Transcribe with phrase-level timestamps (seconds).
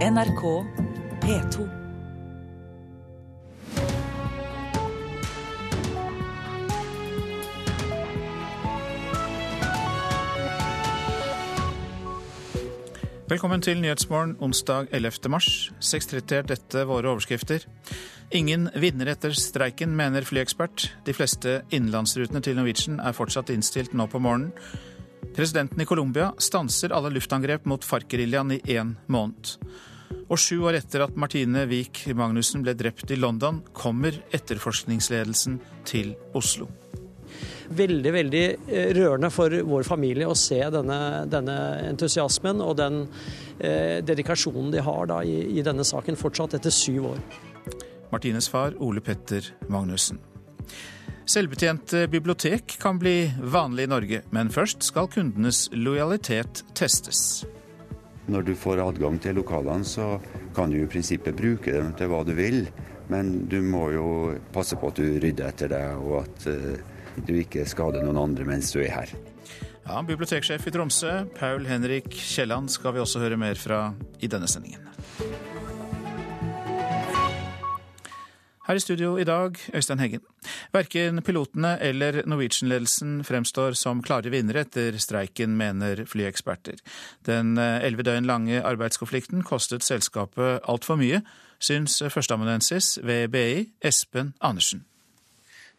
[0.00, 0.42] NRK
[1.20, 1.64] P2.
[13.28, 15.12] Velkommen til Nyhetsmorgen onsdag 11.
[15.28, 15.68] mars.
[15.84, 17.68] 6.30 er dette våre overskrifter.
[18.32, 20.94] Ingen vinner etter streiken, mener flyekspert.
[21.04, 24.56] De fleste innenlandsrutene til Norwegian er fortsatt innstilt nå på morgenen.
[25.36, 29.58] Presidenten i Colombia stanser alle luftangrep mot FARC-geriljaen i én måned.
[30.30, 36.14] Og sju år etter at Martine Wiik Magnussen ble drept i London, kommer etterforskningsledelsen til
[36.38, 36.70] Oslo
[37.70, 41.56] veldig veldig eh, rørende for vår familie å se denne, denne
[41.90, 43.04] entusiasmen og den
[43.58, 47.22] eh, dedikasjonen de har da, i, i, denne saken fortsatt etter syv år.
[48.10, 50.18] Martines far Ole Petter Magnussen.
[51.30, 57.44] Selvbetjente bibliotek kan bli vanlig i Norge, men først skal kundenes lojalitet testes.
[58.30, 60.14] Når du får adgang til lokalene, så
[60.54, 62.62] kan du i prinsippet bruke dem til hva du vil.
[63.10, 64.06] Men du må jo
[64.54, 68.46] passe på at du rydder etter deg, og at uh, du ikke skader noen andre
[68.46, 69.14] mens du er her.
[69.90, 73.88] Ja, Biblioteksjef i Tromsø, Paul Henrik Kielland, skal vi også høre mer fra
[74.22, 74.86] i denne sendingen.
[78.70, 80.20] Her i studio i dag, Øystein Heggen.
[80.70, 86.78] Verken pilotene eller Norwegian-ledelsen fremstår som klare vinnere etter streiken, mener flyeksperter.
[87.26, 91.18] Den elleve døgn lange arbeidskonflikten kostet selskapet altfor mye,
[91.58, 94.84] syns førsteamanuensis ved BI, Espen Andersen.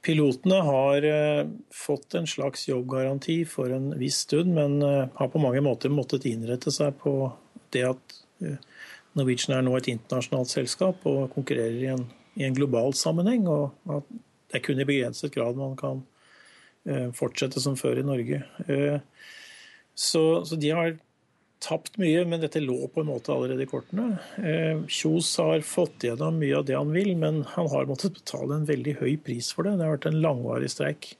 [0.04, 5.40] Pilotene har eh, fått en slags jobbgaranti for en viss stund, men eh, har på
[5.40, 7.30] mange måter måttet innrette seg på
[7.72, 8.60] det at eh,
[9.16, 13.48] Norwegian er nå et internasjonalt selskap og konkurrerer i en, i en global sammenheng.
[13.48, 14.08] og at
[14.52, 16.04] Det er kun i begrenset grad man kan
[17.14, 18.40] fortsette som før i Norge.
[19.94, 20.96] Så, så de har
[21.62, 24.18] tapt mye, men dette lå på en måte allerede i kortene.
[24.42, 28.58] Eh, Kjos har fått gjennom mye av det han vil, men han har måttet betale
[28.58, 29.78] en veldig høy pris for det.
[29.78, 31.14] Det har vært en langvarig streik,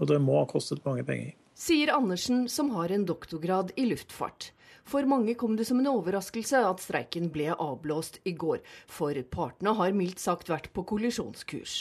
[0.00, 1.36] og det må ha kostet mange penger.
[1.62, 4.50] Sier Andersen, som har en doktorgrad i luftfart.
[4.88, 8.60] For mange kom det som en overraskelse at streiken ble avblåst i går,
[8.90, 11.76] for partene har mildt sagt vært på kollisjonskurs.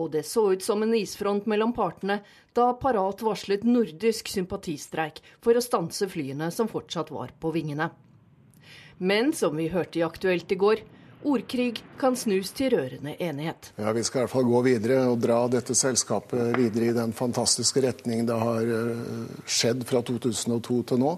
[0.00, 2.20] Og det så ut som en isfront mellom partene
[2.56, 7.90] da Parat varslet nordisk sympatistreik for å stanse flyene som fortsatt var på vingene.
[9.00, 10.82] Men som vi hørte i Aktuelt i går,
[11.24, 13.72] ordkrig kan snus til rørende enighet.
[13.76, 17.12] Ja, Vi skal i hvert fall gå videre og dra dette selskapet videre i den
[17.16, 21.14] fantastiske retning det har eh, skjedd fra 2002 til nå.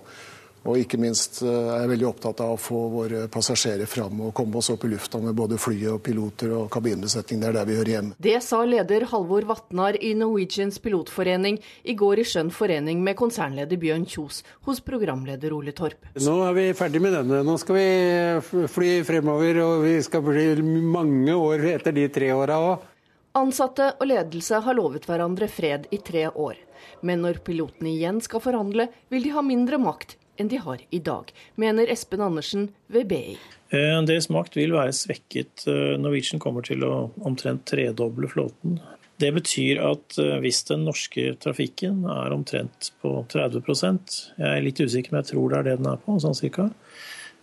[0.62, 4.34] Og ikke minst eh, er jeg veldig opptatt av å få våre passasjerer fram og
[4.36, 7.40] komme oss opp i lufta med både fly og piloter og kabinbesetning.
[7.42, 8.18] Det er der vi hører hjemme.
[8.22, 13.80] Det sa leder Halvor Vatnar i Norwegians pilotforening i går i skjønn forening med konsernleder
[13.82, 16.06] Bjørn Kjos hos programleder Ole Torp.
[16.22, 17.42] Nå er vi ferdig med denne.
[17.42, 22.62] Nå skal vi fly fremover, og vi skal bli mange år etter de tre åra
[22.62, 22.88] òg.
[23.34, 26.58] Ansatte og ledelse har lovet hverandre fred i tre år.
[27.02, 31.00] Men når pilotene igjen skal forhandle, vil de ha mindre makt enn de har i
[31.02, 33.36] dag, mener Espen Andersen ved BI.
[33.72, 35.66] Eh, deres makt vil være svekket.
[35.70, 38.80] Eh, Norwegian kommer til å omtrent tredoble flåten.
[39.22, 44.80] Det betyr at eh, hvis den norske trafikken er omtrent på 30% jeg er litt
[44.80, 46.70] usikker, men jeg tror det er det den er på, sånn cirka,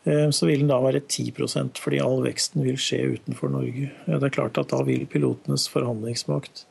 [0.10, 3.90] så vil den da være 10% fordi all veksten vil skje utenfor Norge.
[4.08, 6.64] Det er klart at Da vil pilotenes forhandlingsmakt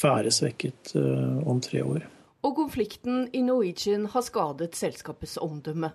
[0.00, 2.06] være svekket om tre år
[2.44, 5.94] og konflikten i Norwegian har skadet selskapets omdømme.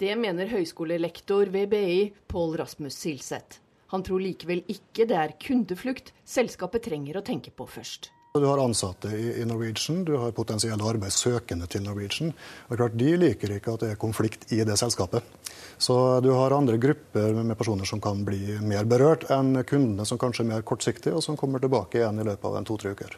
[0.00, 3.62] Det mener høyskolelektor ved BI, Pål Rasmus Silseth.
[3.92, 8.10] Han tror likevel ikke det er kundeflukt selskapet trenger å tenke på først.
[8.36, 12.34] Du har ansatte i Norwegian, du har potensielle arbeidssøkende til Norwegian.
[12.68, 15.24] Og klart, De liker ikke at det er konflikt i det selskapet.
[15.78, 20.20] Så du har andre grupper med personer som kan bli mer berørt enn kundene som
[20.20, 23.16] kanskje er mer kortsiktige, og som kommer tilbake igjen i løpet av en to-tre uker.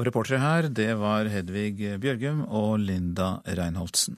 [0.00, 4.16] Og reportere her, det var Hedvig Bjørgum og Linda Reinholdsen.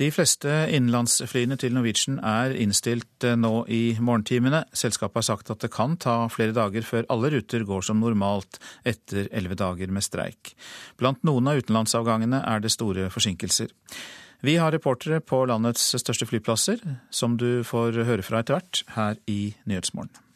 [0.00, 4.62] De fleste innenlandsflyene til Norwegian er innstilt eh, nå i morgentimene.
[4.72, 8.56] Selskapet har sagt at det kan ta flere dager før alle ruter går som normalt
[8.88, 10.54] etter elleve dager med streik.
[10.96, 13.76] Blant noen av utenlandsavgangene er det store forsinkelser.
[14.40, 16.80] Vi har reportere på landets største flyplasser,
[17.12, 20.29] som du får høre fra etter hvert her i Nyhetsmorgen.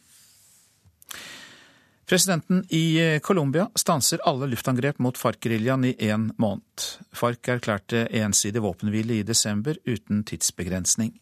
[2.05, 6.85] Presidenten i eh, Colombia stanser alle luftangrep mot FARC-geriljaen i én måned.
[7.11, 11.15] FARC erklærte ensidig våpenhvile i desember uten tidsbegrensning.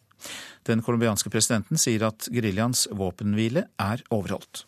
[0.62, 4.66] Den colombianske presidenten sier at geriljaens våpenhvile er overholdt.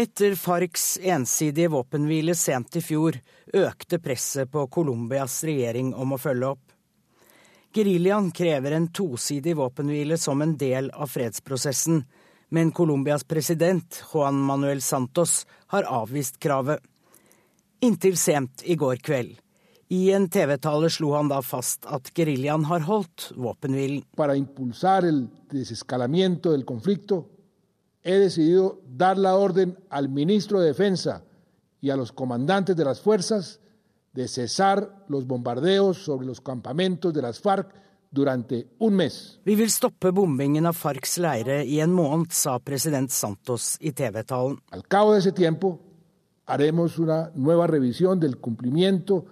[0.00, 3.18] Etter FARCs ensidige våpenhvile sent i fjor
[3.52, 6.62] økte presset på Colombias regjering om å følge opp.
[7.74, 12.04] Geriljaen krever en tosidig våpenhvile som en del av fredsprosessen,
[12.50, 16.82] men Colombias president Juan Manuel Santos har avvist kravet.
[17.80, 19.38] Inntil sent i går kveld.
[19.90, 24.04] I en TV-tale slo han da fast at geriljaen har holdt våpenhvilen.
[24.16, 27.24] Para impulsar el desescalamiento del conflicto,
[28.02, 31.24] he decidido dar la orden al ministro de Defensa
[31.80, 33.60] y a los comandantes de las fuerzas
[34.12, 37.74] de cesar los bombardeos sobre los campamentos de las FARC.
[38.12, 44.56] Vi vil stoppe bombingen av FARCs leire i en måned, sa president Santos i TV-talen.
[44.74, 45.78] Al cabo de ese tiempo
[46.46, 49.24] haremos una nueva revisión del cumplimiento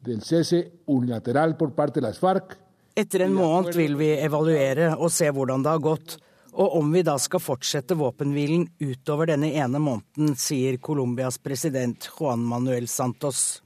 [0.00, 2.56] del cese unilateral por parte de las FARC.
[2.96, 6.16] Etter en måned vil vi evaluere og se hvordan det har gått,
[6.54, 12.40] og om vi da skal fortsette våpenhvilen utover denne ene måneden, sier Colombias president Juan
[12.46, 13.63] Manuel Santos.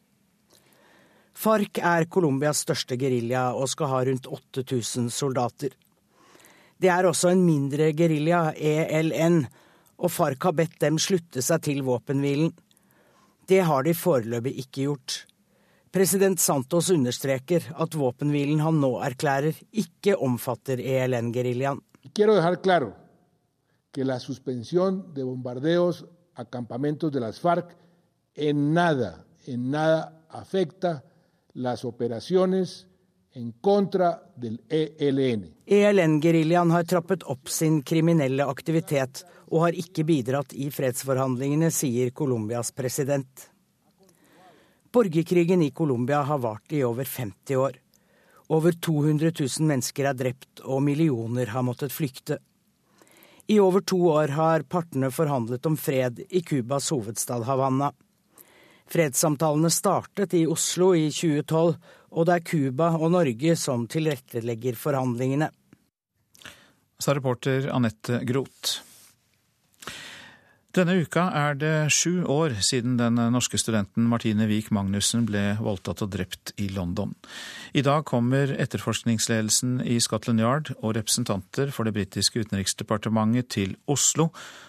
[1.39, 5.71] FARC er Colombias største gerilja og skal ha rundt 8000 soldater.
[6.79, 9.45] Det er også en mindre gerilja, ELN,
[9.99, 12.51] og FARC har bedt dem slutte seg til våpenhvilen.
[13.47, 15.19] Det har de foreløpig ikke gjort.
[15.95, 21.81] President Santos understreker at våpenhvilen han nå erklærer, ikke omfatter ELN-geriljaen.
[22.15, 22.91] Claro
[23.99, 26.05] la suspensión de bombardeos
[26.37, 27.75] a campamentos de las FARC
[28.35, 30.15] en nada, en nada
[31.59, 32.87] las operaciones
[33.33, 35.55] en contra del ELN.
[35.67, 42.71] ELN-geriljaen har trappet opp sin kriminelle aktivitet og har ikke bidratt i fredsforhandlingene, sier Colombias
[42.73, 43.49] president.
[44.93, 47.79] Borgerkrigen i Colombia har vart i over 50 år.
[48.49, 52.39] Over 200 000 mennesker er drept, og millioner har måttet flykte.
[53.49, 57.93] I over to år har partene forhandlet om fred i Cubas hovedstad Havanna.
[58.89, 61.77] Fredssamtalene startet i Oslo i 2012,
[62.09, 65.51] og det er Cuba og Norge som tilrettelegger forhandlingene.
[66.99, 68.81] Sa reporter Anette Groth.
[70.77, 76.03] Denne uka er det sju år siden den norske studenten Martine Wiik Magnussen ble voldtatt
[76.05, 77.15] og drept i London.
[77.73, 84.29] I dag kommer etterforskningsledelsen i Scotland Yard og representanter for det britiske utenriksdepartementet til Oslo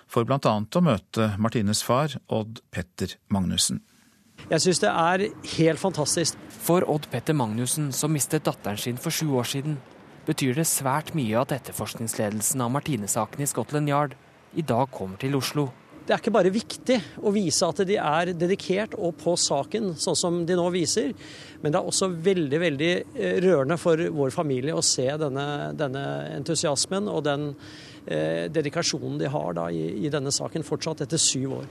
[0.10, 0.40] for bl.a.
[0.40, 3.84] å møte Martines far, Odd Petter Magnussen.
[4.50, 5.22] Jeg syns det er
[5.60, 6.38] helt fantastisk.
[6.66, 9.76] For Odd Petter Magnussen, som mistet datteren sin for sju år siden,
[10.26, 14.18] betyr det svært mye at etterforskningsledelsen av Martine-saken i Scotland Yard
[14.58, 15.68] i dag kommer til Oslo.
[16.02, 20.18] Det er ikke bare viktig å vise at de er dedikert og på saken, sånn
[20.18, 21.14] som de nå viser,
[21.62, 22.92] men det er også veldig veldig
[23.46, 25.48] rørende for vår familie å se denne,
[25.78, 26.06] denne
[26.40, 27.52] entusiasmen og den
[28.10, 31.70] eh, dedikasjonen de har da, i, i, denne saken fortsatt etter syv år.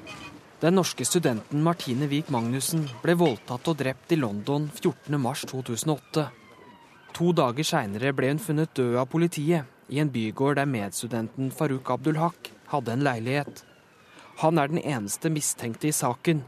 [0.58, 6.24] Den norske studenten Martine Wiik Magnussen ble voldtatt og drept i London 14.3.2008.
[7.14, 11.92] To dager seinere ble hun funnet død av politiet i en bygård der medstudenten Farouk
[11.94, 13.62] Abdulhak hadde en leilighet.
[14.42, 16.42] Han er den eneste mistenkte i saken,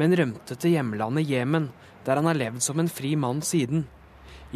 [0.00, 1.68] men rømte til hjemlandet Jemen,
[2.08, 3.84] der han har levd som en fri mann siden.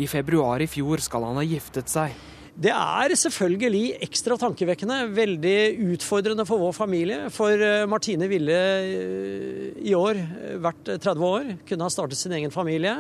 [0.01, 2.17] I februar i fjor skal han ha giftet seg.
[2.55, 5.59] Det er selvfølgelig ekstra tankevekkende, veldig
[5.91, 7.25] utfordrende for vår familie.
[7.35, 10.21] For eh, Martine ville eh, i år
[10.63, 12.95] vært 30 år, kunne ha startet sin egen familie.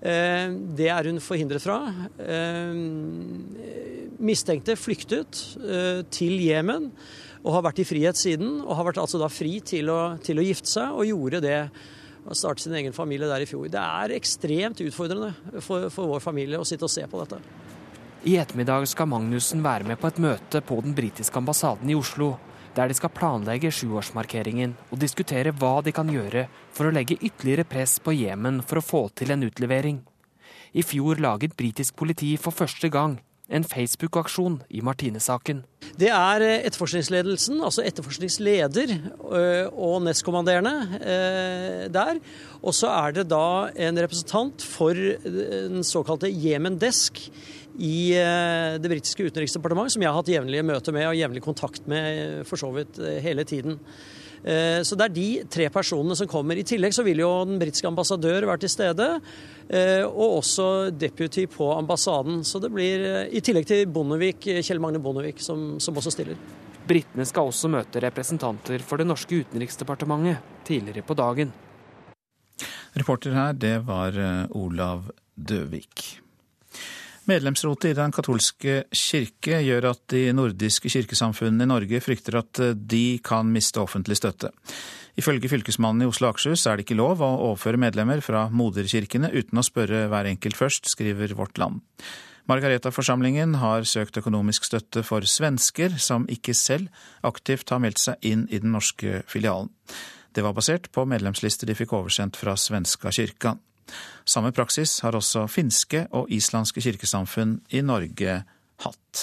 [0.00, 1.82] Eh, det er hun forhindret fra.
[4.18, 5.36] Mistenkte flyktet
[6.08, 6.88] til Jemen
[7.44, 8.62] og har vært i frihet siden.
[8.64, 11.60] Og har vært altså da fri til å, til å gifte seg, og gjorde det.
[12.24, 13.68] Og starte sin egen familie der i fjor.
[13.68, 17.67] Det er ekstremt utfordrende for, for vår familie å sitte og se på dette.
[18.26, 22.32] I ettermiddag skal Magnussen være med på et møte på den britiske ambassaden i Oslo,
[22.74, 27.66] der de skal planlegge sjuårsmarkeringen og diskutere hva de kan gjøre for å legge ytterligere
[27.70, 30.02] press på Jemen for å få til en utlevering.
[30.74, 35.62] I fjor laget britisk politi for første gang en Facebook-aksjon i Martine-saken.
[35.98, 42.20] Det er eh, etterforskningsledelsen, altså etterforskningsleder eh, og nestkommanderende eh, der.
[42.60, 47.22] Og så er det da en representant for den såkalte Yemen Desk
[47.78, 52.42] i det britiske utenriksdepartementet, som jeg har hatt jevnlige møter med og jevnlig kontakt med
[52.48, 53.78] for så vidt hele tiden.
[54.44, 56.58] Eh, så det er de tre personene som kommer.
[56.58, 59.08] I tillegg så vil jo den britiske ambassadør være til stede.
[59.68, 62.44] Eh, og også deputy på ambassaden.
[62.44, 66.38] Så det blir, eh, i tillegg til Bondevik, Kjell Magne Bondevik, som, som også stiller.
[66.88, 71.52] Britene skal også møte representanter for det norske utenriksdepartementet tidligere på dagen.
[72.96, 74.16] Reporter her, det var
[74.56, 76.22] Olav Døvik.
[77.28, 83.18] Medlemsrotet i Den katolske kirke gjør at de nordiske kirkesamfunnene i Norge frykter at de
[83.20, 84.48] kan miste offentlig støtte.
[85.20, 89.28] Ifølge fylkesmannen i Oslo og Akershus er det ikke lov å overføre medlemmer fra moderkirkene
[89.34, 91.82] uten å spørre hver enkelt først, skriver Vårt Land.
[92.48, 96.88] Margareta-forsamlingen har søkt økonomisk støtte for svensker som ikke selv
[97.28, 99.68] aktivt har meldt seg inn i den norske filialen.
[100.32, 103.58] Det var basert på medlemslister de fikk oversendt fra svenska kyrka.
[104.28, 108.42] Samme praksis har også finske og islandske kirkesamfunn i Norge
[108.84, 109.22] hatt.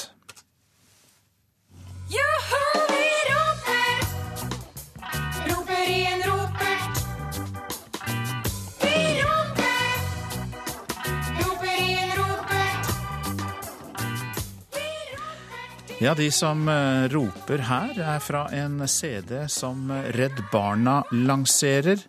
[16.02, 22.02] Ja, de som eh, roper her, er fra en CD som Redd Barna lanserer.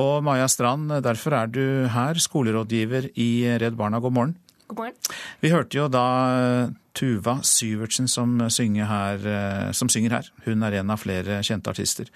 [0.00, 3.30] Og Maja Strand, derfor er du her, skolerådgiver i
[3.60, 4.00] Redd Barna.
[4.00, 4.36] God morgen.
[4.68, 4.94] God morgen.
[5.42, 6.04] Vi hørte jo da
[6.36, 10.30] eh, Tuva Syvertsen som synger, her, eh, som synger her.
[10.46, 12.08] Hun er en av flere kjente artister.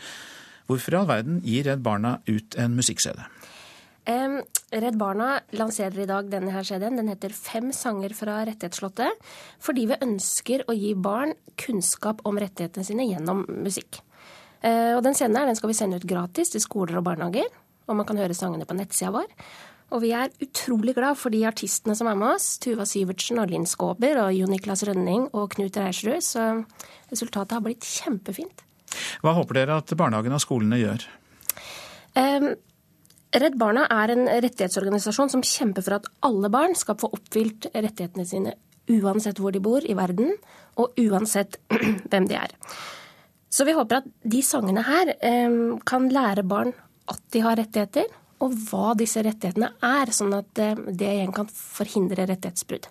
[0.70, 3.20] Hvorfor i all verden gir Redd Barna ut en musikk-CD?
[4.08, 4.38] Um,
[4.72, 6.96] Redd Barna lanserer i dag denne her CD-en.
[7.00, 9.20] Den heter Fem sanger fra Rettighetsslottet.
[9.64, 14.00] Fordi vi ønsker å gi barn kunnskap om rettighetene sine gjennom musikk.
[14.64, 17.52] Uh, og Den scenen her, den skal vi sende ut gratis til skoler og barnehager.
[17.88, 19.30] Og man kan høre sangene på nettsida vår.
[19.94, 22.54] Og vi er utrolig glad for de artistene som er med oss.
[22.62, 26.24] Tuva Syvertsen og Linn Skåber og Jo Niklas Rønning og Knut Reiersrud.
[26.24, 26.46] Så
[27.12, 28.64] resultatet har blitt kjempefint.
[29.22, 31.04] Hva håper dere at barnehagene og skolene gjør?
[32.14, 32.52] Um,
[33.34, 38.26] Redd Barna er en rettighetsorganisasjon som kjemper for at alle barn skal få oppfylt rettighetene
[38.28, 38.54] sine
[38.90, 40.34] uansett hvor de bor i verden,
[40.78, 41.58] og uansett
[42.10, 42.54] hvem de er.
[43.50, 46.74] Så vi håper at de sangene her eh, kan lære barn
[47.10, 48.10] at de har rettigheter,
[48.44, 52.90] og hva disse rettighetene er, sånn at eh, det igjen kan forhindre rettighetsbrudd.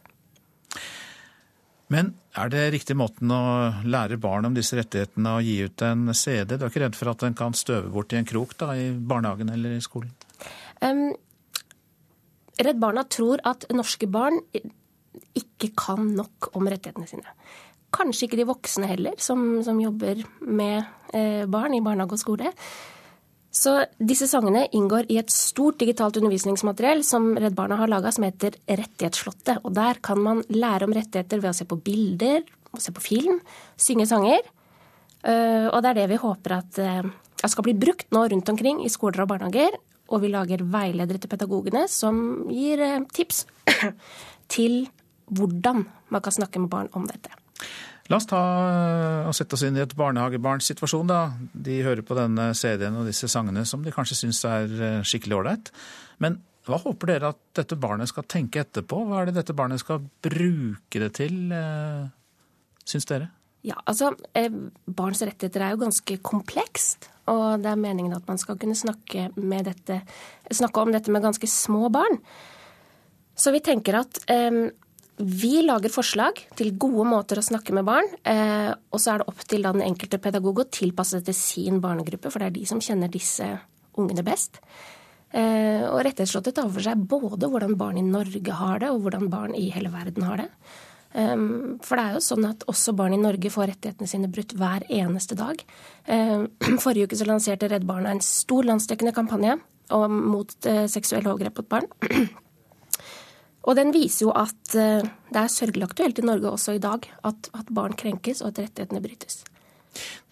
[1.93, 3.43] Men er det riktig måten å
[3.85, 6.55] lære barn om disse rettighetene å gi ut en CD?
[6.55, 8.89] Du er ikke redd for at den kan støve bort i en krok da, i
[8.93, 10.13] barnehagen eller i skolen?
[10.81, 11.11] Um,
[12.63, 17.35] Redd Barna tror at norske barn ikke kan nok om rettighetene sine.
[17.93, 20.81] Kanskje ikke de voksne heller, som, som jobber med
[21.13, 22.53] eh, barn i barnehage og skole.
[23.53, 28.25] Så disse sangene inngår i et stort digitalt undervisningsmateriell som Redd Barna har laga, som
[28.25, 29.61] heter Rettighetsslottet.
[29.61, 32.41] Og der kan man lære om rettigheter ved å se på bilder,
[32.81, 33.37] se på film,
[33.77, 34.41] synge sanger.
[35.23, 37.05] Uh, og det er det vi håper uh,
[37.43, 39.77] at skal bli brukt nå rundt omkring i skoler og barnehager
[40.11, 42.17] og vi lager veiledere til pedagogene som
[42.51, 43.45] gir eh, tips
[44.53, 44.83] til
[45.33, 47.31] hvordan man kan snakke med barn om dette.
[48.11, 51.07] La oss ta eh, og sette oss inn i et barnehagebarns situasjon.
[51.07, 51.21] da.
[51.53, 55.37] De hører på denne CD-en og disse sangene som de kanskje syns er eh, skikkelig
[55.39, 55.71] ålreit.
[56.23, 59.05] Men hva håper dere at dette barnet skal tenke etterpå?
[59.07, 61.51] Hva er det dette barnet skal bruke det til,
[62.87, 63.27] syns dere?
[63.67, 64.13] Ja, altså,
[64.87, 67.09] Barns rettigheter er jo ganske komplekst.
[67.31, 69.99] Og det er meningen at man skal kunne snakke, dette,
[70.51, 72.15] snakke om dette med ganske små barn.
[73.35, 74.71] Så vi tenker at eh,
[75.17, 78.07] vi lager forslag til gode måter å snakke med barn.
[78.25, 81.81] Eh, og så er det opp til den enkelte pedagog å tilpasse det til sin
[81.83, 83.45] barnegruppe, for det er de som kjenner disse
[83.99, 84.57] ungene best.
[85.33, 89.29] Eh, og Rettighetsslottet tar for seg både hvordan barn i Norge har det, og hvordan
[89.33, 90.49] barn i hele verden har det.
[91.13, 94.55] Ehm, for det er jo sånn at også barn i Norge får rettighetene sine brutt
[94.57, 95.61] hver eneste dag.
[96.09, 96.47] Ehm,
[96.83, 99.59] forrige uke så lanserte Redd Barna en stor landsdekkende kampanje
[99.93, 101.89] mot eh, seksuelle overgrep mot barn.
[103.63, 107.07] Og den viser jo at eh, det er sørgelig aktuelt i Norge også i dag
[107.23, 109.43] at, at barn krenkes og at rettighetene brytes.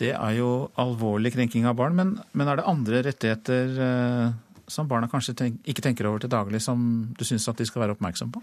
[0.01, 4.31] Det er jo alvorlig krenking av barn, men, men er det andre rettigheter eh,
[4.71, 6.81] som barna kanskje tenk, ikke tenker over til daglig, som
[7.17, 8.41] du syns at de skal være oppmerksom på?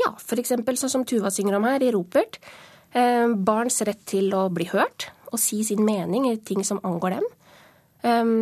[0.00, 0.54] Ja, f.eks.
[0.54, 2.38] sånn som Tuva synger om her i Ropert.
[2.92, 7.18] Eh, barns rett til å bli hørt og si sin mening i ting som angår
[7.18, 7.28] dem.
[8.08, 8.32] Eh,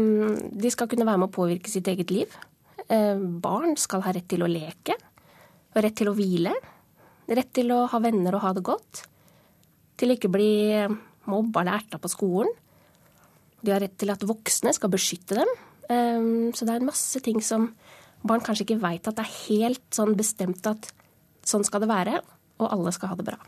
[0.62, 2.37] de skal kunne være med å påvirke sitt eget liv.
[2.87, 4.97] Eh, barn skal ha rett til å leke.
[5.76, 6.54] Rett til å hvile.
[7.30, 9.04] Rett til å ha venner og ha det godt.
[10.00, 10.52] Til å ikke bli
[11.30, 12.50] mobba eller erta på skolen.
[13.60, 15.50] De har rett til at voksne skal beskytte dem.
[16.56, 17.68] Så det er masse ting som
[18.24, 20.88] barn kanskje ikke veit at det er helt sånn bestemt at
[21.50, 22.20] Sånn skal det være,
[22.60, 23.38] og alle skal ha det bra.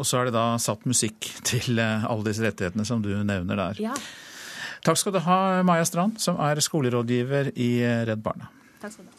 [0.00, 3.58] Og så er det da satt musikk til eh, alle disse rettighetene som du nevner
[3.60, 3.82] der.
[3.82, 3.96] Ja.
[4.86, 8.48] Takk skal du ha, Maja Strand, som er skolerådgiver i eh, Redd Barna.
[8.80, 9.18] Takk skal du ha.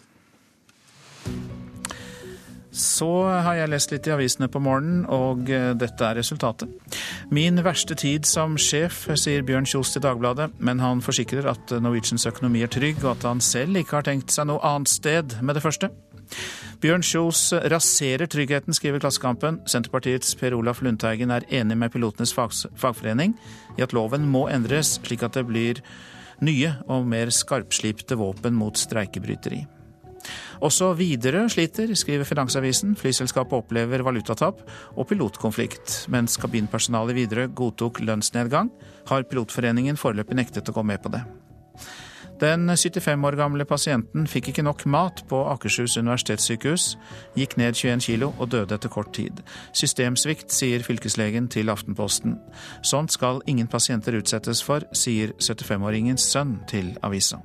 [2.71, 6.71] Så har jeg lest litt i avisene på morgenen, og eh, dette er resultatet.
[7.33, 12.27] Min verste tid som sjef, sier Bjørn Kjos til Dagbladet, men han forsikrer at Norwegians
[12.29, 15.59] økonomi er trygg, og at han selv ikke har tenkt seg noe annet sted med
[15.59, 15.91] det første.
[16.81, 19.59] Bjørn Kjos raserer tryggheten, skriver Klassekampen.
[19.69, 23.35] Senterpartiets Per Olaf Lundteigen er enig med pilotenes fagforening
[23.77, 25.83] i at loven må endres, slik at det blir
[26.41, 29.61] nye og mer skarpslipte våpen mot streikebryteri.
[30.61, 32.95] Også Widerøe sliter, skriver Finansavisen.
[32.99, 34.63] Flyselskapet opplever valutatap
[34.95, 36.05] og pilotkonflikt.
[36.13, 38.71] Mens kabinpersonalet i Widerøe godtok lønnsnedgang,
[39.09, 41.23] har Pilotforeningen foreløpig nektet å gå med på det.
[42.41, 46.95] Den 75 år gamle pasienten fikk ikke nok mat på Akershus universitetssykehus,
[47.37, 49.43] gikk ned 21 kilo og døde etter kort tid.
[49.77, 52.39] Systemsvikt, sier fylkeslegen til Aftenposten.
[52.81, 57.43] Sånt skal ingen pasienter utsettes for, sier 75-åringens sønn til avisa.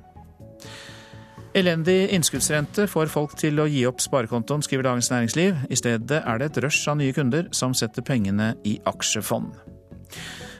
[1.57, 5.63] Elendig innskuddsrente får folk til å gi opp sparekontoen, skriver Dagens Næringsliv.
[5.73, 9.55] I stedet er det et rush av nye kunder som setter pengene i aksjefond.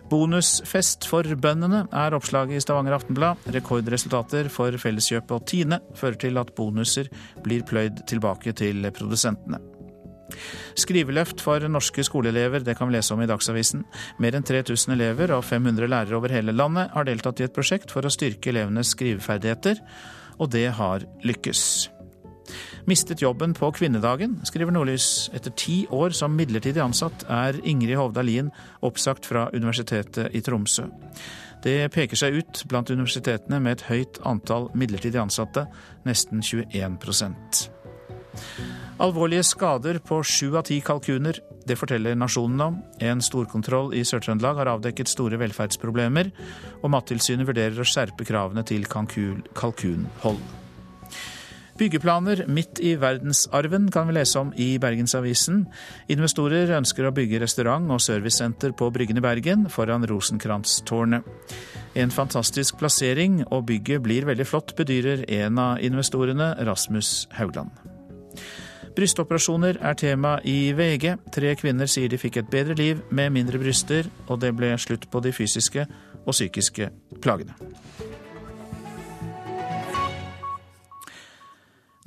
[0.09, 3.45] Bonusfest for bøndene er oppslaget i Stavanger Aftenblad.
[3.53, 7.13] Rekordresultater for Felleskjøpet og Tine fører til at bonuser
[7.45, 9.61] blir pløyd tilbake til produsentene.
[10.77, 13.85] Skriveløft for norske skoleelever, det kan vi lese om i Dagsavisen.
[14.23, 17.93] Mer enn 3000 elever og 500 lærere over hele landet har deltatt i et prosjekt
[17.93, 19.85] for å styrke elevenes skriveferdigheter,
[20.37, 21.89] og det har lykkes.
[22.87, 25.27] Mistet jobben på kvinnedagen, skriver Nordlys.
[25.35, 30.87] Etter ti år som midlertidig ansatt er Ingrid Hovda Lien oppsagt fra Universitetet i Tromsø.
[31.63, 35.65] Det peker seg ut blant universitetene med et høyt antall midlertidig ansatte,
[36.07, 37.67] nesten 21%
[39.01, 41.37] Alvorlige skader på sju av ti kalkuner.
[41.67, 42.77] Det forteller Nasjonen om.
[43.03, 46.31] En storkontroll i Sør-Trøndelag har avdekket store velferdsproblemer,
[46.79, 50.39] og Mattilsynet vurderer å skjerpe kravene til kalkunhold.
[51.77, 55.65] Byggeplaner midt i verdensarven kan vi lese om i Bergensavisen.
[56.09, 61.27] Investorer ønsker å bygge restaurant og servicesenter på Bryggen i Bergen, foran Rosenkrantz-tårnet.
[61.97, 67.69] En fantastisk plassering, og bygget blir veldig flott, bedyrer en av investorene, Rasmus Haugland.
[68.97, 71.11] Brystoperasjoner er tema i VG.
[71.29, 75.05] Tre kvinner sier de fikk et bedre liv med mindre bryster, og det ble slutt
[75.13, 75.83] på de fysiske
[76.23, 76.89] og psykiske
[77.21, 77.53] plagene.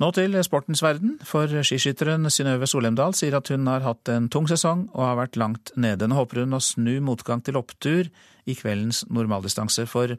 [0.01, 4.47] Nå til sportens verden, for skiskytteren Synnøve Solemdal sier at hun har hatt en tung
[4.49, 6.07] sesong og har vært langt nede.
[6.09, 8.09] Nå håper hun å snu motgang til opptur
[8.49, 10.15] i kveldens normaldistanse, for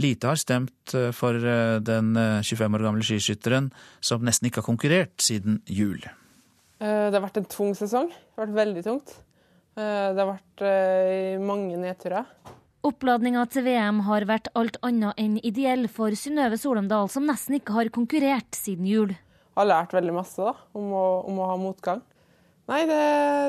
[0.00, 1.36] lite har stemt for
[1.84, 3.68] den 25 år gamle skiskytteren
[4.00, 6.00] som nesten ikke har konkurrert siden jul.
[6.80, 8.08] Det har vært en tung sesong.
[8.08, 9.12] Det har vært veldig tungt.
[9.76, 10.64] Det har vært
[11.44, 12.32] mange nedturer.
[12.88, 17.74] Oppladninga til VM har vært alt annet enn ideell for Synnøve Solomdal, som nesten ikke
[17.76, 19.10] har konkurrert siden jul.
[19.12, 22.00] Jeg har lært veldig masse da, om, å, om å ha motgang.
[22.70, 23.00] Nei, det,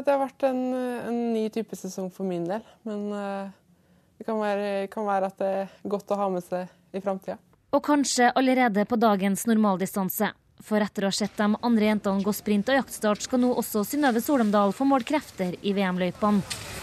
[0.03, 2.65] det har vært en, en, ny type sesong for min del.
[2.87, 3.77] Men uh,
[4.19, 7.37] det kan være, kan være, at det er godt å ha med seg i framtida.
[7.71, 10.33] Og kanskje allerede på dagens normaldistanse.
[10.65, 13.85] For etter å ha sett de andre jentene gå sprint og jaktstart, skal nå også
[13.87, 16.78] Synnøve Solomdal få målt krefter i VM-løypene.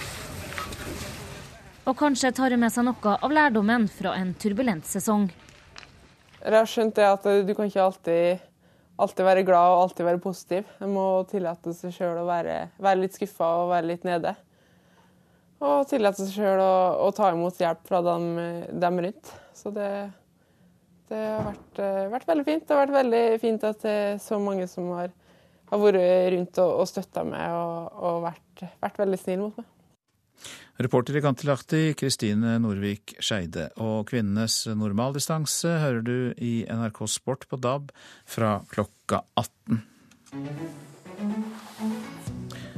[1.86, 5.28] Og kanskje tar hun med seg noe av lærdommen fra en turbulent sesong.
[6.40, 8.40] Jeg har skjønt det at du kan ikke alltid,
[8.98, 10.72] alltid være glad og alltid være positiv.
[10.82, 14.34] En må tillate seg sjøl å være, være litt skuffa og være litt nede.
[15.62, 16.74] Og tillate seg sjøl å,
[17.06, 18.26] å, ta imot hjelp fra dem,
[18.82, 19.32] dem rundt.
[19.54, 19.88] Så det,
[21.12, 21.80] det har vært,
[22.16, 22.66] vært, veldig fint.
[22.66, 25.14] Det har vært veldig fint at det er så mange som har,
[25.70, 26.02] har vært
[26.34, 29.72] rundt og, og støtta meg og, og vært, vært veldig snill mot meg.
[30.82, 33.70] Reporter i Kantelahti, Kristine Norvik Skeide.
[33.80, 37.92] Og kvinnenes normaldistanse hører du i NRK Sport på DAB
[38.28, 39.80] fra klokka 18.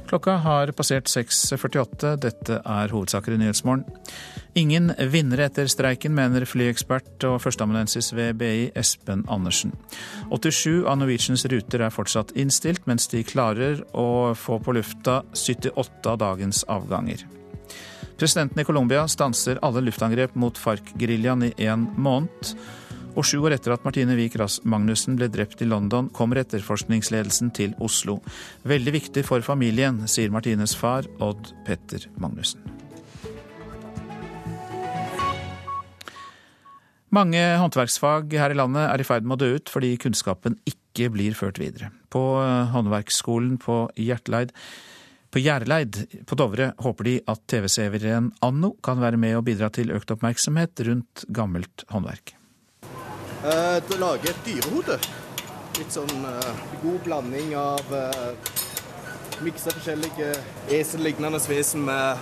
[0.09, 2.15] Klokka har passert 6.48.
[2.23, 3.85] Dette er hovedsaker i Nyhetsmorgen.
[4.57, 9.75] Ingen vinnere etter streiken, mener flyekspert og førsteamanuensis ved BI Espen Andersen.
[10.33, 16.15] 87 av Norwegians ruter er fortsatt innstilt, mens de klarer å få på lufta 78
[16.15, 17.27] av dagens avganger.
[18.19, 22.49] Presidenten i Colombia stanser alle luftangrep mot FARC-geriljaen i én måned.
[23.15, 24.35] Og sju år etter at Martine Wiik
[24.67, 28.17] Magnussen ble drept i London, kommer etterforskningsledelsen til Oslo.
[28.67, 32.59] Veldig viktig for familien, sier Martines far, Odd Petter Magnussen.
[37.15, 41.07] Mange håndverksfag her i landet er i ferd med å dø ut fordi kunnskapen ikke
[41.15, 41.95] blir ført videre.
[42.11, 42.43] På
[42.75, 44.51] håndverksskolen på Hjerteleid
[45.31, 49.93] på Gjerleid på Dovre håper de at TV-severen Anno kan være med og bidra til
[49.93, 52.33] økt oppmerksomhet rundt gammelt håndverk.
[53.45, 54.97] Uh, å lage et dyrehode.
[55.79, 58.33] Litt sånn uh, god blanding av uh,
[59.45, 60.33] Miksa forskjellige
[60.75, 62.19] esellignende vesen med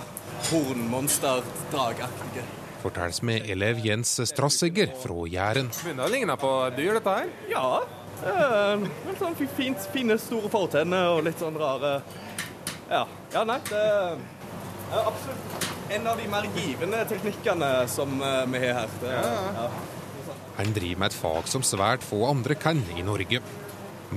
[0.51, 1.41] hornmonster,
[1.71, 2.43] drageaktige.
[2.83, 5.71] Fortelles med elev Jens Strassegger fra Jæren.
[5.79, 7.31] Begynner å ligne på dyr, dette her?
[7.49, 7.69] Ja.
[8.17, 8.85] Uh,
[9.17, 12.01] sånn fint, fine, store fortenner og litt sånn rare
[12.89, 13.03] ja.
[13.33, 18.81] ja, nei, det er absolutt en av de mer givende teknikkene som eh, vi har
[18.81, 18.97] her.
[19.01, 19.69] Det, ja.
[20.57, 23.41] Han driver med et fag som svært få andre kan i Norge.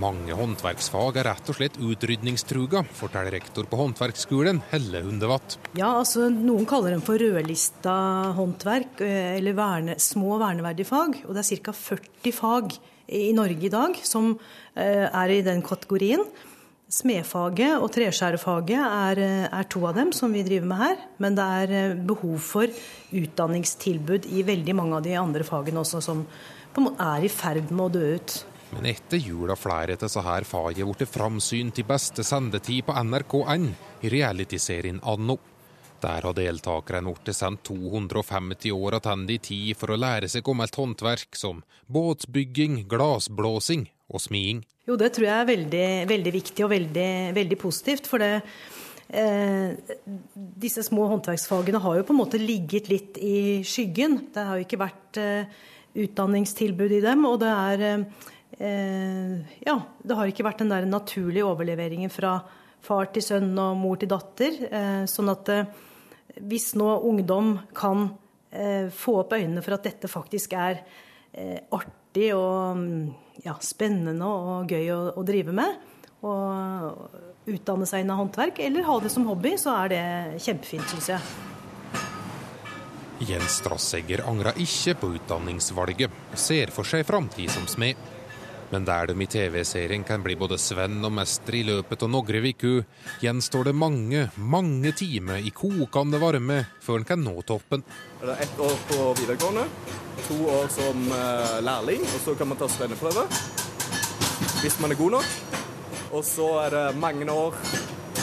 [0.00, 5.59] Mange håndverksfag er rett og slett utrydningstruga, forteller rektor på håndverksskolen Helle Hundevatt.
[5.74, 7.94] Ja, altså Noen kaller dem for rødlista
[8.38, 11.18] håndverk, eller verne, små verneverdige fag.
[11.26, 11.74] Og det er ca.
[11.74, 12.78] 40 fag
[13.18, 14.37] i Norge i dag som
[14.78, 16.22] er i den kategorien.
[16.90, 20.96] Smedfaget og treskjærefaget er, eh, er, to av dem som vi driver med her.
[21.18, 22.66] Men det er behov for
[23.14, 26.26] utdanningstilbud i veldig mange av de andre fagene også, som
[26.98, 28.44] er i ferd med å dø ut.
[28.72, 32.94] Men etter jul har flere av disse her fagene blitt framsynt i beste sendetid på
[32.94, 33.70] NRK1
[34.03, 35.38] i realityserien Anno.
[36.00, 40.74] Der har deltakerne blitt sendt 250 år tilbake i tid for å lære seg gammelt
[40.74, 44.64] håndverk som båtbygging, glassblåsing og smiding.
[44.90, 48.11] Jo, det tror jeg er veldig, veldig viktig og veldig, veldig positivt.
[48.11, 48.42] For det,
[49.14, 49.94] eh,
[50.35, 54.26] disse små håndverksfagene har jo på en måte ligget litt i skyggen.
[54.35, 55.62] Det har jo ikke vært eh,
[55.94, 57.24] utdanningstilbud i dem.
[57.31, 58.29] og det er eh,
[58.61, 62.35] Eh, ja, det har ikke vært den der naturlige overleveringen fra
[62.85, 64.59] far til sønn og mor til datter.
[64.68, 65.70] Eh, sånn at eh,
[66.40, 68.11] hvis nå ungdom kan
[68.50, 70.81] få opp øynene for at dette faktisk er
[71.70, 73.05] artig og mm,
[73.44, 75.79] ja, spennende og gøy å, å, drive med,
[76.26, 80.03] og utdanne seg innen håndverk, eller ha det som hobby, så er det
[80.44, 81.33] kjempefint, syns jeg.
[83.29, 87.98] Jens Strassegger angrer ikke på utdanningsvalget, og ser for seg framtid som smed.
[88.70, 92.46] Men der de i TV-serien kan bli både svenn og mester i løpet av noen
[92.46, 92.85] uker,
[93.22, 97.83] gjenstår det mange, mange timer i kokende varme før en kan nå toppen.
[98.20, 99.66] Det er ett år på videregående,
[100.28, 103.26] to år som uh, lærling, og så kan man ta svenneprøve
[104.61, 105.30] hvis man er god nok.
[106.14, 107.56] Og så er det mange år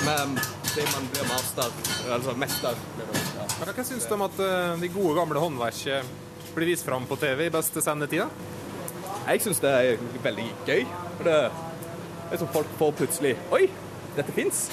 [0.05, 0.39] med
[0.75, 1.73] det man blir master,
[2.13, 2.79] altså mester.
[3.57, 7.49] Hva syns du om at uh, de gode, gamle håndverket blir vist fram på TV
[7.49, 8.29] i beste sendetida?
[9.27, 10.85] Jeg syns det er veldig gøy.
[11.17, 11.39] For det
[12.31, 13.65] er som folk får plutselig Oi,
[14.15, 14.67] dette fins.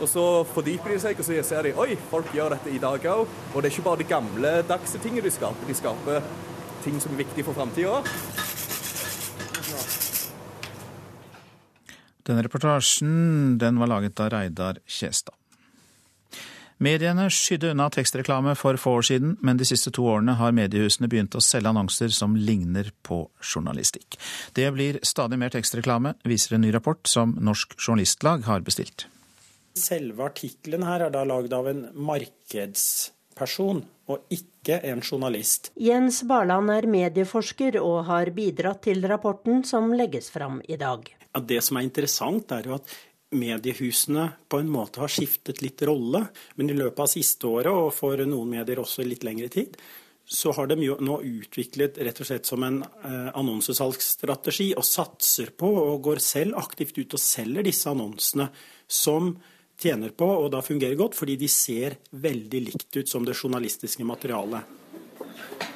[0.00, 0.22] Og så
[0.54, 3.28] fordyper de seg, og så ser de oi, folk gjør dette i dag òg.
[3.52, 6.24] Og det er ikke bare de gamle dagse tingene de skaper, de skaper
[6.82, 8.00] ting som er viktige for framtida.
[12.26, 15.41] Denne reportasjen den var laget av Reidar Kjestad.
[16.78, 21.10] Mediene skydde unna tekstreklame for få år siden, men de siste to årene har mediehusene
[21.10, 24.18] begynt å selge annonser som ligner på journalistikk.
[24.56, 29.06] Det blir stadig mer tekstreklame, viser en ny rapport som Norsk Journalistlag har bestilt.
[29.78, 35.70] Selve artikkelen her er da lagd av en markedsperson, og ikke en journalist.
[35.80, 41.06] Jens Barland er medieforsker og har bidratt til rapporten som legges fram i dag.
[41.32, 42.92] Ja, det som er interessant, er jo at
[43.32, 46.26] mediehusene på en måte har skiftet litt rolle.
[46.54, 49.76] Men i løpet av siste året, og for noen medier også litt lengre tid,
[50.24, 55.50] så har de jo nå utviklet rett og slett som en eh, annonsesalgsstrategi og satser
[55.58, 58.48] på og går selv aktivt ut og selger disse annonsene
[58.86, 59.34] som
[59.82, 64.06] tjener på, og da fungerer godt, fordi de ser veldig likt ut som det journalistiske
[64.06, 64.78] materialet.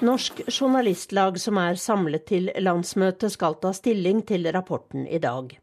[0.05, 5.57] Norsk Journalistlag, som er samlet til landsmøte, skal ta stilling til rapporten i dag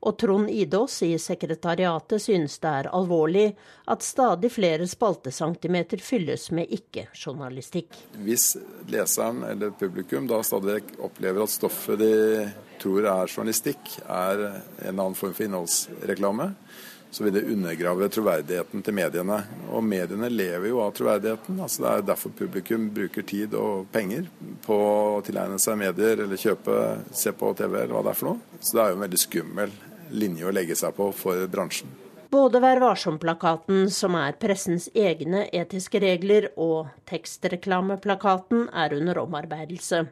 [0.00, 3.48] og Trond Idås i sekretariatet synes det er alvorlig
[3.90, 7.98] at stadig flere spaltecentimeter fylles med ikke-journalistikk.
[8.22, 8.52] Hvis
[8.92, 12.12] leseren eller publikum da stadig opplever at stoffet de
[12.78, 14.44] tror er journalistikk, er
[14.86, 16.52] en annen form for innholdsreklame,
[17.10, 19.38] så vil det undergrave troverdigheten til mediene.
[19.72, 21.56] Og mediene lever jo av troverdigheten.
[21.64, 24.28] Altså det er derfor publikum bruker tid og penger
[24.66, 26.78] på å tilegne seg medier eller kjøpe,
[27.16, 28.58] se på TV eller hva det er for noe.
[28.60, 29.76] Så det er jo en veldig skummel
[30.10, 31.90] linje å legge seg på for bransjen.
[32.28, 40.02] Både Vær varsom-plakaten, som er pressens egne etiske regler, og tekstreklameplakaten er under omarbeidelse.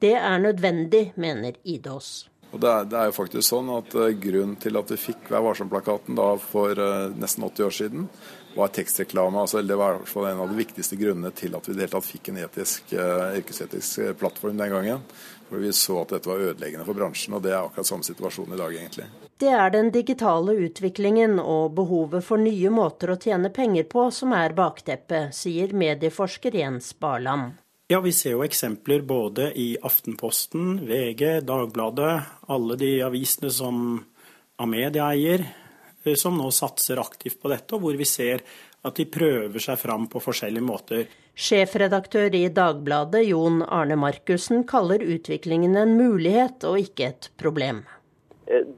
[0.00, 2.30] Det er nødvendig, mener Idås.
[2.52, 5.30] Og det er, det er, jo faktisk sånn at uh, Grunnen til at vi fikk
[5.32, 8.08] Vær varsom-plakaten for uh, nesten 80 år siden,
[8.56, 9.40] var tekstreklame.
[9.40, 11.76] altså Det var i hvert fall en av de viktigste grunnene til at vi i
[11.76, 15.04] det hele tatt fikk en etisk, uh, yrkesetisk plattform den gangen.
[15.48, 18.56] For Vi så at dette var ødeleggende for bransjen, og det er akkurat samme situasjon
[18.56, 19.08] i dag, egentlig.
[19.42, 24.30] Det er den digitale utviklingen og behovet for nye måter å tjene penger på som
[24.38, 27.56] er bakteppet, sier medieforsker Jens Barland.
[27.90, 32.12] Ja, vi ser jo eksempler både i Aftenposten, VG, Dagbladet,
[32.54, 33.80] alle de avisene som
[34.62, 35.42] Amedia eier,
[36.04, 38.44] eh, som nå satser aktivt på dette, og hvor vi ser
[38.86, 41.10] at de prøver seg fram på forskjellige måter.
[41.34, 47.82] Sjefredaktør i Dagbladet, Jon Arne Markussen, kaller utviklingen en mulighet og ikke et problem.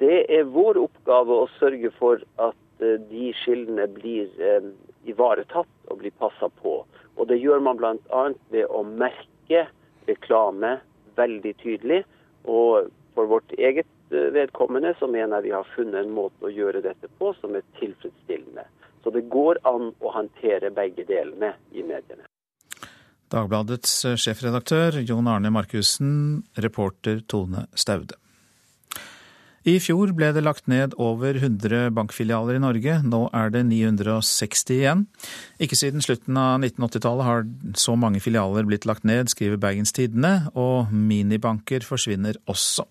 [0.05, 4.71] Eh, det er vår oppgave å sørge for at eh, de skillene blir eh,
[5.09, 6.83] ivaretatt og blir passa på.
[7.17, 8.25] Og Det gjør man bl.a.
[8.51, 9.67] ved å merke
[10.09, 10.79] reklame
[11.17, 12.03] veldig tydelig.
[12.45, 16.83] Og for vårt eget vedkommende så mener jeg vi har funnet en måte å gjøre
[16.85, 18.67] dette på som er tilfredsstillende.
[19.05, 22.27] Så det går an å håndtere begge delene i mediene.
[23.31, 28.24] Dagbladets sjefredaktør Jon Arne Markussen, reporter Tone Staude.
[29.65, 34.75] I fjor ble det lagt ned over 100 bankfilialer i Norge, nå er det 960
[34.75, 35.05] igjen.
[35.57, 37.47] Ikke siden slutten av 1980-tallet har
[37.81, 42.85] så mange filialer blitt lagt ned, skriver Bergens Tidende, og minibanker forsvinner også.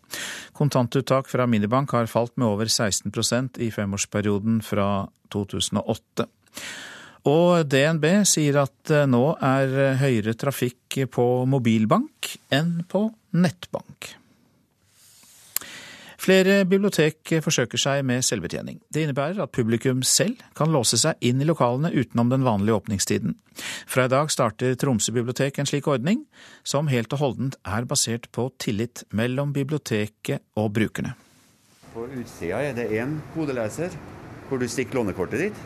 [0.57, 6.25] Kontantuttak fra minibank har falt med over 16% i femårsperioden fra 2008.
[7.29, 13.05] Og DNB sier at nå er høyere trafikk på mobilbank enn på
[13.37, 14.15] nettbank.
[16.23, 18.77] Flere bibliotek forsøker seg med selvbetjening.
[18.87, 23.35] Det innebærer at publikum selv kan låse seg inn i lokalene utenom den vanlige åpningstiden.
[23.91, 26.21] Fra i dag starter Tromsø bibliotek en slik ordning,
[26.63, 31.17] som helt og holdent er basert på tillit mellom biblioteket og brukerne.
[31.91, 33.91] På utsida er det én kodeleser,
[34.47, 35.61] hvor du stikker lånekortet ditt.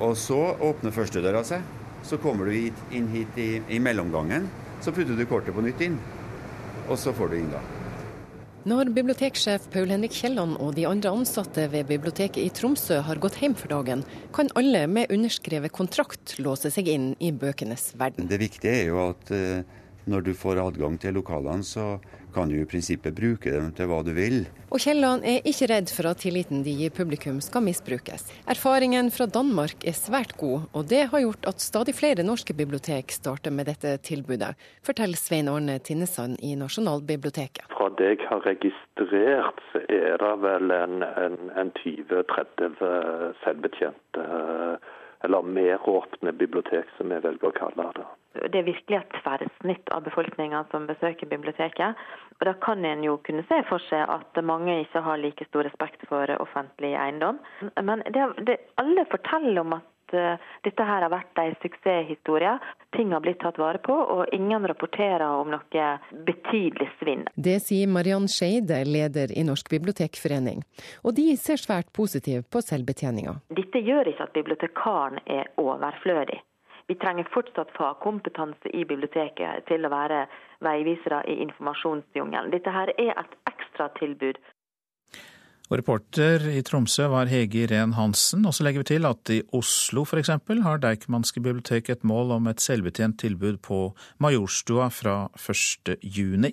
[0.00, 1.60] Og så åpner førstedøra seg.
[2.08, 4.48] Så kommer du hit, inn hit i, i mellomgangen.
[4.80, 6.00] Så putter du kortet på nytt inn,
[6.88, 7.60] og så får du inn da.
[8.64, 13.36] Når biblioteksjef Paul Henrik Kielland og de andre ansatte ved biblioteket i Tromsø har gått
[13.36, 14.00] hjem for dagen,
[14.32, 18.24] kan alle med underskrevet kontrakt låse seg inn i bøkenes verden.
[18.30, 19.60] Det viktige er jo at eh,
[20.08, 21.98] når du får adgang til lokalene, så
[22.34, 24.42] kan du i prinsippet bruke dem til hva du vil.
[24.74, 28.26] Og Kielland er ikke redd for at tilliten de gir publikum skal misbrukes.
[28.50, 33.14] Erfaringen fra Danmark er svært god, og det har gjort at stadig flere norske bibliotek
[33.14, 34.54] starter med dette tilbudet,
[34.86, 37.70] forteller Svein Arne Tinnesand i Nasjonalbiblioteket.
[37.76, 42.82] Fra det jeg har registrert, så er det vel en, en, en 20-30
[43.44, 44.28] selvbetjente
[45.24, 49.90] eller mer åpne bibliotek, som jeg velger å kalle det det er virkelig et tverrsnitt
[49.94, 52.00] av befolkninga som besøker biblioteket.
[52.40, 55.64] Og Da kan en jo kunne se for seg at mange ikke har like stor
[55.64, 57.38] respekt for offentlig eiendom.
[57.80, 60.36] Men det, det, alle forteller om at uh,
[60.66, 62.52] dette her har vært en suksesshistorie.
[62.96, 65.88] Ting har blitt tatt vare på, og ingen rapporterer om noe
[66.28, 67.24] betydelig svinn.
[67.34, 70.64] Det sier Mariann Skeide, leder i Norsk bibliotekforening.
[71.02, 73.38] Og de ser svært positivt på selvbetjeninga.
[73.56, 76.42] Dette gjør ikke at bibliotekaren er overflødig.
[76.86, 80.26] Vi trenger fortsatt fagkompetanse i biblioteket til å være
[80.64, 82.52] veivisere i informasjonsjungelen.
[82.52, 84.40] Dette her er et ekstratilbud.
[85.70, 88.44] Og reporter i Tromsø var Hege Irén Hansen.
[88.44, 90.30] Og så legger vi til at i Oslo f.eks.
[90.66, 93.78] har Deichmanske bibliotek et mål om et selvbetjent tilbud på
[94.20, 96.52] Majorstua fra 1.6,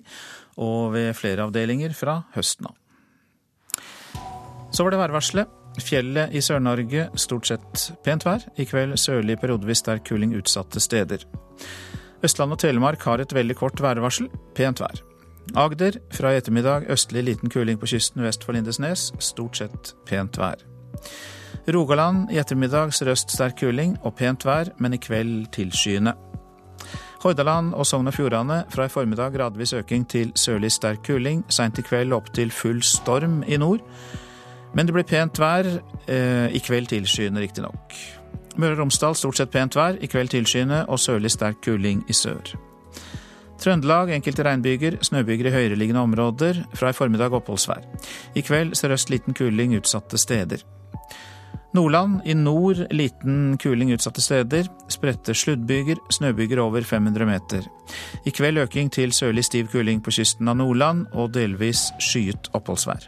[0.57, 2.77] og ved flere avdelinger fra høsten av.
[4.71, 5.57] Så var det værvarselet.
[5.79, 8.43] Fjellet i Sør-Norge stort sett pent vær.
[8.59, 11.23] I kveld sørlig periodevis sterk kuling utsatte steder.
[12.23, 14.27] Østland og Telemark har et veldig kort værvarsel.
[14.55, 15.10] Pent vær.
[15.55, 19.11] Agder fra i ettermiddag østlig liten kuling på kysten vest for Lindesnes.
[19.19, 20.61] Stort sett pent vær.
[21.67, 26.15] Rogaland i ettermiddag sørøst sterk kuling og pent vær, men i kveld tilskyende.
[27.21, 31.43] Hordaland og Sogn og Fjordane fra i formiddag gradvis øking til sørlig sterk kuling.
[31.49, 33.83] Seint i kveld opp til full storm i nord.
[34.73, 35.67] Men det blir pent vær.
[36.07, 37.93] Eh, I kveld tilskyende, riktignok.
[38.57, 39.99] Møre og Romsdal stort sett pent vær.
[40.01, 42.70] I kveld tilskyende og sørlig sterk kuling i sør.
[43.61, 46.63] Trøndelag enkelte regnbyger, snøbyger i høyereliggende områder.
[46.73, 47.83] Fra i formiddag oppholdsvær.
[48.35, 50.63] I kveld sørøst liten kuling utsatte steder.
[51.73, 54.65] Nordland i nord liten kuling utsatte steder.
[54.91, 57.69] Spredte sluddbyger, snøbyger over 500 meter.
[58.25, 63.07] I kveld øking til sørlig stiv kuling på kysten av Nordland og delvis skyet oppholdsvær.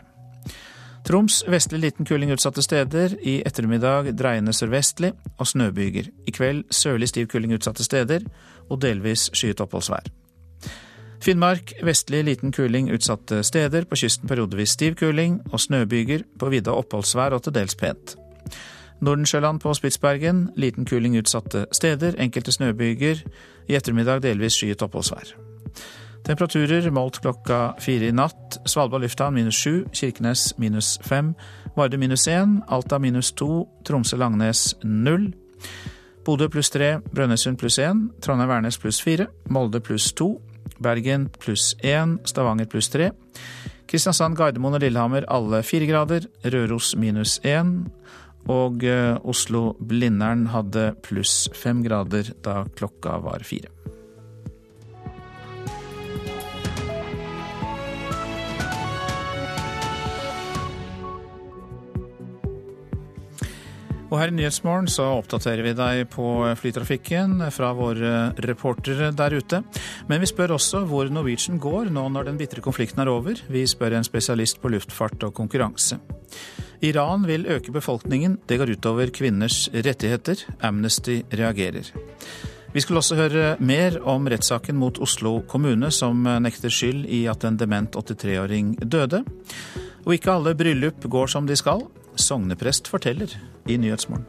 [1.04, 3.18] Troms vestlig liten kuling utsatte steder.
[3.20, 6.14] I ettermiddag dreiende sørvestlig og snøbyger.
[6.28, 8.24] I kveld sørlig stiv kuling utsatte steder
[8.70, 10.23] og delvis skyet oppholdsvær.
[11.24, 13.86] Finnmark vestlig liten kuling utsatte steder.
[13.88, 16.26] På kysten periodevis stiv kuling og snøbyger.
[16.40, 18.18] På vidda oppholdsvær og til dels pent.
[19.00, 22.20] Nordensjøland på Spitsbergen liten kuling utsatte steder.
[22.20, 23.24] Enkelte snøbyger.
[23.72, 25.32] I ettermiddag delvis skyet oppholdsvær.
[26.28, 28.60] Temperaturer målt klokka fire i natt.
[28.68, 31.34] Svalbard lufthavn minus sju, Kirkenes minus fem,
[31.76, 35.32] Vardø minus én, Alta minus to, Tromsø-Langnes null.
[36.24, 40.38] Bodø pluss tre, Brønnøysund pluss én, Trondheim-Værnes pluss fire, Molde pluss to,
[40.84, 43.12] Bergen pluss 1, Stavanger pluss 3.
[43.90, 47.76] Kristiansand, Gardermoen og Lillehammer alle 4 grader, Røros minus 1.
[48.52, 53.72] Og eh, Oslo-Blindern hadde pluss 5 grader da klokka var fire.
[64.14, 66.28] Og her i Nyhetsmorgen så oppdaterer vi deg på
[66.60, 68.12] flytrafikken fra våre
[68.46, 69.64] reportere der ute.
[70.06, 73.42] Men vi spør også hvor Norwegian går nå når den bitre konflikten er over.
[73.50, 75.98] Vi spør en spesialist på luftfart og konkurranse.
[76.86, 78.38] Iran vil øke befolkningen.
[78.46, 80.46] Det går utover kvinners rettigheter.
[80.62, 81.90] Amnesty reagerer.
[82.74, 87.50] Vi skulle også høre mer om rettssaken mot Oslo kommune, som nekter skyld i at
[87.50, 89.24] en dement 83-åring døde.
[90.06, 91.82] Og ikke alle bryllup går som de skal.
[92.16, 93.34] Sogneprest forteller
[93.70, 94.28] i Nyhetsmorgen.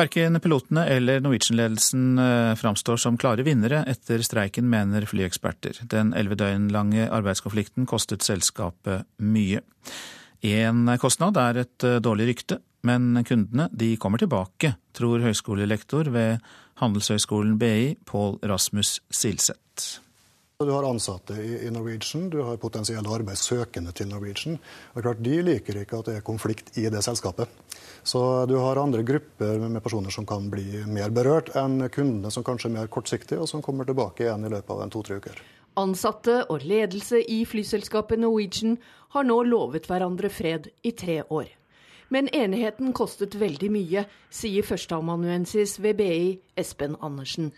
[0.00, 5.82] Verken pilotene eller Norwegian-ledelsen eh, framstår som klare vinnere etter streiken, mener flyeksperter.
[5.92, 9.60] Den elleve døgn lange arbeidskonflikten kostet selskapet mye.
[10.46, 16.38] En kostnad er et eh, dårlig rykte, men kundene de kommer tilbake, tror høyskolelektor ved
[16.80, 20.00] Handelshøyskolen BI, Pål Rasmus Silseth.
[20.60, 24.58] Du har ansatte i Norwegian, du har potensielle arbeidssøkende til Norwegian.
[24.92, 27.48] Og klart, De liker ikke at det er konflikt i det selskapet.
[28.04, 32.44] Så du har andre grupper med personer som kan bli mer berørt enn kundene som
[32.44, 35.40] kanskje er mer kortsiktige, og som kommer tilbake igjen i løpet av en to-tre uker.
[35.80, 38.76] Ansatte og ledelse i flyselskapet Norwegian
[39.16, 41.48] har nå lovet hverandre fred i tre år.
[42.10, 44.02] Men enigheten kostet veldig mye,
[44.34, 46.24] sier førsteamanuensis ved BI
[46.58, 47.52] Espen Andersen.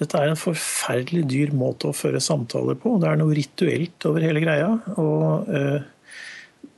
[0.00, 2.96] Dette er en forferdelig dyr måte å føre samtaler på.
[3.02, 4.70] Det er noe rituelt over hele greia.
[4.96, 5.84] Og eh,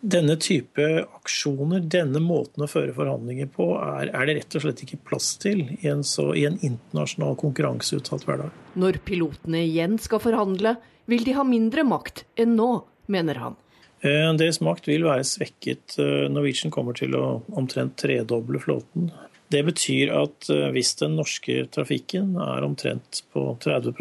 [0.01, 0.85] denne type
[1.21, 5.35] aksjoner, denne måten å føre forhandlinger på, er, er, det rett og slett ikke plass
[5.43, 8.55] til i en, så, i en internasjonal konkurranseutsatt hverdag.
[8.81, 10.79] Når pilotene igjen skal forhandle,
[11.11, 12.73] vil de ha mindre makt enn nå,
[13.11, 13.61] mener han.
[14.01, 15.99] Eh, deres makt vil være svekket.
[16.01, 19.11] Eh, Norwegian kommer til å omtrent tredoble flåten.
[19.53, 23.93] Det betyr at eh, hvis den norske trafikken er omtrent på 30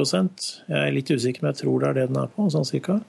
[0.69, 3.01] jeg er litt usikker, men jeg tror det er det den er på, sånn cirka,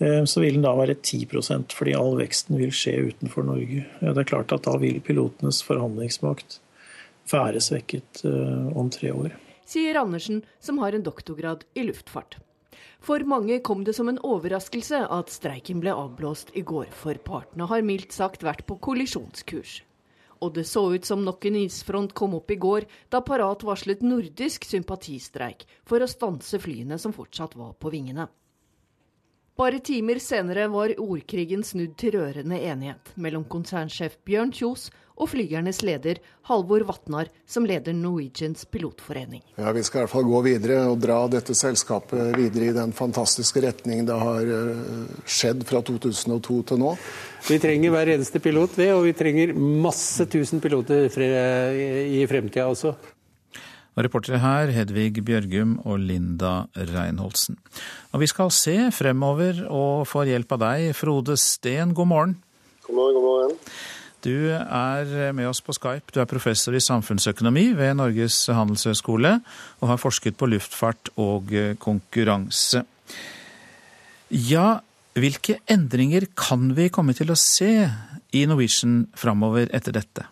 [0.00, 3.82] så vil den da være 10% fordi all veksten vil skje utenfor Norge.
[4.00, 6.56] Det er klart at Da vil pilotenes forhandlingsmakt
[7.28, 9.34] være svekket om tre år.
[9.68, 12.38] Sier Andersen, som har en doktorgrad i luftfart.
[13.00, 17.68] For mange kom det som en overraskelse at streiken ble avblåst i går, for partene
[17.70, 19.78] har mildt sagt vært på kollisjonskurs.
[20.40, 24.04] Og det så ut som nok en isfront kom opp i går, da Parat varslet
[24.04, 28.28] nordisk sympatistreik for å stanse flyene som fortsatt var på vingene.
[29.60, 34.86] Bare timer senere var ordkrigen snudd til rørende enighet mellom konsernsjef Bjørn Kjos
[35.20, 39.42] og flygernes leder Halvor Vatnar, som leder Norwegians pilotforening.
[39.60, 42.96] Ja, Vi skal i hvert fall gå videre og dra dette selskapet videre i den
[42.96, 46.96] fantastiske retning det har eh, skjedd fra 2002 til nå.
[47.52, 52.96] Vi trenger hver eneste pilot, ved, og vi trenger masse tusen piloter i fremtida også.
[53.96, 57.58] Og reportere her Hedvig Bjørgum og Linda Reinholdsen.
[58.14, 61.94] Og vi skal se fremover og får hjelp av deg, Frode Steen.
[61.94, 62.36] God morgen.
[62.86, 63.58] God morgen, god morgen.
[64.20, 66.12] Du er med oss på Skype.
[66.12, 69.38] Du er professor i samfunnsøkonomi ved Norges handelshøyskole
[69.80, 72.84] og har forsket på luftfart og konkurranse.
[74.30, 74.80] Ja,
[75.18, 77.72] hvilke endringer kan vi komme til å se
[78.36, 80.28] i Norwegian framover etter dette?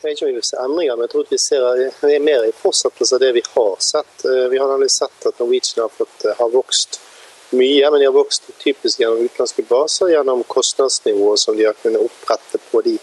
[0.00, 1.64] Jeg ikke om vi vil se endringer, men jeg tror at vi, ser,
[2.08, 4.22] er mer i fortsettelse av det vi har sett.
[4.24, 7.00] Vi har nemlig sett at Norwegian har, fått, har vokst
[7.50, 12.00] mye, men de har vokst typisk gjennom utenlandske baser, gjennom kostnadsnivået som de har kunnet
[12.00, 12.96] opprette på de.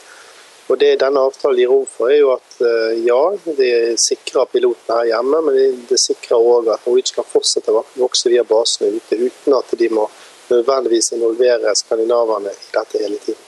[0.68, 3.22] Og Det denne avtalen gir rom for, er jo at eh, ja,
[3.56, 8.32] det sikrer pilotene her hjemme, men det, sikrer òg at Norwegian kan fortsette å vokse
[8.34, 10.10] via basene ute, uten at de må
[10.50, 13.47] nødvendigvis involvere skandinaverne i dette hele tiden.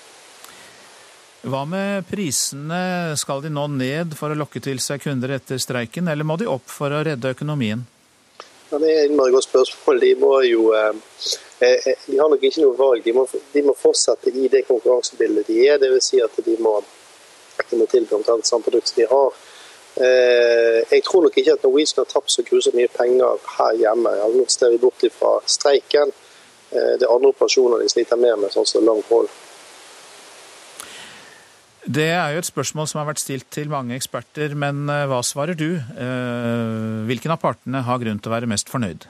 [1.40, 6.10] Hva med prisene, skal de nå ned for å lokke til seg kunder etter streiken,
[6.12, 7.86] eller må de opp for å redde økonomien?
[8.70, 10.02] Ja, det er et godt spørsmål.
[10.04, 10.98] De må jo eh,
[11.64, 13.02] eh, eh, de har nok ikke noe valg.
[13.06, 13.24] De må,
[13.54, 15.80] de må fortsette i det konkurransebildet de er.
[15.82, 16.12] Dvs.
[16.12, 16.76] Si at de må,
[17.64, 19.46] de må tilby omtrent samme produkt som de har.
[20.00, 24.12] Jeg tror nok ikke at Norwegian har tapt så grusomt mye penger her hjemme.
[24.36, 26.14] Nå ser vi bort fra streiken.
[26.70, 29.28] Det er andre operasjoner de sliter mer med, sånn som long hold.
[31.88, 35.22] Det er jo et spørsmål som har vært stilt til mange eksperter, men eh, hva
[35.24, 35.78] svarer du?
[35.80, 39.06] Eh, hvilken av partene har grunn til å være mest fornøyd?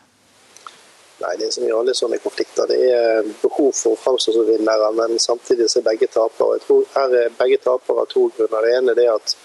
[1.20, 2.70] Nei, Det som gjør alle sånne konflikter.
[2.70, 6.60] Det er behov for å framstå som vinnere, men samtidig så er begge tapere.
[6.60, 8.68] Jeg tror her er begge tapere av to grunner.
[8.68, 9.36] Det ene er at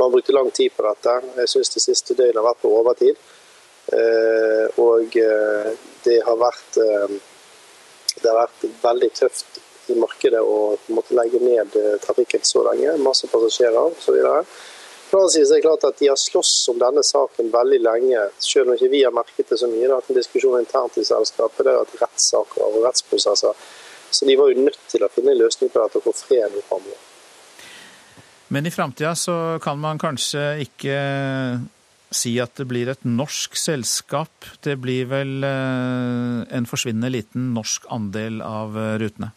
[0.00, 1.18] man brukte lang tid på dette.
[1.42, 3.20] Jeg syns det siste døgnet har vært på overtid.
[3.92, 5.20] Eh, og
[6.06, 6.80] det har vært,
[8.16, 12.94] det har vært veldig tøft i markedet å måtte legge ned eh, trafikken så lenge.
[13.02, 14.18] Masse passasjerer osv.
[15.12, 17.80] På den siden side er det klart at De har slåss om denne saken veldig
[17.84, 19.82] lenge, selv om ikke vi har merket det så mye.
[19.84, 21.64] Det har vært en diskusjon internt i selskapet.
[21.66, 23.66] Det har vært rettssaker og rettsprosesser
[24.12, 26.56] Så de var jo nødt til å finne en løsning på dette og få fred
[26.68, 27.04] framover.
[28.52, 30.96] Men i framtida så kan man kanskje ikke
[32.12, 34.48] si at det blir et norsk selskap.
[34.64, 39.32] Det blir vel eh, en forsvinnende liten norsk andel av eh, rutene?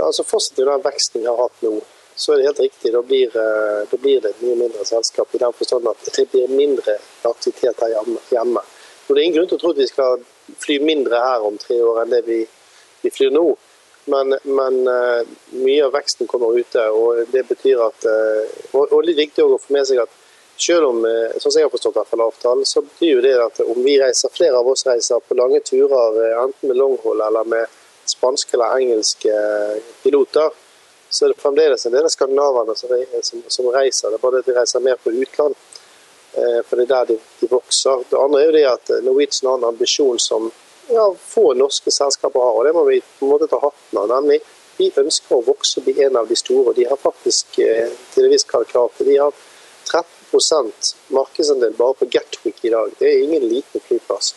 [0.00, 1.74] Ja, altså Fortsetter den veksten vi har hatt nå,
[2.16, 2.92] så er det helt riktig.
[2.94, 5.34] Da blir, eh, da blir det et mye mindre selskap.
[5.34, 6.94] I den forstand at det blir mindre
[7.28, 7.92] aktivitet her
[8.30, 8.62] hjemme.
[9.06, 10.22] Og Det er ingen grunn til å tro at vi skal
[10.64, 12.38] fly mindre her om tre år enn det vi,
[13.02, 13.44] vi flyr nå.
[14.06, 15.20] Men, men uh,
[15.52, 16.86] mye av veksten kommer ute.
[16.88, 20.16] og det betyr at, uh, og, og litt viktig å få med seg at
[20.56, 23.84] selv om sånn som jeg har forstått hvert avtalen, så betyr jo det at om
[23.84, 27.79] vi reiser, flere av oss reiser på lange turer, enten med longhold eller med
[28.10, 29.34] spanske eller engelske
[30.02, 30.50] piloter,
[31.10, 32.92] så er det fremdeles en del av skandinavene som,
[33.26, 34.10] som, som reiser.
[34.10, 35.56] Det er bare at de reiser mer på utland.
[36.30, 38.04] For det er der de, de, vokser.
[38.06, 40.46] Det andre er jo det at Norwegian har en ambisjon som
[40.86, 42.58] ja, få norske selskaper har.
[42.60, 44.06] og Det må vi på en måte ta hatten av.
[44.14, 44.38] nemlig
[44.78, 46.68] Vi ønsker å vokse og bli en av de store.
[46.70, 49.06] og De har faktisk eh, til en viss det.
[49.10, 49.34] De har
[49.90, 50.70] 13
[51.10, 52.94] markedsandel bare på Gatwick i dag.
[52.98, 54.34] Det er ingen liten flyplass.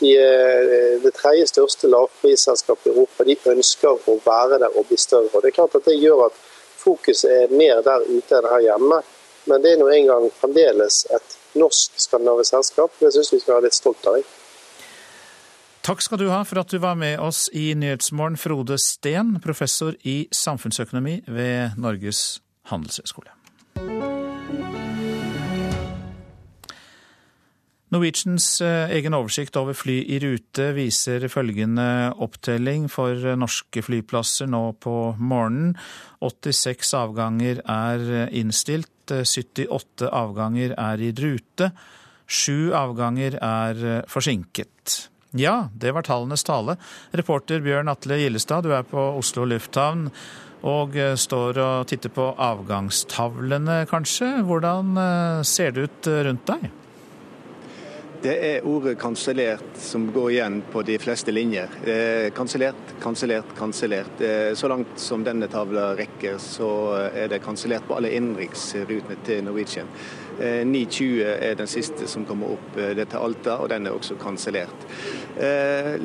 [0.00, 3.24] De er eh, det tredje største lavprisselskapet i Europa.
[3.24, 5.32] De ønsker å være der og bli større.
[5.32, 6.40] og Det er klart at det gjør at
[6.82, 9.02] fokuset er mer der ute enn her hjemme.
[9.46, 12.98] Men det er nå engang fremdeles et norsk skandinavisk selskap.
[13.00, 14.18] Det syns vi skal være litt stolt av.
[15.86, 19.94] Takk skal du ha for at du var med oss i Nyhetsmorgen, Frode Steen, professor
[20.02, 22.40] i samfunnsøkonomi ved Norges
[22.72, 23.30] handelshøyskole.
[27.94, 34.62] Norwegians eh, egen oversikt over fly i rute viser følgende opptelling for norske flyplasser nå
[34.82, 35.76] på morgenen.
[36.24, 41.70] 86 avganger er innstilt, 78 avganger er i rute.
[42.26, 44.96] Sju avganger er forsinket.
[45.36, 46.74] Ja, det var tallenes tale.
[47.14, 50.08] Reporter Bjørn Atle Gillestad, du er på Oslo lufthavn
[50.66, 54.32] og eh, står og titter på avgangstavlene, kanskje.
[54.46, 56.68] Hvordan eh, ser det ut eh, rundt deg?
[58.22, 61.68] Det er ordet 'kansellert' som går igjen på de fleste linjer.
[62.34, 64.22] Kansellert, kansellert, kansellert.
[64.54, 66.70] Så langt som denne tavla rekker, så
[67.14, 69.86] er det kansellert på alle innenriksrutene til Norwegian.
[70.38, 74.84] 9.20 er den siste som kommer opp det til Alta, og den er også kansellert.
[75.36, 75.96] Eh,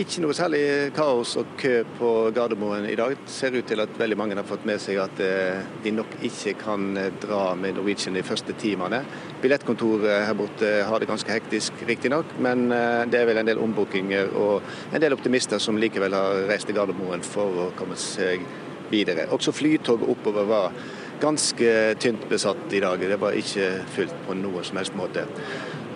[0.00, 0.62] ikke noe særlig
[0.96, 3.18] kaos og kø på Gardermoen i dag.
[3.20, 6.14] Det ser ut til at veldig mange har fått med seg at eh, de nok
[6.24, 9.02] ikke kan eh, dra med Norwegian de første timene.
[9.42, 12.70] Billettkontoret her borte har det ganske hektisk, riktignok, men
[13.12, 14.64] det er vel en del ombookinger og
[14.94, 18.42] en del optimister som likevel har reist til Gardermoen for å komme seg
[18.88, 19.28] videre.
[19.36, 20.80] Også flytoget oppover var
[21.20, 23.00] ganske tynt besatt i dag.
[23.00, 25.26] Det var ikke fullt på noen som helst måte.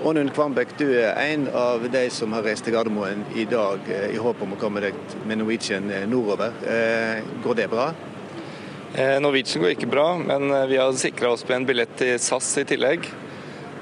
[0.02, 4.08] Ånund Kvambekk, du er en av de som har reist til Gardermoen i dag eh,
[4.16, 4.96] i håp om å komme deg
[5.30, 6.56] med Norwegian eh, nordover.
[6.66, 7.92] Eh, går det bra?
[9.22, 12.66] Norwegian går ikke bra, men vi har sikra oss på en billett til SAS i
[12.68, 13.06] tillegg.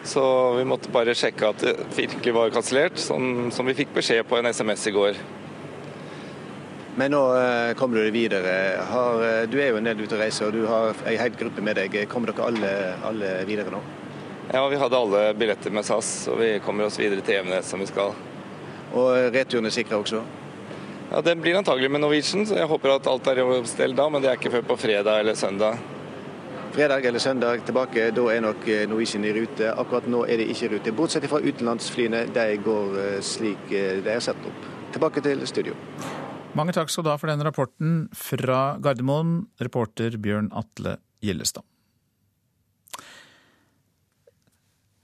[0.06, 0.22] Så
[0.54, 4.52] vi måtte bare sjekke at det virkelig var kansellert, som, vi fikk beskjed på en
[4.52, 5.18] SMS i går.
[6.98, 7.22] Men nå
[7.78, 8.54] kommer du deg videre.
[8.90, 11.62] Har, du er jo en del ute og reiser, og du har ei hel gruppe
[11.62, 11.94] med deg.
[12.10, 12.72] Kommer dere alle,
[13.06, 13.82] alle videre nå?
[14.50, 17.78] Ja, vi hadde alle billetter med SAS, og vi kommer oss videre til Evenes som
[17.78, 18.16] vi skal.
[18.98, 20.24] Og returen er sikra også?
[21.12, 24.08] Ja, Den blir antagelig med Norwegian, så jeg håper at alt er i stell da,
[24.10, 25.78] men det er ikke før på fredag eller søndag.
[26.74, 29.70] Fredag eller søndag tilbake, da er nok eh, Norwegian i rute.
[29.70, 32.24] Akkurat nå er de ikke i rute, bortsett fra utenlandsflyene.
[32.34, 34.66] De går eh, slik eh, de er satt opp.
[34.94, 35.78] Tilbake til studio.
[36.58, 41.62] Mange takk skal du ha for den rapporten fra Gardermoen, reporter Bjørn Atle Gjellestad.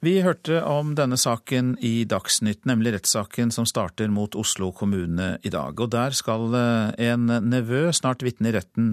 [0.03, 5.51] Vi hørte om denne saken i Dagsnytt, nemlig rettssaken som starter mot Oslo kommune i
[5.51, 5.79] dag.
[5.81, 8.93] Og der skal eh, en nevø snart vitne i retten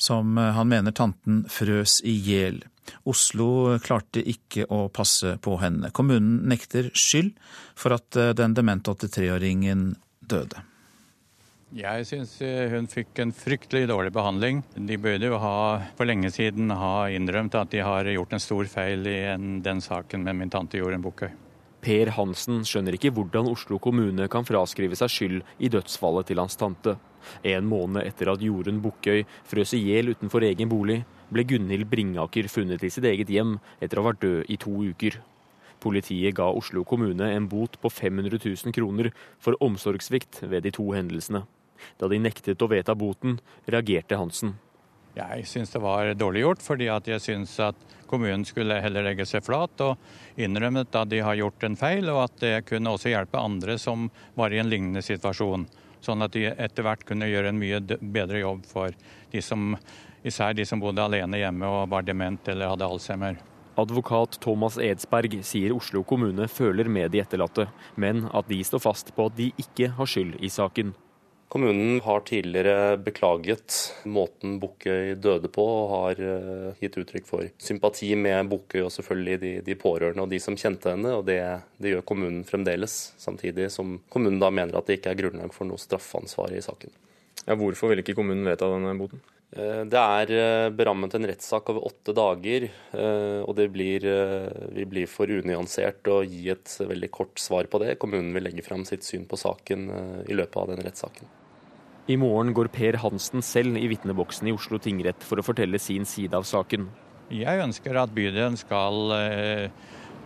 [0.00, 2.62] som eh, han mener tanten frøs i hjel.
[3.06, 5.92] Oslo klarte ikke å passe på henne.
[5.94, 7.34] Kommunen nekter skyld
[7.78, 10.69] for at eh, den demente 83-åringen døde.
[11.70, 14.64] Jeg syns eh, hun fikk en fryktelig dårlig behandling.
[14.74, 15.58] De burde jo ha,
[15.94, 19.78] for lenge siden ha innrømt at de har gjort en stor feil i en, den
[19.78, 21.30] saken med min tante Jorunn Bukkøy.
[21.80, 26.58] Per Hansen skjønner ikke hvordan Oslo kommune kan fraskrive seg skyld i dødsfallet til hans
[26.58, 26.96] tante.
[27.46, 32.50] En måned etter at Jorunn Bukkøy frøs i hjel utenfor egen bolig, ble Gunhild Bringaker
[32.50, 35.20] funnet i sitt eget hjem etter å ha vært død i to uker.
[35.80, 40.90] Politiet ga Oslo kommune en bot på 500 000 kroner for omsorgssvikt ved de to
[40.98, 41.46] hendelsene.
[41.98, 44.56] Da de nektet å vedta boten, reagerte Hansen.
[45.16, 47.78] Jeg syns det var dårlig gjort, fordi jeg syns at
[48.10, 52.22] kommunen skulle heller legge seg flat og innrømmet at de har gjort en feil, og
[52.28, 54.08] at det kunne også hjelpe andre som
[54.38, 55.66] var i en lignende situasjon.
[56.00, 58.94] sånn at de etter hvert kunne gjøre en mye bedre jobb for
[59.32, 59.74] de som,
[60.24, 63.36] især de som bodde alene hjemme og var dement eller hadde alzheimer.
[63.76, 69.12] Advokat Thomas Edsberg sier Oslo kommune føler med de etterlatte, men at de står fast
[69.16, 70.94] på at de ikke har skyld i saken.
[71.50, 73.74] Kommunen har tidligere beklaget
[74.06, 79.40] måten Bukkøy døde på, og har eh, gitt uttrykk for sympati med Bukkøy og selvfølgelig
[79.42, 81.16] de, de, pårørende og de som kjente henne.
[81.18, 81.40] og det,
[81.82, 85.66] det, gjør kommunen fremdeles, samtidig som kommunen da mener at det ikke er grunnlag for
[85.66, 86.94] noe straffansvar i saken.
[87.48, 89.18] Ja, hvorfor vil ikke kommunen vedta denne boten?
[89.56, 92.68] Eh, det er eh, berammet en rettssak over åtte dager,
[93.46, 94.06] og det blir,
[94.76, 97.98] vi blir for unyansert å gi et veldig kort svar på det.
[98.02, 99.90] Kommunen vil legge fram sitt syn på saken
[100.28, 101.36] i løpet av den rettssaken.
[102.10, 106.06] I morgen går Per Hansen selv i vitneboksen i Oslo tingrett for å fortelle sin
[106.08, 106.88] side av saken.
[107.30, 109.68] Jeg ønsker at bydelen skal, eh,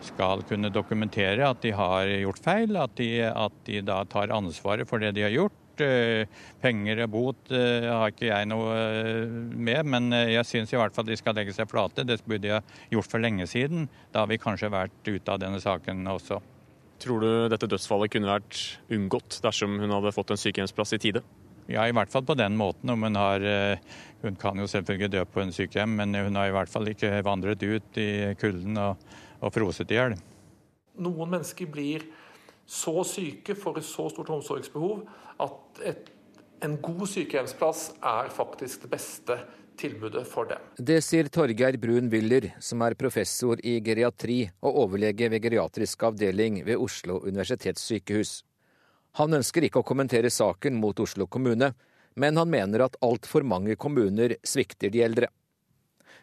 [0.01, 4.89] skal kunne dokumentere at de har gjort feil, at de, at de da tar ansvaret
[4.89, 5.53] for det de har gjort.
[5.83, 6.25] Eh,
[6.62, 8.75] penger og bot eh, har ikke jeg noe
[9.51, 12.07] med, men jeg syns i hvert fall de skal legge seg flate.
[12.07, 13.89] Det burde jeg gjort for lenge siden.
[14.14, 16.41] Da har vi kanskje vært ute av denne saken også.
[17.03, 18.61] Tror du dette dødsfallet kunne vært
[18.95, 21.25] unngått dersom hun hadde fått en sykehjemsplass i tide?
[21.70, 22.93] Ja, i hvert fall på den måten.
[22.93, 23.79] Om hun har eh,
[24.25, 27.11] Hun kan jo selvfølgelig dø på en sykehjem, men hun har i hvert fall ikke
[27.27, 29.03] vandret ut i kulden og,
[29.45, 30.14] og froset i hjel.
[30.97, 32.07] Noen mennesker blir
[32.67, 35.05] så syke, for et så stort omsorgsbehov,
[35.45, 36.11] at et,
[36.65, 39.39] en god sykehjemsplass er faktisk det beste
[39.77, 40.62] tilbudet for dem.
[40.79, 46.62] Det sier Torgeir Brun Wyller, som er professor i geriatri og overlege ved geriatrisk avdeling
[46.67, 48.43] ved Oslo universitetssykehus.
[49.21, 51.73] Han ønsker ikke å kommentere saken mot Oslo kommune,
[52.19, 55.29] men han mener at altfor mange kommuner svikter de eldre.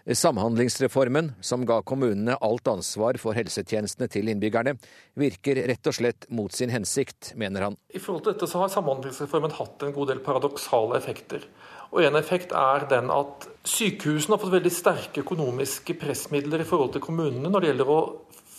[0.07, 4.73] Samhandlingsreformen, som ga kommunene alt ansvar for helsetjenestene til innbyggerne,
[5.19, 7.77] virker rett og slett mot sin hensikt, mener han.
[7.93, 11.45] I forhold til dette så har Samhandlingsreformen hatt en god del paradoksale effekter.
[11.91, 16.93] Og En effekt er den at sykehusene har fått veldig sterke økonomiske pressmidler i forhold
[16.95, 18.01] til kommunene når det gjelder å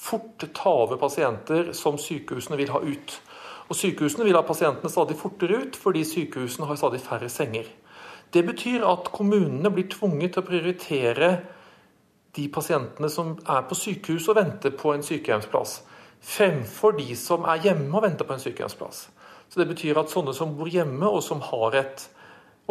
[0.03, 3.18] fort ta over pasienter som sykehusene vil ha ut.
[3.70, 7.70] Og Sykehusene vil ha pasientene stadig fortere ut, fordi sykehusene har stadig færre senger.
[8.33, 11.33] Det betyr at kommunene blir tvunget til å prioritere
[12.37, 15.83] de pasientene som er på sykehus og venter på en sykehjemsplass,
[16.24, 19.05] fremfor de som er hjemme og venter på en sykehjemsplass.
[19.53, 22.09] Så Det betyr at sånne som bor hjemme, og som har et,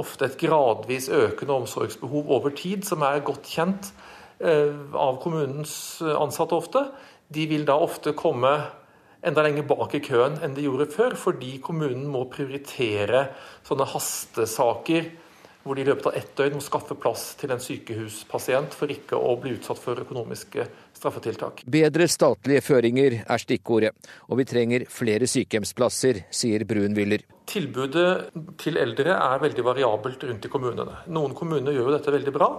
[0.02, 3.92] ofte et gradvis økende omsorgsbehov over tid, som er godt kjent
[4.40, 6.88] eh, av kommunens ansatte ofte,
[7.30, 8.56] de vil da ofte komme
[9.22, 13.28] enda lenger bak i køen enn de gjorde før, fordi kommunen må prioritere
[13.68, 15.12] sånne hastesaker
[15.64, 19.18] hvor de i løpet av ett døgn må skaffe plass til en sykehuspasient for ikke
[19.18, 20.66] å bli utsatt for økonomiske
[20.98, 21.64] straffetiltak.
[21.70, 23.94] Bedre statlige føringer er stikkordet,
[24.30, 27.26] og vi trenger flere sykehjemsplasser, sier Brunwiller.
[27.52, 28.32] Tilbudet
[28.62, 31.04] til eldre er veldig variabelt rundt i kommunene.
[31.14, 32.50] Noen kommuner gjør jo dette veldig bra,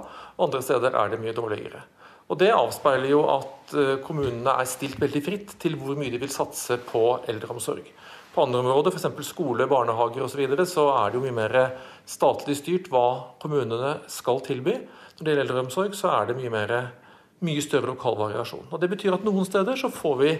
[0.42, 1.82] andre steder er det mye dårligere.
[2.32, 6.20] Og Det avspeiler jo at eh, kommunene er stilt veldig fritt til hvor mye de
[6.22, 7.90] vil satse på eldreomsorg.
[8.34, 9.26] På andre områder, f.eks.
[9.28, 11.56] skole, barnehager osv., så, videre, så er det jo mye mer
[12.08, 14.78] statlig styrt hva kommunene skal tilby.
[15.18, 16.72] Når det gjelder eldreomsorg, så er det mye, mer,
[17.44, 18.70] mye større lokal variasjon.
[18.70, 20.32] Og Det betyr at noen steder så får vi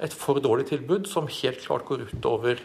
[0.00, 2.62] et for dårlig tilbud som helt klart går utover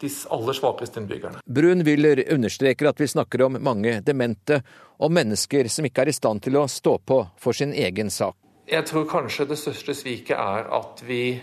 [0.00, 1.44] de aller svakeste innbyggerne.
[1.44, 4.62] Brun Wyller understreker at vi snakker om mange demente,
[4.96, 8.36] og mennesker som ikke er i stand til å stå på for sin egen sak.
[8.66, 11.38] Jeg tror kanskje det største sviket er at vi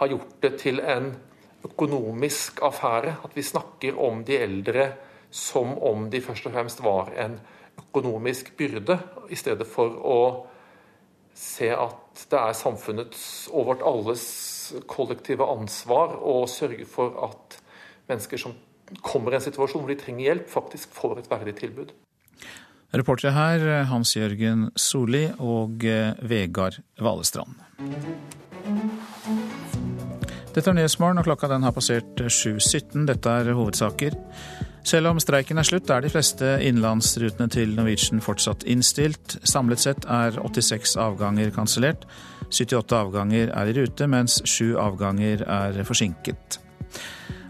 [0.00, 1.12] har gjort det til en
[1.66, 3.16] økonomisk affære.
[3.24, 4.92] At vi snakker om de eldre
[5.30, 7.38] som om de først og fremst var en
[7.78, 8.98] økonomisk byrde,
[9.30, 10.20] i stedet for å
[11.34, 13.22] se at det er samfunnets
[13.54, 14.24] og vårt alles
[14.90, 17.56] kollektive ansvar å sørge for at
[18.10, 18.56] mennesker som
[19.06, 21.94] kommer i en situasjon hvor de trenger hjelp, faktisk får et verdig tilbud.
[22.90, 25.86] Reportere her Hans Jørgen Solli og
[26.26, 27.54] Vegard Valestrand.
[30.50, 33.04] Dette er Nyhetsmorgen, og klokka den har passert 7.17.
[33.06, 34.16] Dette er hovedsaker.
[34.82, 39.36] Selv om streiken er slutt, er de fleste innenlandsrutene til Norwegian fortsatt innstilt.
[39.46, 42.06] Samlet sett er 86 avganger kansellert.
[42.50, 46.58] 78 avganger er i rute, mens 7 avganger er forsinket.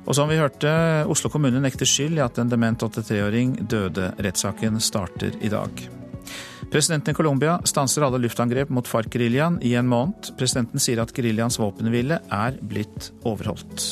[0.05, 0.75] Og som vi hørte,
[1.09, 4.11] Oslo kommune nekter skyld i at en dement 83-åring døde.
[4.21, 6.00] Rettssaken starter i dag.
[6.71, 10.31] Presidenten i Colombia stanser alle luftangrep mot FARC-geriljaen i en måned.
[10.39, 13.87] Presidenten sier at geriljaens våpenhvile er blitt overholdt.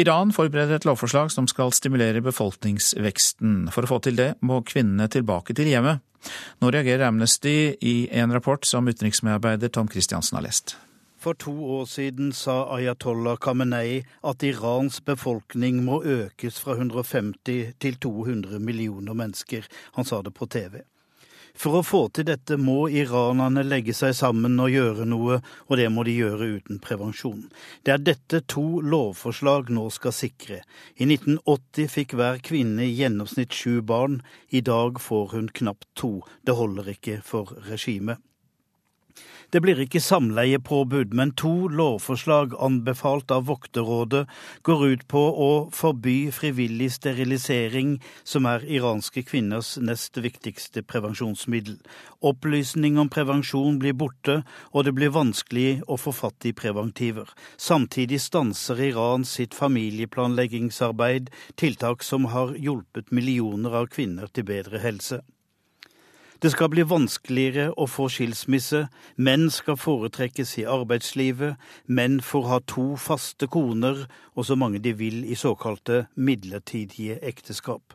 [0.00, 3.70] Iran forbereder et lovforslag som skal stimulere befolkningsveksten.
[3.72, 6.04] For å få til det må kvinnene tilbake til hjemmet.
[6.60, 10.76] Nå reagerer Amnesty i en rapport som utenriksmedarbeider Tom Christiansen har lest.
[11.20, 17.98] For to år siden sa ayatollah Khamenei at Irans befolkning må økes fra 150 til
[18.00, 19.66] 200 millioner mennesker.
[19.98, 20.80] Han sa det på TV.
[21.52, 25.90] For å få til dette må iranerne legge seg sammen og gjøre noe, og det
[25.92, 27.42] må de gjøre uten prevensjon.
[27.84, 30.62] Det er dette to lovforslag nå skal sikre.
[30.96, 36.14] I 1980 fikk hver kvinne i gjennomsnitt sju barn, i dag får hun knapt to.
[36.48, 38.24] Det holder ikke for regimet.
[39.50, 44.28] Det blir ikke samleiepåbud, men to lovforslag anbefalt av Vokterrådet
[44.62, 51.80] går ut på å forby frivillig sterilisering, som er iranske kvinners nest viktigste prevensjonsmiddel.
[52.22, 57.34] Opplysning om prevensjon blir borte, og det blir vanskelig å få fatt i preventiver.
[57.58, 65.24] Samtidig stanser Iran sitt familieplanleggingsarbeid, tiltak som har hjulpet millioner av kvinner til bedre helse.
[66.40, 68.86] Det skal bli vanskeligere å få skilsmisse,
[69.20, 74.94] menn skal foretrekkes i arbeidslivet, menn får ha to faste koner og så mange de
[74.96, 77.92] vil i såkalte midlertidige ekteskap.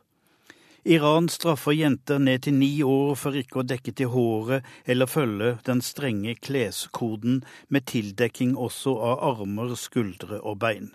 [0.86, 5.56] Iran straffer jenter ned til ni år for ikke å dekke til håret eller følge
[5.66, 7.42] den strenge kleskoden
[7.74, 10.92] med tildekking også av armer, skuldre og bein.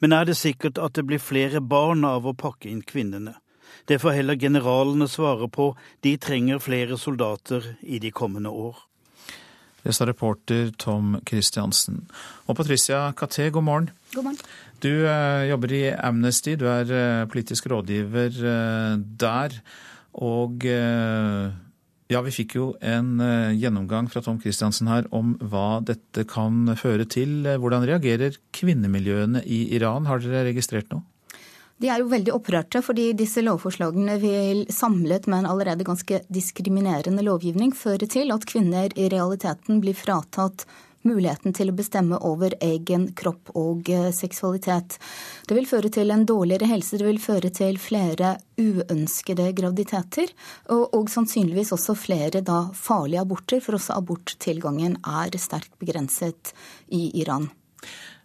[0.00, 3.36] Men er det sikkert at det blir flere barn av å pakke inn kvinnene?
[3.86, 8.76] Det får heller generalene svare på, de trenger flere soldater i de kommende år.
[9.82, 12.04] Det sa reporter Tom Christiansen.
[12.46, 13.88] Og Patricia Caté, god morgen.
[14.14, 14.38] God morgen.
[14.82, 19.58] Du eh, jobber i Amnesty, du er eh, politisk rådgiver eh, der.
[20.12, 20.66] Og
[22.12, 23.14] ja, vi fikk jo en
[23.56, 27.46] gjennomgang fra Tom Christiansen her om hva dette kan føre til.
[27.48, 30.04] Hvordan reagerer kvinnemiljøene i Iran?
[30.10, 31.00] Har dere registrert noe?
[31.82, 37.24] De er jo veldig opprørte, fordi disse lovforslagene vil samlet med en allerede ganske diskriminerende
[37.26, 40.62] lovgivning føre til at kvinner i realiteten blir fratatt
[41.02, 44.94] muligheten til å bestemme over egen kropp og eh, seksualitet.
[45.48, 50.30] Det vil føre til en dårligere helse, det vil føre til flere uønskede graviditeter,
[50.70, 56.54] og, og sannsynligvis også flere da farlige aborter, for også aborttilgangen er sterkt begrenset
[56.94, 57.50] i Iran.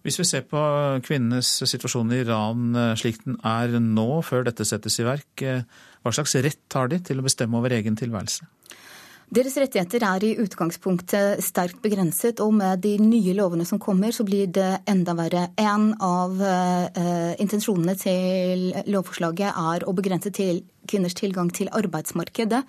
[0.07, 0.59] Hvis vi ser på
[1.03, 5.65] kvinnenes situasjon i Iran eh, slik den er nå, før dette settes i verk, eh,
[5.99, 8.47] hva slags rett har de til å bestemme over egen tilværelse?
[9.35, 14.23] Deres rettigheter er i utgangspunktet sterkt begrenset, og med de nye lovene som kommer, så
[14.23, 15.49] blir det enda verre.
[15.59, 22.63] En av uh, intensjonene til lovforslaget er å begrense til kvinners tilgang til arbeidsmarkedet.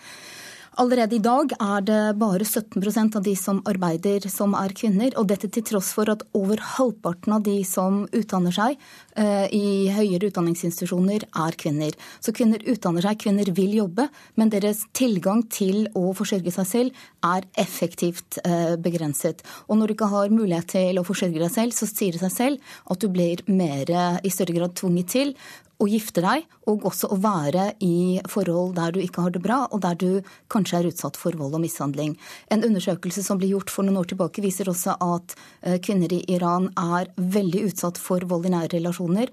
[0.78, 5.10] Allerede i dag er det bare 17% av de som arbeider, som er kvinner.
[5.18, 8.76] Og dette til tross for at over halvparten av de som utdanner seg
[9.18, 11.98] uh, i høyere utdanningsinstitusjoner, er kvinner.
[12.22, 14.06] Så kvinner utdanner seg, kvinner vil jobbe,
[14.38, 19.42] men deres tilgang til å forsørge seg selv er effektivt uh, begrenset.
[19.66, 22.36] Og når du ikke har mulighet til å forsørge deg selv, så sier det seg
[22.36, 23.90] selv at du blir mer,
[24.22, 25.34] i større grad tvunget til
[25.78, 29.60] å gifte deg, og også å være i forhold der du ikke har det bra,
[29.70, 30.08] og der du
[30.50, 32.16] kanskje er utsatt for vold og mishandling.
[32.50, 36.24] En undersøkelse som ble gjort for noen år tilbake, viser også at eh, kvinner i
[36.34, 39.32] Iran er veldig utsatt for vold i nære relasjoner.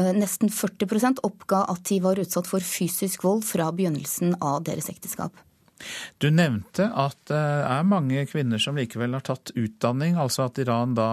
[0.00, 4.88] Eh, nesten 40% oppga at de var utsatt for fysisk vold fra begynnelsen av deres
[4.92, 5.36] ekteskap.
[6.22, 10.94] Du nevnte at det er mange kvinner som likevel har tatt utdanning, altså at Iran
[10.96, 11.08] da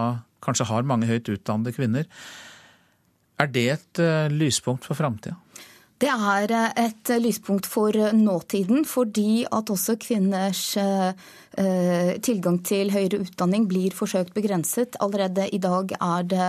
[0.45, 2.05] kanskje har mange høyt utdannede kvinner.
[3.39, 5.37] Er det et uh, lyspunkt for framtida?
[5.99, 10.77] Det er eh, et lyspunkt for nåtiden, fordi at også kvinners
[12.23, 14.95] tilgang til høyere utdanning blir forsøkt begrenset.
[15.03, 16.45] Allerede i dag er det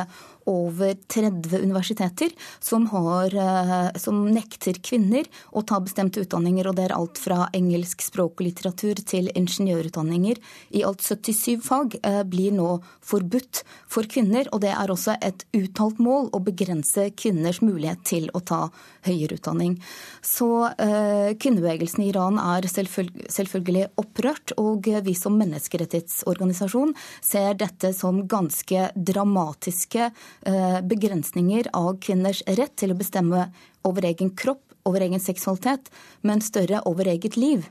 [0.50, 6.66] over 30 universiteter som, har, eh, som, nekter kvinner å ta bestemte utdanninger.
[6.66, 10.40] og Det er alt fra engelsk språk og litteratur til ingeniørutdanninger.
[10.76, 14.48] I alt 77 fag eh, blir nå forbudt for kvinner.
[14.52, 18.62] og Det er også et uttalt mål å begrense kvinners mulighet til å ta
[19.06, 19.78] høyere utdanning.
[20.22, 28.24] Så eh, kvinnebevegelsen i Iran er selvfølgelig opprørt, og vi som menneskerettighetsorganisasjon ser dette som
[28.28, 30.10] ganske dramatiske
[30.40, 33.42] begrensninger av kvinners rett til å bestemme
[33.84, 35.90] over egen kropp, over egen seksualitet,
[36.24, 37.66] men større over eget liv.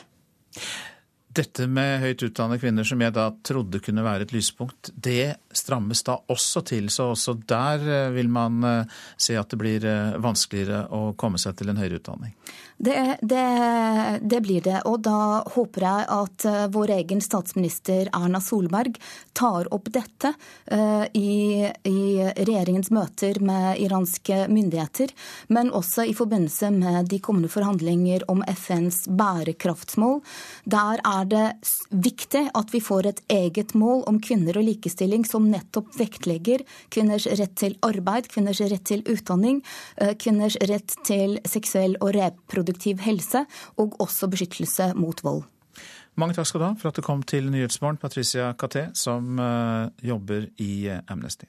[1.30, 6.02] Dette med høyt utdannede kvinner, som jeg da trodde kunne være et lyspunkt, det strammes
[6.08, 6.90] da også til.
[6.90, 9.86] Så også der eh, vil man eh, se at det blir
[10.22, 12.34] vanskeligere å komme seg til en høyere utdanning.
[12.82, 14.78] Det, det, det, blir det.
[14.88, 18.96] Og da håper jeg at uh, vår egen statsminister Erna Solberg
[19.36, 20.32] tar opp dette
[20.72, 22.04] uh, i, i,
[22.38, 25.12] regjeringens møter med iranske myndigheter,
[25.52, 30.22] men også i forbindelse med de kommende forhandlinger om FNs bærekraftsmål.
[30.64, 31.44] Der er det
[31.92, 36.64] viktig at vi får et eget mål om kvinner og likestilling som nettopp vektlegger
[36.96, 39.60] kvinners rett til arbeid, kvinners rett til utdanning,
[40.00, 43.46] uh, kvinners rett til seksuell og reproduksjon reproduktiv helse
[43.78, 45.44] og også beskyttelse mot vold.
[46.16, 49.88] Mange takk skal du ha for at du kom til Nyhetsmorgen, Patricia Caté, som uh,
[50.04, 51.46] jobber i uh, Amnesty.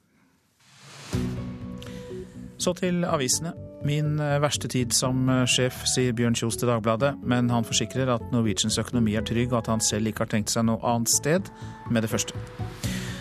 [2.59, 3.53] Så til avisene.
[3.85, 8.31] Min uh, verste tid som sjef, sier Bjørn Kjos til Dagbladet, men han forsikrer at
[8.33, 11.51] Norwegians økonomi er trygg, og at han selv ikke har tenkt seg noe annet sted
[11.91, 12.37] med det første.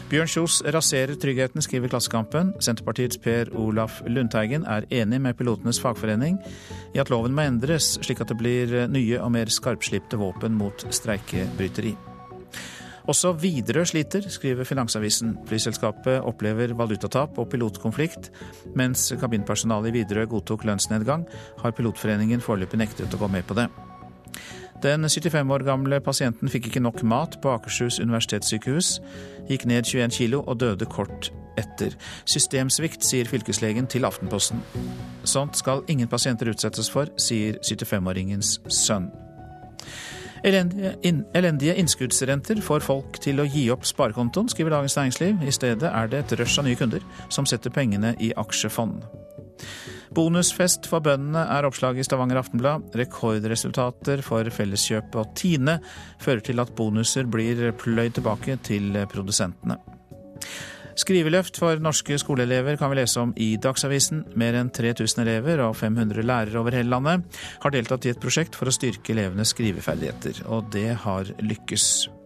[0.10, 2.56] Bjørn Kjos raserer tryggheten, skriver Klassekampen.
[2.66, 6.40] Senterpartiets Per Olaf Lundteigen er enig med pilotenes fagforening
[6.96, 10.82] i at loven må endres, slik at det blir nye og mer skarpslipte våpen mot
[10.90, 11.94] streikebryteri.
[13.10, 15.36] Også Widerøe sliter, skriver Finansavisen.
[15.46, 18.32] Flyselskapet opplever valutatap og pilotkonflikt.
[18.78, 21.30] Mens kabinpersonalet i Widerøe godtok lønnsnedgang,
[21.62, 23.70] har Pilotforeningen foreløpig nektet å gå med på det.
[24.84, 29.00] Den 75 år gamle pasienten fikk ikke nok mat på Akershus universitetssykehus,
[29.50, 31.98] gikk ned 21 kilo og døde kort etter.
[32.24, 34.62] Systemsvikt, sier fylkeslegen til Aftenposten.
[35.28, 39.10] Sånt skal ingen pasienter utsettes for, sier 75-åringens sønn.
[40.48, 45.44] Elendige, in, elendige innskuddsrenter får folk til å gi opp sparekontoen, skriver Dagens Næringsliv.
[45.44, 49.04] I stedet er det et rush av nye kunder som setter pengene i aksjefond.
[50.16, 52.90] Bonusfest for bøndene er oppslaget i Stavanger Aftenblad.
[52.98, 55.78] Rekordresultater for Felleskjøpet og Tine
[56.22, 59.78] fører til at bonuser blir pløyd tilbake til produsentene.
[61.00, 64.26] Skriveløft for norske skoleelever kan vi lese om i Dagsavisen.
[64.40, 68.60] Mer enn 3000 elever og 500 lærere over hele landet har deltatt i et prosjekt
[68.60, 72.19] for å styrke elevenes skriveferdigheter, og det har lykkes.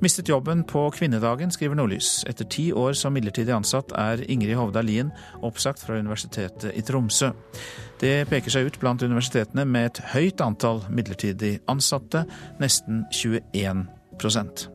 [0.00, 2.22] Mistet jobben på kvinnedagen, skriver Nordlys.
[2.30, 5.10] Etter ti år som midlertidig ansatt er Ingrid Hovda Lien
[5.42, 7.32] oppsagt fra Universitetet i Tromsø.
[7.98, 12.22] Det peker seg ut blant universitetene med et høyt antall midlertidig ansatte,
[12.62, 14.68] nesten 21%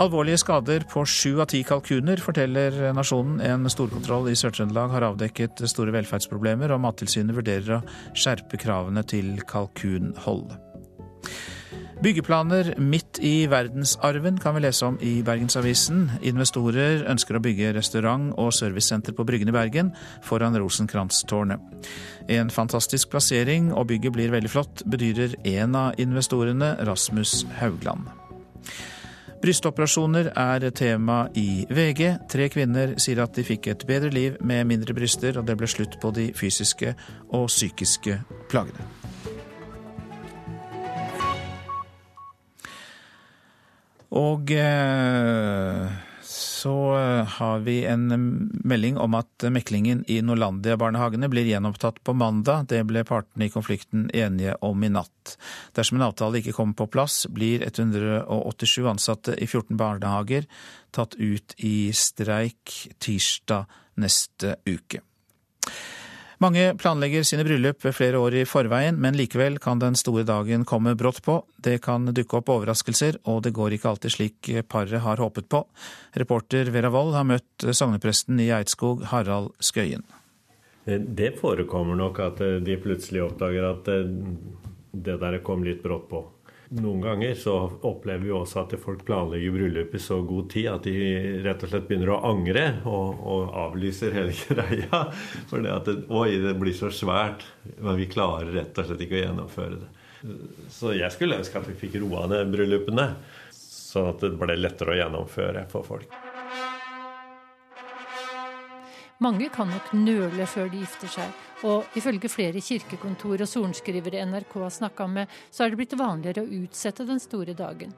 [0.00, 3.42] Alvorlige skader på sju av ti kalkuner, forteller Nasjonen.
[3.44, 7.82] En storkontroll i Sør-Trøndelag har avdekket store velferdsproblemer, og Mattilsynet vurderer å
[8.16, 10.54] skjerpe kravene til kalkunhold.
[12.02, 16.08] Byggeplaner midt i verdensarven kan vi lese om i Bergensavisen.
[16.26, 19.92] Investorer ønsker å bygge restaurant og servicesenter på Bryggen i Bergen
[20.26, 21.62] foran Rosenkrantz-tårnet.
[22.26, 28.10] En fantastisk plassering, og bygget blir veldig flott, bedyrer en av investorene, Rasmus Haugland.
[29.42, 32.02] Brystoperasjoner er tema i VG.
[32.30, 35.70] Tre kvinner sier at de fikk et bedre liv med mindre bryster, og det ble
[35.70, 36.96] slutt på de fysiske
[37.30, 38.90] og psykiske plagene.
[44.12, 45.92] Og eh,
[46.22, 46.74] så
[47.26, 48.04] har vi en
[48.64, 52.68] melding om at meklingen i Norlandia-barnehagene blir gjenopptatt på mandag.
[52.70, 55.36] Det ble partene i konflikten enige om i natt.
[55.74, 60.46] Dersom en avtale ikke kommer på plass, blir 187 ansatte i 14 barnehager
[60.94, 63.66] tatt ut i streik tirsdag
[63.98, 65.02] neste uke.
[66.42, 70.64] Mange planlegger sine bryllup ved flere år i forveien, men likevel kan den store dagen
[70.66, 71.36] komme brått på.
[71.62, 75.60] Det kan dukke opp overraskelser, og det går ikke alltid slik paret har håpet på.
[76.18, 80.02] Reporter Vera Wold har møtt sognepresten i Eidskog, Harald Skøyen.
[80.88, 83.92] Det forekommer nok at de plutselig oppdager at
[84.92, 86.24] det der kom litt brått på.
[86.72, 90.86] Noen ganger så opplever vi også at folk planlegger bryllup i så god tid at
[90.88, 90.94] de
[91.44, 95.02] rett og slett begynner å angre og, og avlyser hele greia.
[95.50, 97.44] For det at det, oi, det blir så svært.
[97.76, 99.90] Men vi klarer rett og slett ikke å gjennomføre det.
[100.72, 103.08] Så jeg skulle ønske at vi fikk roa ned bryllupene.
[103.52, 106.20] Sånn at det ble lettere å gjennomføre for folk.
[109.22, 114.54] Mange kan nok nøle før de gifter seg, og ifølge flere kirkekontor og sorenskrivere NRK
[114.64, 117.94] har snakka med, så er det blitt vanligere å utsette den store dagen.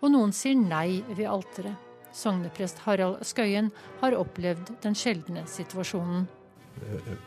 [0.00, 1.82] Og noen sier nei ved alteret.
[2.16, 6.24] Sogneprest Harald Skøyen har opplevd den sjeldne situasjonen.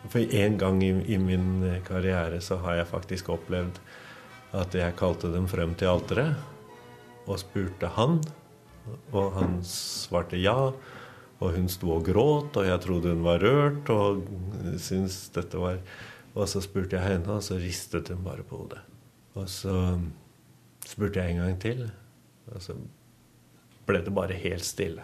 [0.10, 3.78] For en gang i, i min karriere så har jeg faktisk opplevd
[4.58, 8.18] at jeg kalte dem frem til alteret og spurte han,
[9.14, 10.72] og han svarte ja.
[11.40, 13.90] Og hun sto og gråt, og jeg trodde hun var rørt.
[13.94, 14.26] Og
[14.78, 15.80] syntes dette var
[16.36, 18.82] Og så spurte jeg henne, og så ristet hun bare på hodet.
[19.36, 19.98] Og så
[20.86, 21.82] spurte jeg en gang til,
[22.54, 22.76] og så
[23.88, 25.04] ble det bare helt stille.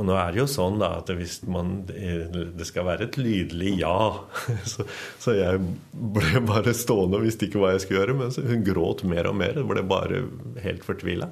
[0.00, 3.74] Og nå er det jo sånn da at hvis man, det skal være et lydelig
[3.82, 3.96] ja.
[4.72, 4.86] Så,
[5.20, 5.60] så, jeg
[5.92, 8.16] ble bare stående og visste ikke hva jeg skulle gjøre.
[8.22, 9.58] Men hun gråt mer og mer.
[9.58, 10.22] Det ble bare
[10.64, 11.28] helt fortvila.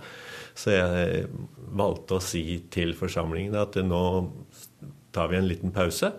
[0.58, 1.24] Så jeg
[1.72, 2.44] valgte å si
[2.74, 4.02] til forsamlingen at nå
[5.14, 6.12] tar vi en liten pause.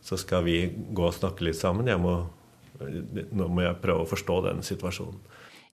[0.00, 0.60] Så skal vi
[0.94, 1.90] gå og snakke litt sammen.
[1.98, 2.14] Må,
[2.78, 5.18] nå må jeg prøve å forstå den situasjonen.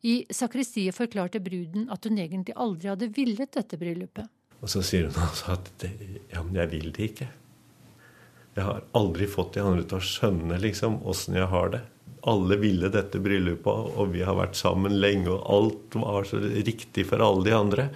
[0.05, 4.29] I sakristiet forklarte bruden at hun egentlig aldri hadde villet dette bryllupet.
[4.61, 5.91] Og så sier hun altså at det,
[6.31, 7.27] ja, men jeg vil det ikke.
[8.55, 11.81] Jeg har aldri fått de andre til å skjønne liksom åssen jeg har det.
[12.25, 17.03] Alle ville dette bryllupet, og vi har vært sammen lenge, og alt var så riktig
[17.11, 17.89] for alle de andre.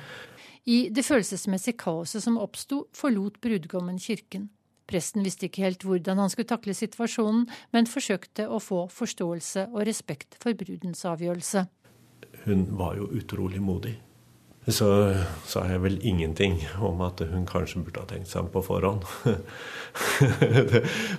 [0.70, 4.49] I det følelsesmessige kaoset som oppsto, forlot brudgommen kirken.
[4.89, 9.88] Presten visste ikke helt hvordan han skulle takle situasjonen, men forsøkte å få forståelse og
[9.89, 11.66] respekt for brudens avgjørelse.
[12.45, 13.95] Hun var jo utrolig modig
[14.76, 14.89] så
[15.47, 19.05] sa jeg vel ingenting om at hun kanskje burde ha tenkt seg om på forhånd.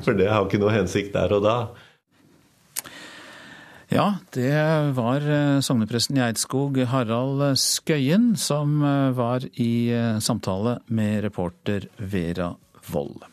[0.04, 1.56] For det har ikke noe hensikt der og da.
[3.90, 4.54] Ja, det
[4.94, 11.88] var eh, sognepresten i Eidskog, Harald Skøyen, som eh, var i eh, samtale med reporter
[11.98, 12.52] Vera
[12.92, 13.26] Wold.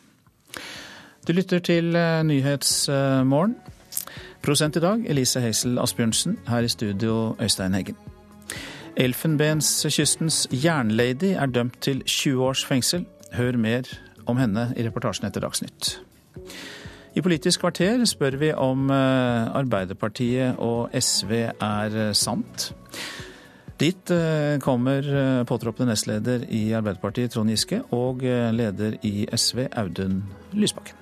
[1.28, 1.92] Du lytter til
[2.26, 3.58] Nyhetsmorgen.
[4.42, 6.40] Prosent i dag, Elise Heisel Asbjørnsen.
[6.48, 8.17] Her i studio, Øystein Heggen.
[8.98, 13.06] Elfenbenskystens jernlady er dømt til 20 års fengsel.
[13.38, 13.86] Hør mer
[14.26, 16.00] om henne i reportasjen etter Dagsnytt.
[17.18, 22.72] I Politisk kvarter spør vi om eh, Arbeiderpartiet og SV er eh, sant.
[23.78, 25.06] Dit eh, kommer
[25.46, 30.24] påtroppende nestleder i Arbeiderpartiet Trond Giske og leder i SV Audun
[30.58, 30.97] Lysbakken.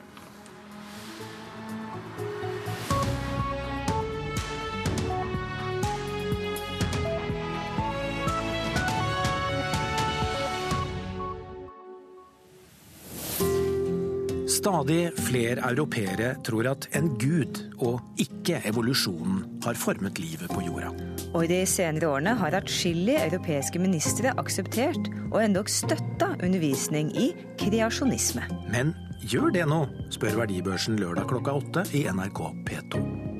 [14.65, 20.89] Stadig flere europeere tror at en gud, og ikke evolusjonen, har formet livet på jorda.
[21.37, 27.29] Og i de senere årene har atskillige europeiske ministre akseptert og endog støtta undervisning i
[27.61, 28.49] kreasjonisme.
[28.73, 29.83] Men gjør det nå,
[30.17, 33.34] spør Verdibørsen lørdag klokka åtte i NRK P2.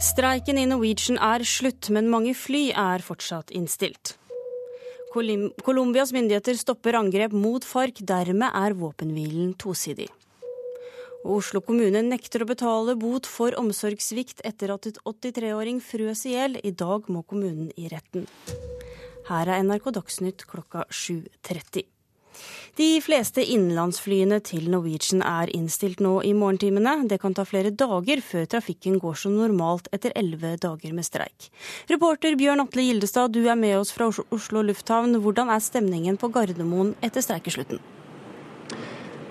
[0.00, 4.14] Streiken i Norwegian er slutt, men mange fly er fortsatt innstilt.
[5.12, 10.08] Colombias myndigheter stopper angrep mot FARC, dermed er våpenhvilen tosidig.
[11.20, 16.56] Oslo kommune nekter å betale bot for omsorgssvikt etter at et 83-åring frøs i hjel.
[16.64, 18.24] I dag må kommunen i retten.
[19.28, 21.84] Her er NRK Dagsnytt klokka 7.30.
[22.80, 27.08] De fleste innenlandsflyene til Norwegian er innstilt nå i morgentimene.
[27.10, 31.50] Det kan ta flere dager før trafikken går som normalt etter elleve dager med streik.
[31.92, 35.20] Reporter Bjørn Atle Gildestad, du er med oss fra Oslo lufthavn.
[35.20, 37.82] Hvordan er stemningen på Gardermoen etter streikeslutten?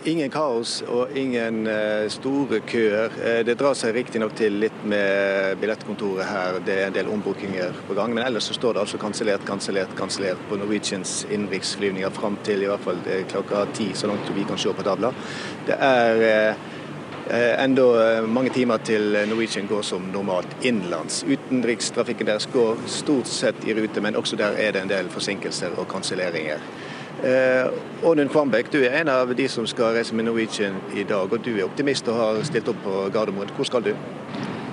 [0.08, 3.12] Ingen kaos og ingen uh, store køer.
[3.20, 6.60] Uh, det drar seg riktignok til litt med billettkontoret her.
[6.64, 8.14] Det er en del ombookinger på gang.
[8.16, 12.70] Men ellers så står det altså kansellert, kansellert, kansellert på Norwegians innenriksflyvninger fram til i
[12.72, 13.02] hvert fall
[13.34, 15.12] klokka ti, så langt vi kan se på tavla.
[15.68, 16.56] Det er
[17.60, 17.90] enda
[18.24, 21.26] mange timer til Norwegian går som normalt innenlands.
[21.28, 25.76] Utenrikstrafikken deres går stort sett i rute, men også der er det en del forsinkelser
[25.76, 26.64] og kanselleringer.
[27.24, 27.68] Eh,
[28.04, 31.28] Ånund Kvambekk, du er en av de som skal reise med Norwegian i dag.
[31.28, 33.52] Og du er optimist og har stilt opp på Gardermoen.
[33.58, 33.92] Hvor skal du?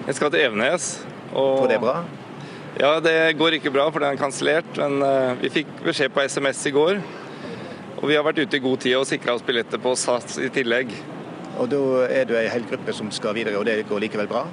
[0.07, 0.93] Jeg skal til Evenes.
[1.33, 1.97] Og Går det bra?
[2.79, 4.69] Ja, det går ikke bra, for den er kansellert.
[4.79, 7.01] Men uh, vi fikk beskjed på SMS i går.
[7.97, 10.53] Og vi har vært ute i god tid og sikra oss billetter på SAS i
[10.53, 10.93] tillegg.
[11.57, 11.83] Og da
[12.13, 14.45] er du ei hel gruppe som skal videre, og det går likevel bra?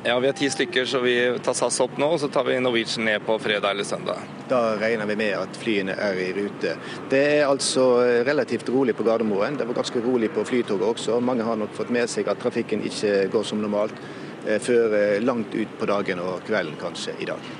[0.00, 1.12] Ja, vi er ti stykker, så vi
[1.44, 4.22] tar SAS opp nå, og så tar vi Norwegian ned på fredag eller søndag.
[4.48, 6.72] Da regner vi med at flyene er i rute.
[7.12, 7.84] Det er altså
[8.24, 9.58] relativt rolig på Gardermoen.
[9.60, 11.18] Det var ganske rolig på Flytoget også.
[11.20, 14.00] Mange har nok fått med seg at trafikken ikke går som normalt
[14.46, 17.52] eh, før eh, langt ut på dagen og kvelden kanskje i dag.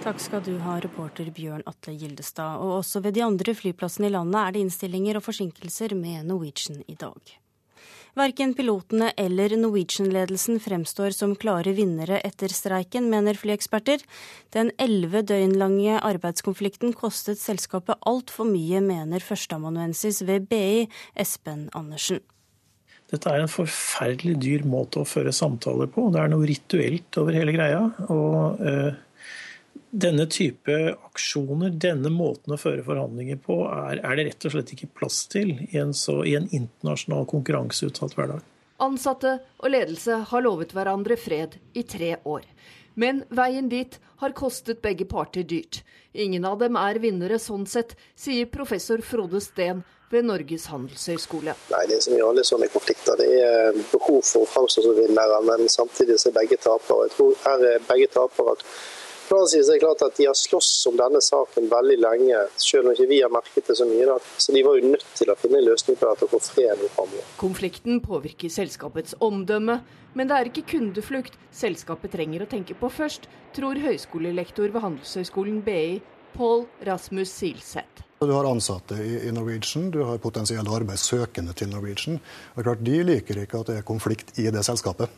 [0.00, 2.56] Takk skal du ha, reporter Bjørn Atle Gildestad.
[2.64, 6.80] Og også ved de andre flyplassene i landet er det innstillinger og forsinkelser med Norwegian
[6.88, 7.36] i dag.
[8.18, 14.02] Verken pilotene eller Norwegian-ledelsen fremstår som klare vinnere etter streiken, mener flyeksperter.
[14.54, 22.22] Den elleve døgn lange arbeidskonflikten kostet selskapet altfor mye, mener førsteamanuensis ved BI, Espen Andersen.
[23.10, 26.08] Dette er en forferdelig dyr måte å føre samtaler på.
[26.14, 27.86] Det er noe rituelt over hele greia.
[28.08, 28.66] og...
[28.66, 29.06] Eh,
[29.90, 30.76] denne type
[31.10, 35.24] aksjoner, denne måten å føre forhandlinger på, er, er, det rett og slett ikke plass
[35.30, 38.44] til i en, så, i en internasjonal konkurranseutsatt hverdag.
[38.80, 42.46] Ansatte og ledelse har lovet hverandre fred i tre år.
[43.00, 45.82] Men veien dit har kostet begge parter dyrt.
[46.12, 51.54] Ingen av dem er vinnere sånn sett, sier professor Frode Steen ved Norges handelshøyskole.
[51.70, 53.18] Nei, Det er som gjør alle sånne konflikter.
[53.20, 57.06] Det er behov for å framstå som vinnere, men samtidig er begge tapere.
[57.06, 58.56] Jeg tror her er begge tapere.
[59.30, 62.40] På den siden er det klart at De har slåss om denne saken veldig lenge,
[62.58, 64.08] selv om ikke vi har merket det så mye.
[64.08, 64.16] Da.
[64.42, 66.82] Så De var jo nødt til å finne en løsning på dette og få fred
[66.96, 67.30] framover.
[67.38, 69.78] Konflikten påvirker selskapets omdømme,
[70.18, 75.62] men det er ikke kundeflukt selskapet trenger å tenke på først, tror høyskolelektor ved Handelshøyskolen
[75.62, 76.00] BI,
[76.34, 78.09] Pål Rasmus Silseth.
[78.26, 82.18] Du har ansatte i Norwegian, du har potensielle arbeidssøkende til Norwegian.
[82.52, 85.08] Og klart, De liker ikke at det er konflikt i det selskapet.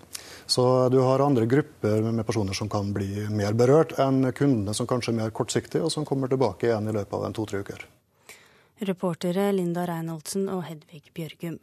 [0.47, 4.87] Så du har andre grupper med personer som kan bli mer berørt enn kundene som
[4.87, 7.83] kanskje er mer kortsiktige, og som kommer tilbake igjen i løpet av en to-tre uker.
[8.87, 11.59] Reportere Linda Reinholdsen og Hedvig Bjørgum.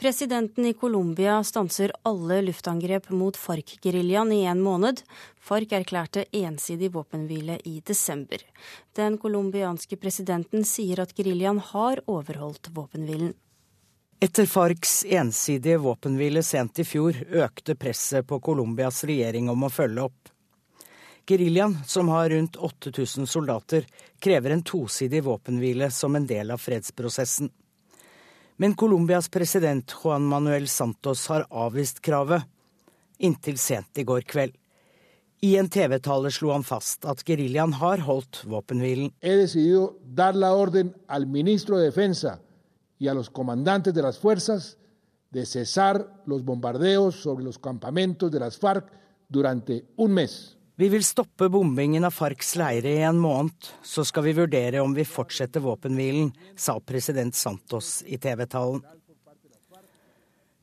[0.00, 5.02] Presidenten i Colombia stanser alle luftangrep mot FARC-geriljaen i en måned.
[5.40, 8.44] FARC erklærte ensidig våpenhvile i desember.
[8.94, 13.34] Den colombianske presidenten sier at geriljaen har overholdt våpenhvilen.
[14.22, 20.06] Etter FARCs ensidige våpenhvile sent i fjor økte presset på Colombias regjering om å følge
[20.06, 20.34] opp.
[21.26, 23.90] Geriljaen, som har rundt 8000 soldater,
[24.22, 27.50] krever en tosidig våpenhvile som en del av fredsprosessen.
[28.60, 32.42] Men Colombias president Juan Manuel Santos har avvist kravet,
[33.22, 34.56] inntil sent i går kveld.
[35.46, 39.12] I en TV-tale slo han fast at geriljaen har holdt våpenhvilen.
[45.30, 48.90] de cesar los bombardeos sobre los campamentos de las FARC
[49.28, 50.57] durante un mes.
[50.78, 54.92] Vi vil stoppe bombingen av FARCs leire i en måned, så skal vi vurdere om
[54.94, 58.84] vi fortsetter våpenhvilen, sa president Santos i TV-talen.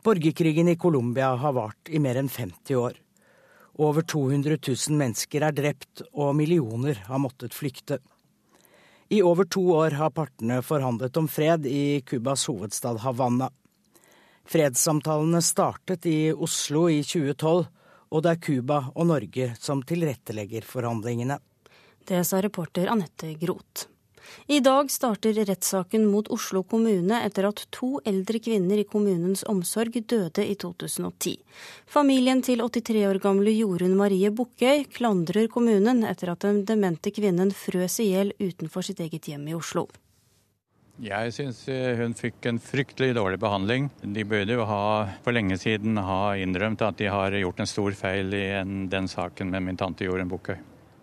[0.07, 2.95] Borgerkrigen i Colombia har vart i mer enn 50 år.
[3.75, 7.99] Over 200 000 mennesker er drept, og millioner har måttet flykte.
[9.11, 13.51] I over to år har partene forhandlet om fred i Cubas hovedstad Havanna.
[14.47, 17.65] Fredssamtalene startet i Oslo i 2012,
[18.15, 21.37] og det er Cuba og Norge som tilrettelegger forhandlingene.
[22.05, 23.89] Det sa reporter Anette Groth.
[24.47, 29.99] I dag starter rettssaken mot Oslo kommune etter at to eldre kvinner i kommunens omsorg
[30.09, 31.35] døde i 2010.
[31.85, 37.53] Familien til 83 år gamle Jorunn Marie Bukkøy klandrer kommunen etter at den demente kvinnen
[37.53, 39.87] frøs i hjel utenfor sitt eget hjem i Oslo.
[41.03, 43.89] Jeg syns eh, hun fikk en fryktelig dårlig behandling.
[43.99, 44.83] De burde jo ha,
[45.25, 49.09] for lenge siden ha innrømt at de har gjort en stor feil i en, den
[49.11, 50.55] saken med min tante Jorunn Bukkøy.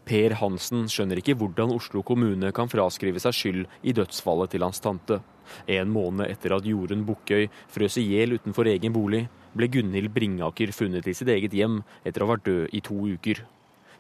[0.09, 4.81] Per Hansen skjønner ikke hvordan Oslo kommune kan fraskrive seg skyld i dødsfallet til hans
[4.81, 5.21] tante.
[5.69, 10.73] En måned etter at Jorunn Bukkøy frøs i hjel utenfor egen bolig, ble Gunhild Bringaker
[10.73, 13.45] funnet i sitt eget hjem etter å ha vært død i to uker.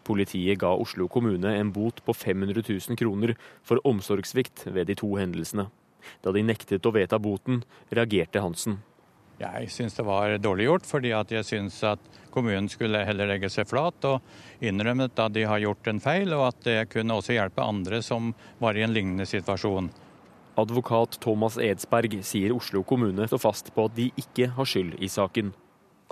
[0.09, 5.13] Politiet ga Oslo kommune en bot på 500 000 kroner for omsorgssvikt ved de to
[5.21, 5.69] hendelsene.
[6.23, 8.81] Da de nektet å vedta boten, reagerte Hansen.
[9.43, 13.67] Jeg syns det var dårlig gjort, fordi jeg syns at kommunen skulle heller legge seg
[13.67, 17.65] flat og innrømmet at de har gjort en feil, og at det kunne også hjelpe
[17.65, 18.31] andre som
[18.63, 19.91] var i en lignende situasjon.
[20.61, 25.09] Advokat Thomas Edsberg sier Oslo kommune står fast på at de ikke har skyld i
[25.11, 25.55] saken.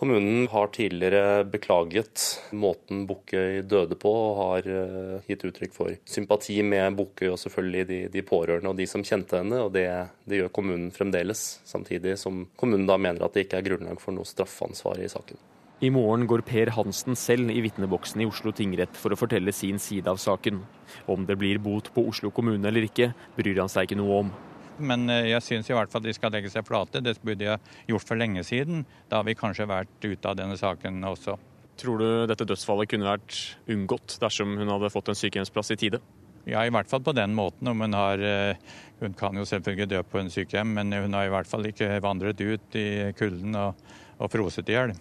[0.00, 2.22] Kommunen har tidligere beklaget
[2.56, 7.82] måten Bukkøy døde på, og har eh, gitt uttrykk for sympati med Bukkøy og selvfølgelig
[7.90, 9.60] de, de, pårørende og de som kjente henne.
[9.60, 9.84] og det,
[10.24, 14.16] det, gjør kommunen fremdeles, samtidig som kommunen da mener at det ikke er grunnlag for
[14.16, 15.36] noe straffansvar i saken.
[15.84, 19.76] I morgen går Per Hansen selv i vitneboksen i Oslo tingrett for å fortelle sin
[19.76, 20.64] side av saken.
[21.12, 24.32] Om det blir bot på Oslo kommune eller ikke, bryr han seg ikke noe om.
[24.80, 27.02] Men eh, jeg syns i hvert fall de skal legge seg flate.
[27.04, 28.84] Det burde jeg gjort for lenge siden.
[29.10, 31.36] Da har vi kanskje vært ute av denne saken også.
[31.80, 33.36] Tror du dette dødsfallet kunne vært
[33.70, 36.02] unngått dersom hun hadde fått en sykehjemsplass i tide?
[36.48, 37.68] Ja, i hvert fall på den måten.
[37.68, 38.56] Om hun har eh,
[39.00, 42.02] Hun kan jo selvfølgelig dø på en sykehjem, men hun har i hvert fall ikke
[42.04, 43.78] vandret ut i kulden og,
[44.20, 44.92] og froset i hjel.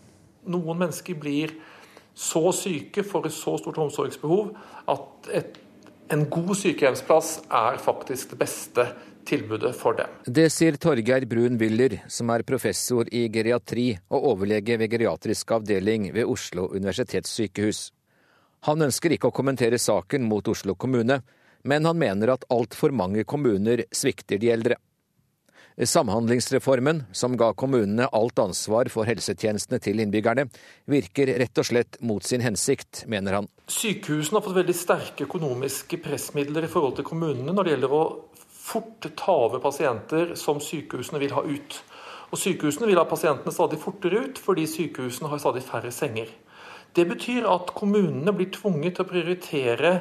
[0.47, 1.51] Noen mennesker blir
[2.15, 4.53] så syke, får et så stort omsorgsbehov,
[4.88, 5.59] at et,
[6.15, 8.88] en god sykehjemsplass er faktisk det beste
[9.26, 10.11] tilbudet for dem.
[10.26, 16.09] Det sier Torgeir Brun Wyller, som er professor i geriatri og overlege ved geriatrisk avdeling
[16.15, 17.89] ved Oslo universitetssykehus.
[18.67, 21.22] Han ønsker ikke å kommentere saken mot Oslo kommune,
[21.63, 24.80] men han mener at altfor mange kommuner svikter de eldre.
[25.80, 30.49] Samhandlingsreformen, som ga kommunene alt ansvar for helsetjenestene til innbyggerne,
[30.91, 33.47] virker rett og slett mot sin hensikt, mener han.
[33.72, 38.03] Sykehusene har fått veldig sterke økonomiske pressmidler i forhold til kommunene når det gjelder å
[38.70, 41.80] fort ta over pasienter som sykehusene vil ha ut.
[42.30, 46.30] Og Sykehusene vil ha pasientene stadig fortere ut, fordi sykehusene har stadig færre senger.
[46.95, 49.93] Det betyr at kommunene blir tvunget til å prioritere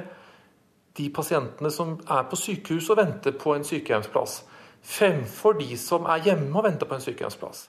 [0.98, 4.42] de pasientene som er på sykehus og venter på en sykehjemsplass,
[4.82, 7.68] fremfor de som er hjemme og venter på en sykehjemsplass.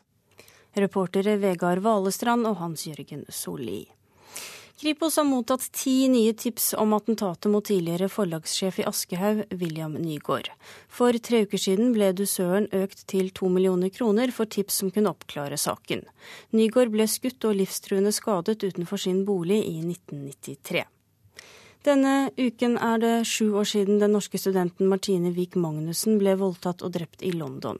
[0.79, 3.83] Reportere Vegard Valestrand og Hans Jørgen Solli.
[4.79, 10.47] Kripos har mottatt ti nye tips om attentatet mot tidligere forlagssjef i Aschehoug, William Nygaard.
[10.87, 15.11] For tre uker siden ble dusøren økt til to millioner kroner for tips som kunne
[15.11, 16.05] oppklare saken.
[16.55, 20.85] Nygaard ble skutt og livstruende skadet utenfor sin bolig i 1993.
[21.89, 26.83] Denne uken er det sju år siden den norske studenten Martine Wiik Magnussen ble voldtatt
[26.85, 27.79] og drept i London.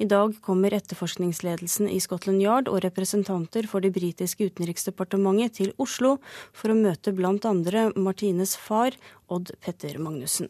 [0.00, 6.14] I dag kommer etterforskningsledelsen i Scotland Yard og representanter for det britiske utenriksdepartementet til Oslo
[6.56, 7.52] for å møte bl.a.
[8.00, 8.96] Martines far,
[9.28, 10.48] Odd Petter Magnussen.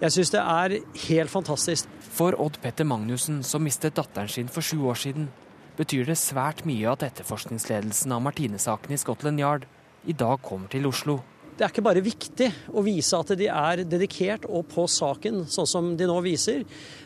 [0.00, 0.76] Jeg syns det er
[1.10, 1.90] helt fantastisk.
[2.00, 5.28] For Odd Petter Magnussen, som mistet datteren sin for sju år siden,
[5.76, 9.68] betyr det svært mye at etterforskningsledelsen av Martine-saken i Scotland Yard
[10.08, 11.18] i dag kommer til Oslo.
[11.60, 15.66] Det er ikke bare viktig å vise at de er dedikert og på saken, sånn
[15.68, 16.62] som de nå viser,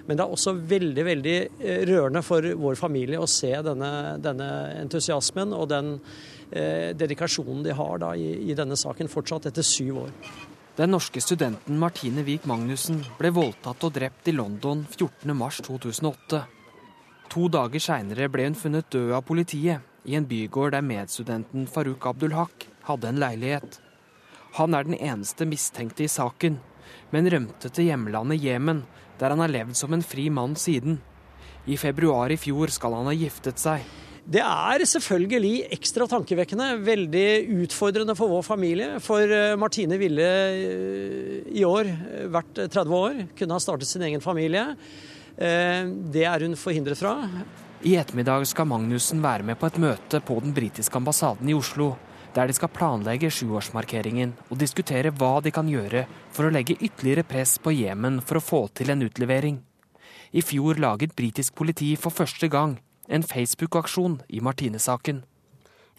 [0.06, 3.90] men det er også veldig veldig eh, rørende for vår familie å se denne,
[4.22, 4.46] denne
[4.78, 5.90] entusiasmen og den
[6.54, 10.14] eh, dedikasjonen de har da, i, i, denne saken fortsatt, etter syv år.
[10.78, 16.44] Den norske studenten Martine Wiik Magnussen ble voldtatt og drept i London 14.3.2008.
[17.34, 22.06] To dager seinere ble hun funnet død av politiet i en bygård der medstudenten Farouk
[22.06, 23.80] Abdulhak hadde en leilighet.
[24.54, 26.60] Han er den eneste mistenkte i saken,
[27.10, 28.84] men rømte til hjemlandet Jemen,
[29.18, 31.00] der han har levd som en fri mann siden.
[31.66, 33.82] I februar i fjor skal han ha giftet seg.
[34.24, 37.26] Det er selvfølgelig ekstra tankevekkende, veldig
[37.64, 38.86] utfordrende for vår familie.
[39.04, 44.06] For eh, Martine ville eh, i år eh, vært 30 år, kunne ha startet sin
[44.06, 44.70] egen familie.
[45.34, 47.16] Det er hun forhindret fra.
[47.82, 51.88] I ettermiddag skal Magnussen være med på et møte på den britiske ambassaden i Oslo
[52.34, 56.04] der de skal planlegge sjuårsmarkeringen og diskutere hva de kan gjøre
[56.34, 59.60] for å legge ytterligere press på Jemen for å få til en utlevering.
[60.34, 65.22] I fjor laget britisk politi for første gang en Facebook-aksjon i Martine-saken.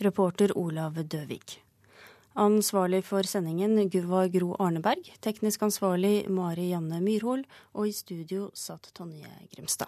[0.03, 1.61] Reporter Olav Døvik.
[2.35, 3.77] Ansvarlig for sendingen
[4.09, 9.87] var Gro Arneberg, teknisk ansvarlig Mari Janne Myrhol, og i studio satt Tonje Grimstad.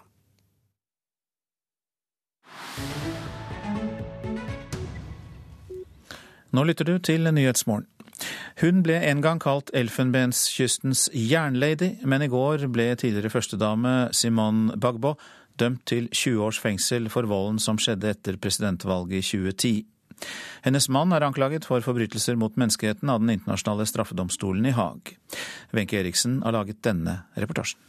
[6.56, 7.88] Nå lytter du til Nyhetsmorgen.
[8.62, 15.14] Hun ble en gang kalt Elfenbenskystens jernlady, men i går ble tidligere førstedame Simone Bagbo
[15.60, 19.76] dømt til 20 års fengsel for volden som skjedde etter presidentvalget i 2010.
[20.66, 25.14] Hennes mann er anklaget for forbrytelser mot menneskeheten av Den internasjonale straffedomstolen i Haag.
[25.78, 27.86] Wenche Eriksen har laget denne reportasjen.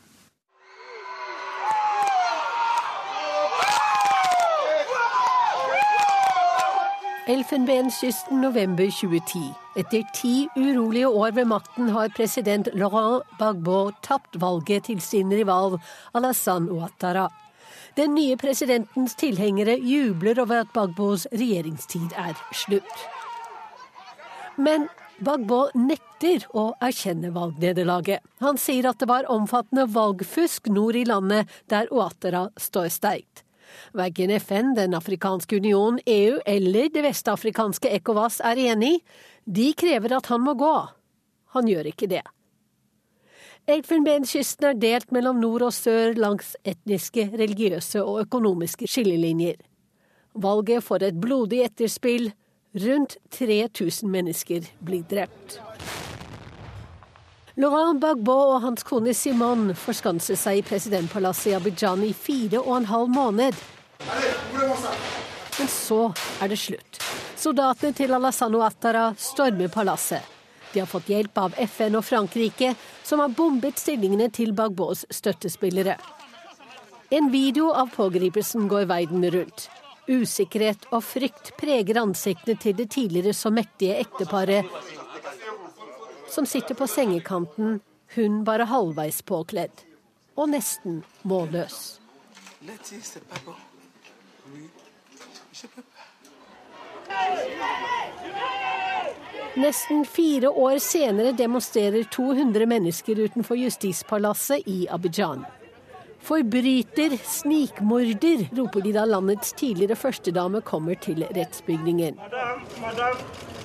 [7.29, 9.51] Elfenbenskysten november 2010.
[9.77, 15.77] Etter ti urolige år ved makten har president Laurent Gbagbo tapt valget til sin rival
[16.17, 17.27] Alassane Ouattara.
[18.01, 23.05] Den nye presidentens tilhengere jubler over at Bagbos regjeringstid er slutt.
[24.57, 24.87] Men
[25.21, 28.25] Bagbo nekter å erkjenne valgnederlaget.
[28.41, 33.45] Han sier at det var omfattende valgfusk nord i landet, der Ouattara står sterkt.
[33.97, 38.99] Verken FN, Den afrikanske union, EU eller det vestafrikanske ECOWAS er enig.
[39.45, 40.75] De krever at han må gå.
[41.57, 42.25] Han gjør ikke det.
[43.69, 49.59] Elfenbenskysten er delt mellom nord og sør langs etniske, religiøse og økonomiske skillelinjer.
[50.39, 52.31] Valget får et blodig etterspill.
[52.79, 55.59] Rundt 3000 mennesker blir drept.
[57.59, 62.77] Laurent Bagbo og hans kone Simone forskanset seg i presidentpalasset i Abidjan i fire og
[62.77, 63.57] en halv måned.
[65.59, 66.05] Men så
[66.39, 67.01] er det slutt.
[67.35, 70.23] Soldatene til Alassane Ouattara stormer palasset.
[70.71, 75.97] De har fått hjelp av FN og Frankrike, som har bombet stillingene til Bagbos støttespillere.
[77.11, 79.67] En video av pågripelsen går verden rundt.
[80.07, 84.69] Usikkerhet og frykt preger ansiktene til det tidligere så mektige ekteparet
[86.31, 87.81] som sitter på sengekanten,
[88.15, 89.85] hun bare halvveis påkledd.
[90.39, 91.99] Og nesten målløs.
[99.59, 105.43] Nesten fire år senere demonstrerer 200 mennesker utenfor justispalasset i Abidjan.
[106.23, 112.19] Forbryter, snikmorder, roper de da landets tidligere førstedame kommer til rettsbygningen.
[112.21, 113.58] Madame, madame.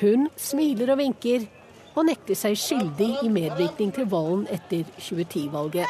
[0.00, 1.46] Hun smiler og vinker,
[1.94, 5.86] og nekter seg skyldig i medvirkning til volden etter 2010-valget.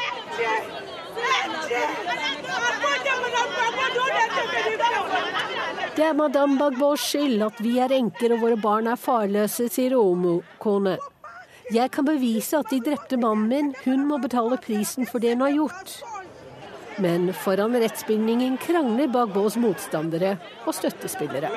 [5.95, 9.95] Det er madame Bagbos skyld at vi er enker og våre barn er farløse, sier
[9.95, 10.97] Omo-kone.
[11.73, 13.71] Jeg kan bevise at de drepte mannen min.
[13.85, 15.95] Hun må betale prisen for det hun har gjort.
[16.97, 21.49] Men foran rettsbygningen krangler Bagbos motstandere og støttespillere.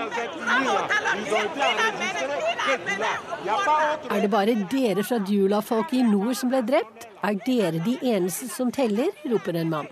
[4.11, 7.07] Er det bare dere fra Djula-folket i nord som ble drept?
[7.23, 9.15] Er dere de eneste som teller?
[9.29, 9.89] roper en mann.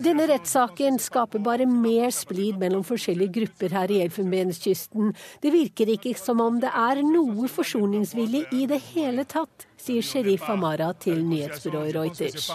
[0.00, 5.12] Denne rettssaken skaper bare mer splid mellom forskjellige grupper her i Elfenbenskysten.
[5.42, 10.44] Det virker ikke som om det er noe forsoningsvilje i det hele tatt, sier sheriff
[10.52, 12.50] Amara til nyhetsbyrået Reuters.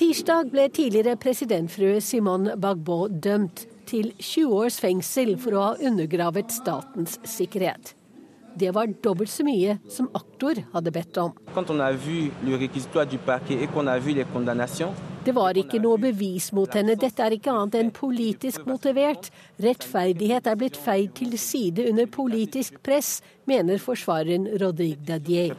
[0.00, 6.52] Tirsdag ble tidligere presidentfrue Simon Bagbo dømt til 20 års fengsel for å ha undergravet
[6.54, 7.94] statens sikkerhet.
[8.54, 11.32] Det var dobbelt så mye som aktor hadde bedt om.
[15.24, 16.96] Det var ikke noe bevis mot henne.
[16.96, 19.28] Dette er ikke annet enn politisk motivert.
[19.60, 25.54] Rettferdighet er blitt feid til side under politisk press, mener forsvareren Rodrigue Dadier.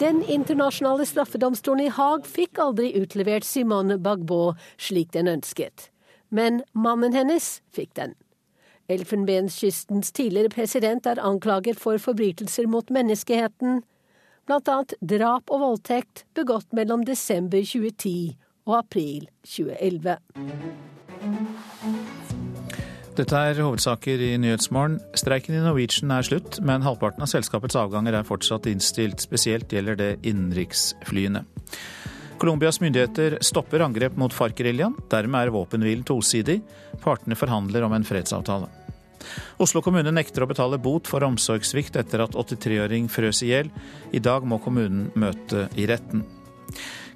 [0.00, 4.40] Den internasjonale straffedomstolen i Haag fikk aldri utlevert Simone Bagbo
[4.76, 5.88] slik den ønsket.
[6.28, 8.18] Men mannen hennes fikk den.
[8.90, 13.82] Elfenbenskystens tidligere president er anklaget for forbrytelser mot menneskeheten,
[14.50, 14.78] bl.a.
[14.98, 18.34] drap og voldtekt begått mellom desember 2010
[18.66, 20.16] og april 2011.
[23.20, 24.98] Dette er hovedsaker i Nyhetsmorgen.
[25.18, 29.22] Streiken i Norwegian er slutt, men halvparten av selskapets avganger er fortsatt innstilt.
[29.22, 31.44] Spesielt gjelder det innenriksflyene.
[32.40, 34.96] Colombias myndigheter stopper angrep mot FARC-geriljaen.
[35.12, 36.62] Dermed er våpenhvilen tosidig.
[37.04, 38.70] Partene forhandler om en fredsavtale.
[39.60, 43.72] Oslo kommune nekter å betale bot for omsorgssvikt etter at 83-åring frøs i hjel.
[44.12, 46.24] I dag må kommunen møte i retten.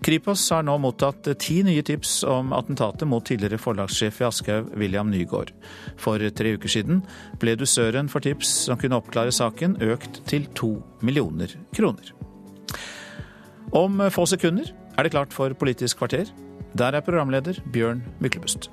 [0.05, 5.09] Kripos har nå mottatt ti nye tips om attentatet mot tidligere forlagssjef i Aschehoug, William
[5.09, 5.55] Nygaard.
[5.97, 7.01] For tre uker siden
[7.41, 12.13] ble dusøren for tips som kunne oppklare saken, økt til to millioner kroner.
[13.75, 16.29] Om få sekunder er det klart for Politisk kvarter.
[16.77, 18.69] Der er programleder Bjørn Myklebust.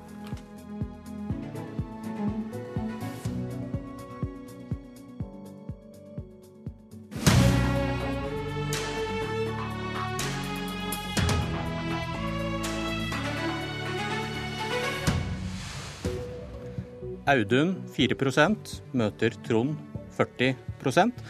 [17.30, 19.76] Audun 4% møter Trond
[20.16, 21.20] 40%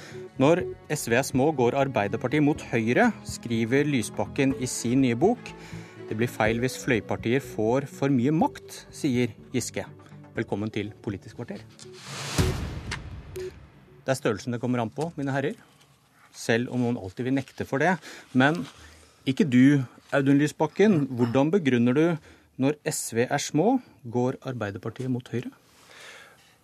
[0.40, 5.52] Når SV er små, går Arbeiderpartiet mot Høyre, skriver Lysbakken i sin nye bok.
[6.08, 9.84] Det blir feil hvis fløypartier får for mye makt, sier Giske.
[10.32, 11.60] Velkommen til Politisk kvarter.
[13.36, 15.60] Det er størrelsen det kommer an på, mine herrer.
[16.32, 17.98] Selv om noen alltid vil nekte for det.
[18.32, 18.64] Men
[19.28, 21.02] ikke du, Audun Lysbakken.
[21.12, 22.06] Hvordan begrunner du
[22.56, 23.76] når SV er små,
[24.08, 25.52] går Arbeiderpartiet mot Høyre?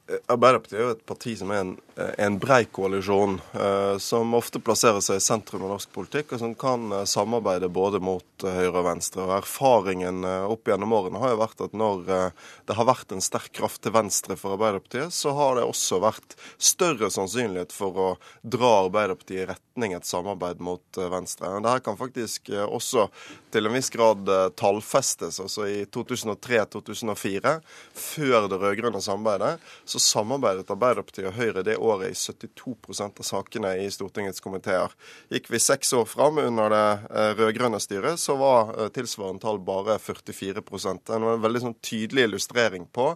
[0.08, 1.70] Arbeiderpartiet er jo et parti som er en,
[2.00, 6.40] eh, en brei koalisjon, eh, som ofte plasserer seg i sentrum av norsk politikk, og
[6.40, 9.26] som kan eh, samarbeide både mot høyre og venstre.
[9.26, 13.50] Og Erfaringen opp gjennom årene har jo vært at når det har vært en sterk
[13.52, 18.08] kraft til venstre for Arbeiderpartiet, så har det også vært større sannsynlighet for å
[18.46, 21.50] dra Arbeiderpartiet i retning et samarbeid mot venstre.
[21.58, 23.08] Det her kan faktisk også
[23.50, 25.40] til en viss grad tallfestes.
[25.42, 27.58] Altså i 2003-2004,
[27.98, 33.74] før det rød-grønne samarbeidet, så samarbeidet Arbeiderpartiet og Høyre det året i 72% av sakene
[33.82, 34.94] i Stortingets komiteer.
[35.32, 39.60] Gikk vi seks år fram under det eh, rød-grønne styret, så var eh, tilsvarende tall
[39.64, 43.12] bare 44 Det en veldig sånn tydelig illustrering på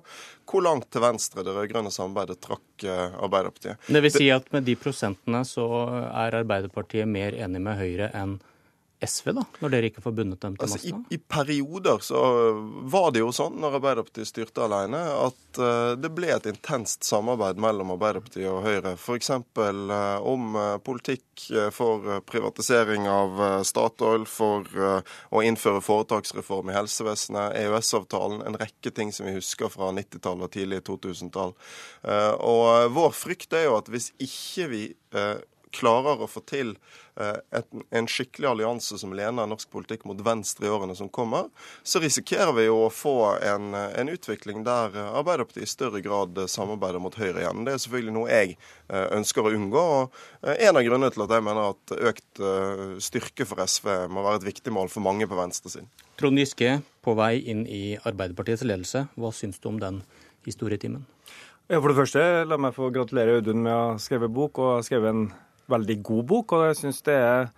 [0.52, 3.82] hvor langt til venstre det rød-grønne samarbeidet trakk eh, Arbeiderpartiet.
[3.88, 5.66] Det vil si at med de prosentene så
[6.12, 8.38] er Arbeiderpartiet mer enig med Høyre enn
[9.03, 12.20] SV, da, når dere ikke får bundet dem til altså, I, I, perioder så
[12.93, 17.61] var det jo sånn, når Arbeiderpartiet styrte alene, at uh, det ble et intenst samarbeid
[17.62, 18.95] mellom Arbeiderpartiet og Høyre.
[18.95, 19.33] F.eks.
[19.59, 24.69] Uh, om uh, politikk for privatisering av Statoil, for
[25.33, 30.53] å innføre foretaksreform i helsevesenet, EØS-avtalen, en rekke ting som vi husker fra 90-tallet og
[30.55, 31.55] tidlig 2000-tall.
[32.47, 34.85] og vår frykt er jo at hvis ikke vi
[35.73, 37.02] klarer å få til eh,
[37.90, 41.51] en skikkelig allianse som lener norsk politikk mot venstre i årene som kommer,
[41.84, 47.02] så risikerer vi jo å få en, en utvikling der Arbeiderpartiet i større grad samarbeider
[47.02, 47.66] mot Høyre igjen.
[47.66, 49.84] Det er selvfølgelig noe jeg eh, ønsker å unngå.
[49.98, 52.43] og eh, En av grunnene til at jeg mener at økt
[53.05, 55.90] styrke for SV må være et viktig mål for mange på venstresiden.
[56.20, 60.02] Trond Giske, på vei inn i Arbeiderpartiets ledelse, hva syns du om den
[60.47, 61.05] historietimen?
[61.72, 65.12] For det første, la meg få gratulere Audun med å ha skrevet bok, og skrevet
[65.12, 65.26] en
[65.73, 66.57] veldig god bok.
[66.57, 67.49] Og jeg syns det er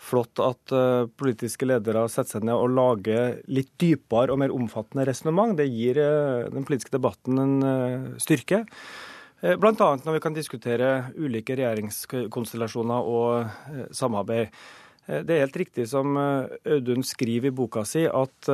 [0.00, 5.04] flott at uh, politiske ledere setter seg ned og lager litt dypere og mer omfattende
[5.08, 5.56] resonnement.
[5.58, 8.64] Det gir uh, den politiske debatten en uh, styrke.
[9.40, 9.72] Bl.a.
[10.04, 14.50] når vi kan diskutere ulike regjeringskonstellasjoner og samarbeid.
[15.08, 18.50] Det er helt riktig som Audun skriver i boka si, at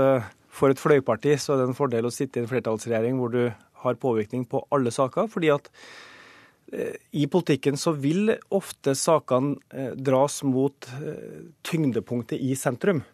[0.57, 3.43] for et fløyparti så er det en fordel å sitte i en flertallsregjering hvor du
[3.83, 5.29] har påvirkning på alle saker.
[5.29, 5.81] fordi at eh,
[7.11, 13.05] i politikken så vil ofte sakene eh, dras mot eh, tyngdepunktet i sentrum.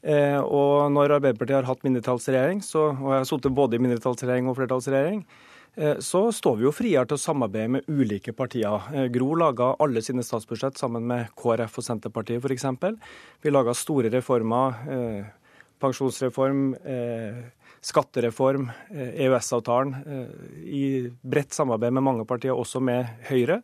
[0.00, 4.54] Og når Arbeiderpartiet har hatt mindretallsregjering, så, og jeg har sittet både i mindretallsregjering og
[4.56, 5.18] flertallsregjering,
[6.00, 8.86] så står vi jo friere til å samarbeide med ulike partier.
[9.12, 12.64] Gro laga alle sine statsbudsjett sammen med KrF og Senterpartiet f.eks.
[13.44, 14.80] Vi laga store reformer,
[15.80, 16.74] pensjonsreform,
[17.80, 20.28] skattereform, EØS-avtalen, eh, e eh,
[20.64, 23.62] i bredt samarbeid med mange partier, også med Høyre.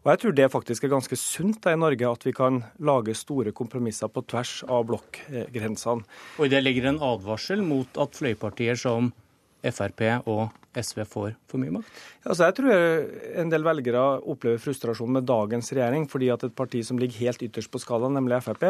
[0.00, 3.52] Og jeg tror det faktisk er ganske sunt i Norge at vi kan lage store
[3.52, 6.06] kompromisser på tvers av blokkgrensene.
[6.38, 9.12] Og i det ligger en advarsel mot at fløypartier som
[9.60, 11.90] Frp og SV får for mye makt?
[12.24, 16.82] Altså, jeg tror en del velgere opplever frustrasjon med dagens regjering, fordi at et parti
[16.86, 18.66] som ligger helt ytterst på skalaen, nemlig Frp,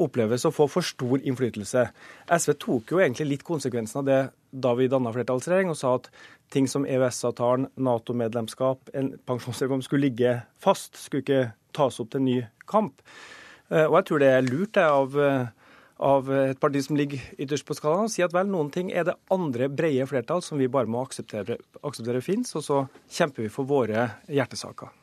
[0.00, 1.86] oppleves å få for stor innflytelse.
[2.30, 6.10] SV tok jo egentlig litt konsekvensen av det da vi danna flertallsregjering, og sa at
[6.50, 11.44] ting som EØS-avtalen, Nato-medlemskap, en pensjonsreform skulle ligge fast, skulle ikke
[11.76, 12.40] tas opp til ny
[12.70, 13.02] kamp.
[13.70, 15.18] Eh, og jeg tror det er lurt det, av
[16.00, 19.04] av et parti som ligger ytterst på skalaen, og si at vel, noen ting er
[19.08, 22.80] det andre brede flertall som vi bare må akseptere, akseptere fins, og så
[23.12, 24.96] kjemper vi for våre hjertesaker.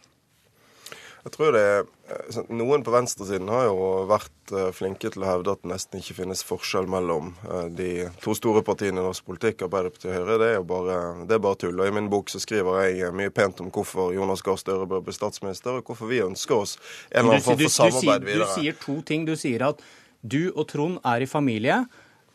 [1.27, 5.27] Jeg tror det er, eh, Noen på venstresiden har jo vært eh, flinke til å
[5.27, 7.89] hevde at det nesten ikke finnes forskjell mellom eh, de
[8.23, 10.37] to store partiene i norsk politikk, Arbeiderpartiet og Høyre.
[10.39, 10.97] Det er jo bare,
[11.27, 11.75] det er bare tull.
[11.75, 15.03] Og I min bok så skriver jeg mye pent om hvorfor Jonas Gahr Støre bør
[15.03, 16.77] bli statsminister, og hvorfor vi ønsker oss
[17.11, 18.47] en eller annen form for samarbeid videre.
[18.47, 19.27] Du sier to ting.
[19.27, 19.83] Du sier at
[20.27, 21.81] du og Trond er i familie,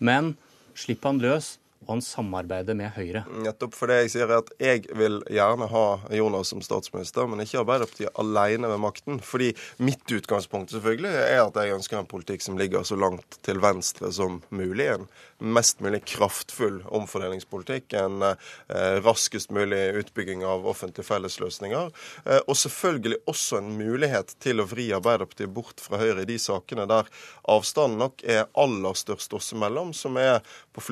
[0.01, 0.35] men
[0.79, 3.25] slipp han løs, og han samarbeider med Høyre.
[3.43, 5.85] Nettopp for det jeg sier er at jeg vil gjerne ha
[6.15, 9.19] Jonas som statsminister, men ikke Arbeiderpartiet alene ved makten.
[9.23, 9.51] Fordi
[9.83, 14.13] mitt utgangspunkt selvfølgelig er at jeg ønsker en politikk som ligger så langt til venstre
[14.15, 14.93] som mulig.
[14.95, 15.09] En
[15.43, 17.97] mest mulig kraftfull omfordelingspolitikk.
[17.99, 21.91] En eh, raskest mulig utbygging av offentlige fellesløsninger.
[22.27, 26.39] Eh, og selvfølgelig også en mulighet til å vri Arbeiderpartiet bort fra Høyre i de
[26.39, 27.11] sakene der
[27.51, 30.39] avstanden nok er aller størst oss imellom, som er
[30.73, 30.85] på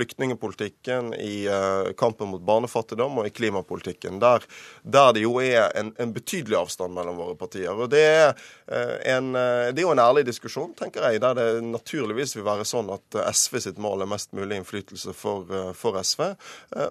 [0.80, 4.20] flyktningepolitikken, i uh, kampen mot barnefattigdom og i klimapolitikken.
[4.20, 4.42] Der,
[4.82, 7.72] der det jo er en, en, betydelig avstand mellom våre partier.
[7.72, 8.34] Og det er,
[8.70, 12.44] uh, en, uh, det er jo en ærlig diskusjon, tenker jeg, der det naturligvis vil
[12.44, 16.34] være sånn at SV sitt mål er mest mulig innflytelse for, for SV,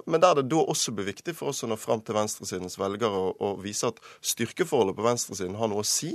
[0.09, 3.15] men der det da også blir viktig for oss å nå fram til venstresidens velgere
[3.15, 6.11] og, og vise at styrkeforholdet på venstresiden har noe å si.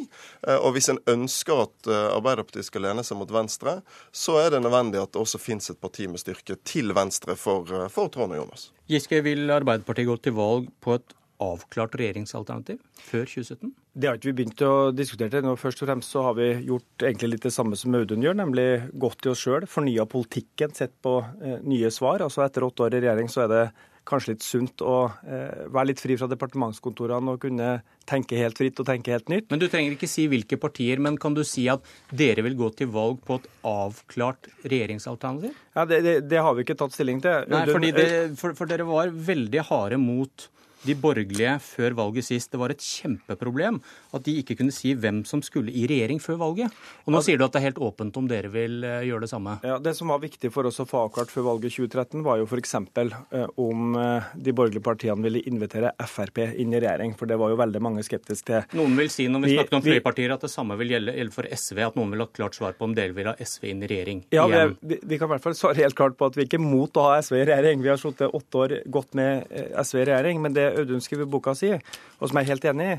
[0.60, 3.78] Og hvis en ønsker at Arbeiderpartiet skal lene seg mot venstre,
[4.12, 7.63] så er det nødvendig at det også finnes et parti med styrke til venstre for,
[7.72, 8.70] eh, for Trond og Jonas.
[8.90, 11.14] Giske, vil Arbeiderpartiet gå til valg på et
[11.44, 13.72] avklart regjeringsalternativ før 2017?
[13.94, 15.54] Det har ikke vi begynt å diskutere ennå.
[15.58, 18.66] Først og fremst så har vi gjort egentlig litt det samme som Audun gjør, nemlig
[19.00, 22.24] gått i oss sjøl, fornya politikken, sett på eh, nye svar.
[22.24, 23.64] Altså Etter åtte år i regjering så er det
[24.08, 27.68] kanskje litt sunt å eh, være litt fri fra departementskontorene og kunne
[28.08, 29.48] tenke helt fritt og tenke helt nytt.
[29.52, 32.70] Men Du trenger ikke si hvilke partier, men kan du si at dere vil gå
[32.76, 35.54] til valg på et avklart regjeringsalternativ?
[35.74, 37.48] Ja, Det, det, det har vi ikke tatt stilling til.
[37.50, 37.64] Nei,
[37.96, 38.08] det,
[38.40, 40.48] for, for dere var veldig harde mot
[40.84, 42.52] de borgerlige før valget sist.
[42.52, 43.80] Det var et kjempeproblem
[44.14, 46.74] at de ikke kunne si hvem som skulle i regjering før valget.
[47.04, 49.30] Og nå sier du at det er helt åpent om dere vil eh, gjøre det
[49.32, 49.58] samme.
[49.66, 52.48] Ja, Det som var viktig for oss å få avklart før valget 2013, var jo
[52.48, 52.74] f.eks.
[52.74, 57.16] Eh, om eh, de borgerlige partiene ville invitere Frp inn i regjering.
[57.18, 58.64] For det var jo veldig mange skeptiske til.
[58.78, 61.48] Noen vil si når vi, vi snakker om partier at det samme vil gjelde for
[61.48, 63.90] SV, at noen vil ha klart svar på om dere vil ha SV inn i
[63.90, 64.74] regjering ja, igjen.
[64.80, 67.00] Vi, vi, kan i hvert fall svare helt klart på at vi ikke er mot
[67.00, 67.82] å ha SV i regjering.
[67.84, 69.48] Vi har sittet åtte år godt med
[69.80, 70.42] SV i regjering.
[70.44, 72.96] men det Audun skriver i boka si, og som jeg er helt enig i,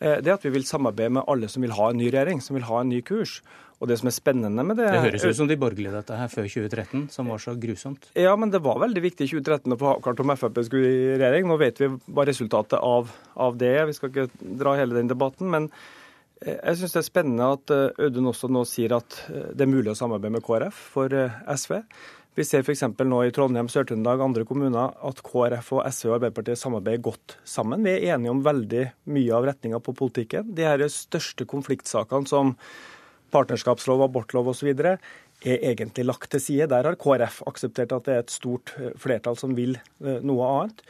[0.00, 2.40] eh, det er at vi vil samarbeide med alle som vil ha en ny regjering,
[2.44, 3.40] som vil ha en ny kurs.
[3.80, 6.28] Og Det som er spennende med det Det høres ut som de borgerlige dette her
[6.28, 8.10] før 2013, som var så grusomt.
[8.14, 11.16] Ja, men det var veldig viktig i 2013 å få avklart om Frp skulle i
[11.16, 11.48] regjering.
[11.48, 13.08] Nå vet vi hva resultatet av,
[13.40, 13.88] av det er.
[13.88, 14.28] Vi skal ikke
[14.60, 15.48] dra hele den debatten.
[15.48, 15.70] Men
[16.44, 19.72] eh, jeg syns det er spennende at eh, Audun også nå sier at det er
[19.72, 21.16] mulig å samarbeide med KrF for
[21.48, 21.80] SV.
[22.40, 22.86] Vi ser f.eks.
[23.04, 27.84] nå i Trondheim, Sør-Trøndelag andre kommuner at KrF og SV og Arbeiderpartiet samarbeider godt sammen.
[27.84, 30.54] Vi er enige om veldig mye av retninga på politikken.
[30.56, 32.54] De her største konfliktsakene som
[33.34, 34.72] partnerskapslov, abortlov osv.
[34.72, 34.96] er
[35.44, 36.70] egentlig lagt til side.
[36.72, 40.48] Der har KrF akseptert at det er et stort eh, flertall som vil eh, noe
[40.48, 40.80] annet.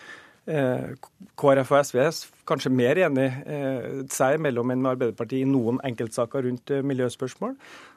[0.51, 0.95] Eh,
[1.39, 2.17] KrF og SV er
[2.49, 7.53] kanskje mer enig eh, seg imellom enn med Arbeiderpartiet i noen enkeltsaker rundt eh, miljøspørsmål.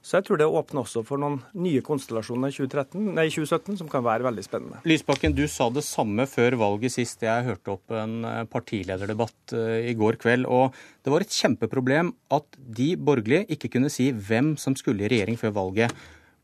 [0.05, 3.89] Så jeg tror det åpner også for noen nye konstellasjoner i 2013, nei, 2017 som
[3.89, 4.81] kan være veldig spennende.
[4.85, 8.19] Lysbakken, du sa det samme før valget sist jeg hørte opp en
[8.51, 9.55] partilederdebatt
[9.89, 10.45] i går kveld.
[10.45, 15.09] og Det var et kjempeproblem at de borgerlige ikke kunne si hvem som skulle i
[15.15, 15.95] regjering før valget.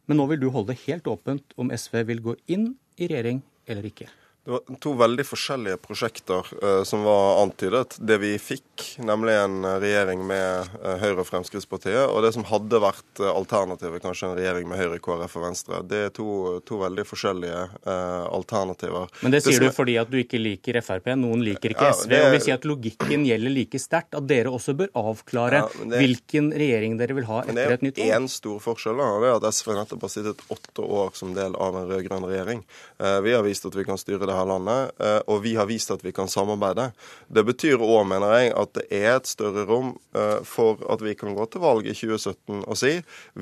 [0.09, 3.43] Men nå vil du holde det helt åpent om SV vil gå inn i regjering
[3.69, 4.09] eller ikke.
[4.45, 7.97] Det var to veldig forskjellige prosjekter uh, som var antydet.
[7.99, 12.79] Det vi fikk, nemlig en regjering med uh, Høyre og Fremskrittspartiet, og det som hadde
[12.79, 15.81] vært uh, alternativet, kanskje en regjering med Høyre, KrF og Venstre.
[15.89, 16.29] Det er to,
[16.63, 19.09] to veldig forskjellige alternativer.
[19.25, 21.97] Men det sier det du fordi at du ikke liker Frp, noen liker ikke ja,
[21.97, 22.09] SV.
[22.13, 22.21] Det...
[22.23, 24.15] og vi sier at logikken gjelder like sterkt.
[24.15, 25.99] At dere også bør avklare ja, det...
[25.99, 27.99] hvilken regjering dere vil ha etter et nytt år.
[27.99, 30.87] Det er én stor forskjell, da, og det er at SV nettopp har sittet åtte
[31.01, 32.63] år som del av en rød-grønn regjering.
[33.25, 35.91] vi har vist at vi kan styre det her landet, eh, og vi har vist
[35.93, 36.89] at vi kan samarbeide.
[37.27, 41.15] Det betyr òg, mener jeg, at det er et større rom eh, for at vi
[41.17, 42.93] kan gå til valg i 2017 og si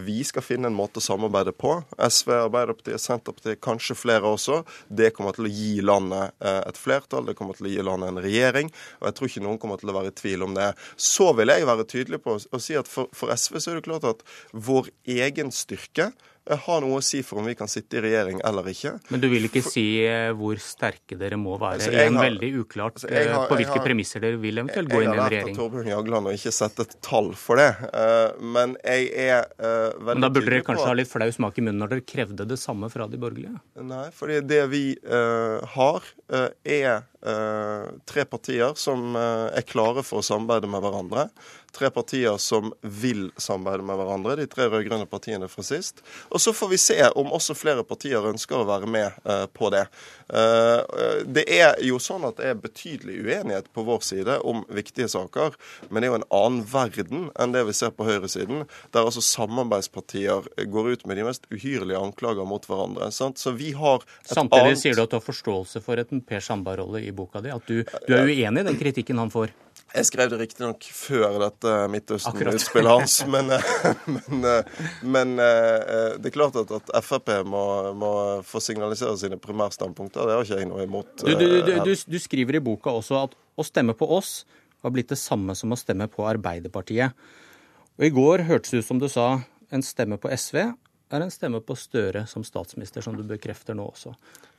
[0.08, 1.76] vi skal finne en måte å samarbeide på.
[1.98, 4.62] SV, Arbeiderpartiet, Senterpartiet, kanskje flere også.
[4.88, 8.14] Det kommer til å gi landet eh, et flertall, det kommer til å gi landet
[8.14, 8.72] en regjering.
[9.02, 10.72] Og jeg tror ikke noen kommer til å være i tvil om det.
[10.96, 13.88] Så vil jeg være tydelig på å si at for, for SV så er det
[13.90, 16.12] klart at vår egen styrke
[16.56, 18.94] har noe å si for om vi kan sitte i regjering eller ikke.
[19.12, 21.82] Men du vil ikke si eh, hvor sterke dere må være?
[21.82, 25.10] Altså, Igjen veldig uklart altså, har, på hvilke har, premisser dere vil eventuelt gå inn
[25.10, 25.34] i en regjering.
[25.34, 28.78] Jeg har lært av Torbjørn Jagland å ikke sette et tall for det, uh, men
[28.84, 31.84] jeg er uh, veldig Men da burde dere kanskje ha litt flau smak i munnen
[31.84, 33.60] når dere krevde det samme fra de borgerlige?
[33.88, 37.06] Nei, fordi det vi uh, har, er
[38.08, 41.24] tre partier som er klare for å samarbeide med hverandre
[41.76, 46.02] tre partier som vil samarbeide med hverandre, de tre rød-grønne partiene fra sist.
[46.32, 49.72] Og så får vi se om også flere partier ønsker å være med uh, på
[49.74, 49.86] det.
[50.32, 50.82] Uh,
[51.28, 55.56] det er jo sånn at det er betydelig uenighet på vår side om viktige saker,
[55.90, 58.66] men det er jo en annen verden enn det vi ser på høyresiden,
[58.96, 63.12] der altså samarbeidspartier går ut med de mest uhyrlige anklager mot hverandre.
[63.16, 63.40] Sant?
[63.42, 64.82] Så vi har et Samtidig annet...
[64.82, 67.84] sier du at du har forståelse for et Per Sandberg-rolle i boka di, at du,
[67.84, 69.54] du er uenig i den kritikken han får?
[69.96, 73.54] Jeg skrev det riktignok før dette Midtøsten-utspillet hans, men,
[74.28, 74.46] men,
[75.02, 77.64] men, eh, det er klart at, at Frp må,
[77.98, 78.12] må,
[78.48, 80.28] få signalisere sine primærstandpunkter.
[80.28, 81.14] Det har ikke jeg noe imot.
[81.24, 84.42] Du, du, du, eh, du, skriver i boka også at å stemme på oss
[84.84, 87.16] har blitt det samme som å stemme på Arbeiderpartiet.
[87.98, 89.30] Og I går hørtes det ut som du sa
[89.74, 90.68] en stemme på SV
[91.16, 94.12] er en stemme på Støre som statsminister, som du bekrefter nå også.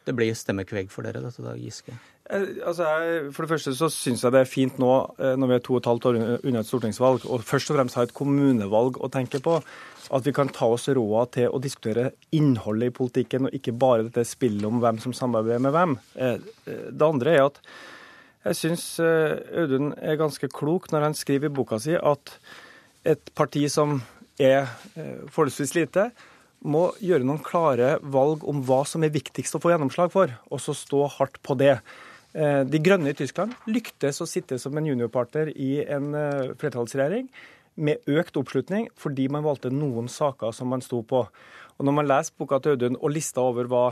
[0.09, 1.93] Det blir stemmekvegg for dere, dette da, Giske?
[2.29, 5.57] Altså, jeg, for det første så syns jeg det er fint nå, eh, når vi
[5.59, 8.15] er to og et halvt år unna et stortingsvalg, og først og fremst har et
[8.16, 9.59] kommunevalg å tenke på,
[10.16, 14.07] at vi kan ta oss råd til å diskutere innholdet i politikken, og ikke bare
[14.07, 15.97] dette spillet om hvem som samarbeider med hvem.
[16.16, 17.61] Eh, det andre er at
[18.49, 22.33] jeg syns Audun er ganske klok når han skriver i boka si at
[23.05, 23.99] et parti som
[24.41, 26.07] er forholdsvis lite,
[26.67, 30.63] må gjøre noen klare valg om hva som er viktigst å få gjennomslag for, og
[30.63, 31.77] så stå hardt på det.
[32.35, 37.31] Eh, de Grønne i Tyskland lyktes å sitte som en juniorpartner i en eh, flertallsregjering
[37.79, 41.25] med økt oppslutning fordi man valgte noen saker som man sto på.
[41.79, 43.87] Og Når man leser boka til Audun og lista over hva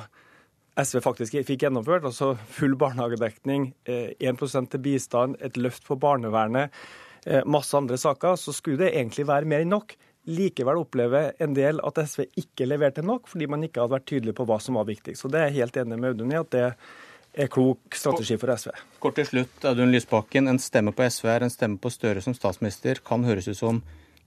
[0.76, 6.74] SV faktisk fikk gjennomført, altså full barnehagedekning, 1 eh, til bistand, et løft på barnevernet,
[7.42, 9.96] masse andre saker, så skulle det egentlig være mer enn nok.
[10.26, 14.34] Likevel opplever en del at SV ikke leverte nok, fordi man ikke hadde vært tydelig
[14.34, 15.14] på hva som var viktig.
[15.18, 16.64] Så det er jeg helt enig med Audun i at det
[17.36, 18.72] er klok strategi for SV.
[19.02, 20.50] Kort til slutt, Audun Lysbakken.
[20.50, 23.02] En stemme på SV er en stemme på Støre som statsminister.
[23.06, 23.82] Kan høres ut som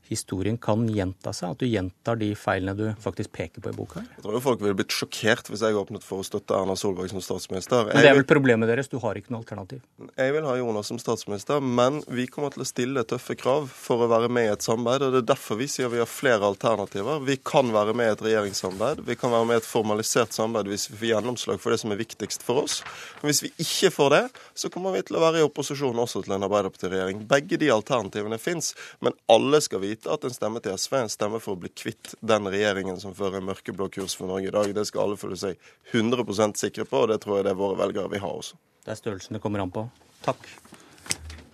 [0.09, 1.53] historien kan gjenta seg?
[1.53, 4.03] At du gjentar de feilene du faktisk peker på i boka?
[4.17, 7.11] Jeg tror jo folk ville blitt sjokkert hvis jeg åpnet for å støtte Erna Solberg
[7.13, 7.85] som statsminister.
[7.87, 9.83] Men Det er vel problemet deres, du har ikke noe alternativ?
[10.17, 14.05] Jeg vil ha Jonas som statsminister, men vi kommer til å stille tøffe krav for
[14.05, 15.05] å være med i et samarbeid.
[15.07, 17.21] og Det er derfor vi sier vi har flere alternativer.
[17.25, 19.05] Vi kan være med i et regjeringssamarbeid.
[19.07, 21.93] Vi kan være med i et formalisert samarbeid hvis vi får gjennomslag for det som
[21.93, 22.81] er viktigst for oss.
[23.21, 24.23] Men hvis vi ikke får det,
[24.57, 27.23] så kommer vi til å være i opposisjon også til en Arbeiderparti-regjering.
[27.29, 28.73] Begge de alternativene fins,
[29.03, 31.59] men alle skal vite vite at en stemme til SV er en stemme for å
[31.59, 34.73] bli kvitt den regjeringen som fører en mørkeblå kurs for Norge i dag.
[34.73, 35.57] Det skal alle føle seg
[35.91, 38.55] 100% sikre på, og det tror jeg det er våre velgere vil ha også.
[38.85, 39.89] Det er størrelsen det kommer an på.
[40.23, 40.47] Takk.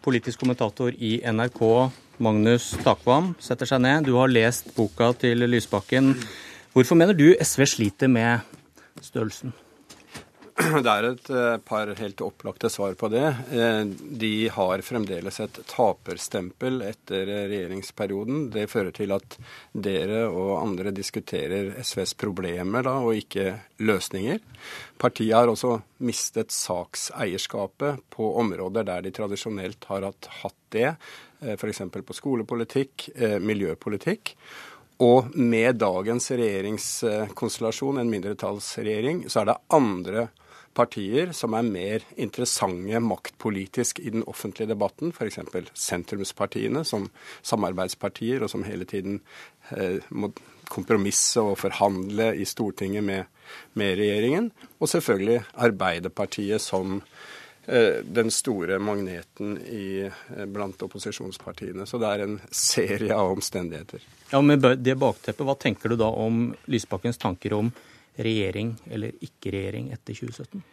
[0.06, 1.62] Politisk kommentator i NRK,
[2.22, 4.06] Magnus Takvam, setter seg ned.
[4.06, 6.14] Du har lest boka til Lysbakken.
[6.76, 8.46] Hvorfor mener du SV sliter med
[9.02, 9.56] størrelsen?
[10.86, 13.26] Det er et eh, par helt opplagte svar på det.
[13.52, 13.82] Eh,
[14.20, 18.46] de har fremdeles et taperstempel etter regjeringsperioden.
[18.54, 19.36] Det fører til at
[19.76, 23.50] dere og andre diskuterer SVs problemer da, og ikke
[23.84, 24.40] løsninger.
[25.02, 25.74] Partiet har også
[26.08, 30.94] mistet sakseierskapet på områder der de tradisjonelt har hatt det,
[31.60, 31.84] f.eks.
[31.92, 33.10] på skolepolitikk,
[33.44, 34.34] miljøpolitikk.
[35.04, 40.28] Og med dagens regjeringskonstellasjon, en mindretallsregjering, så er det andre
[40.76, 45.40] partier som er mer interessante maktpolitisk i den offentlige debatten, f.eks.
[45.74, 47.10] sentrumspartiene som
[47.42, 49.22] samarbeidspartier, og som hele tiden
[49.72, 50.34] eh, må
[50.70, 53.32] kompromisse og forhandle i Stortinget med,
[53.74, 54.52] med regjeringen.
[54.80, 57.02] Og selvfølgelig Arbeiderpartiet som
[57.68, 60.06] Eh, den store magneten i,
[60.38, 61.86] eh, blant opposisjonspartiene.
[61.86, 64.02] Så det er en serie av omstendigheter.
[64.32, 67.72] Ja, Med det bakteppet, hva tenker du da om Lysbakkens tanker om
[68.18, 70.64] regjering eller ikke regjering etter 2017?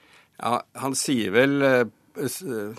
[0.43, 1.85] Ja, Han sier vel eh,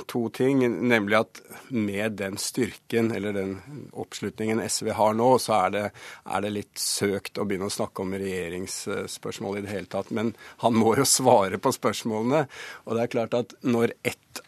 [0.08, 3.54] to ting, nemlig at med den styrken eller den
[3.92, 5.84] oppslutningen SV har nå, så er det,
[6.26, 10.12] er det litt søkt å begynne å snakke om regjeringsspørsmål i det hele tatt.
[10.14, 10.34] Men
[10.66, 12.46] han må jo svare på spørsmålene.
[12.86, 13.96] Og det er klart at når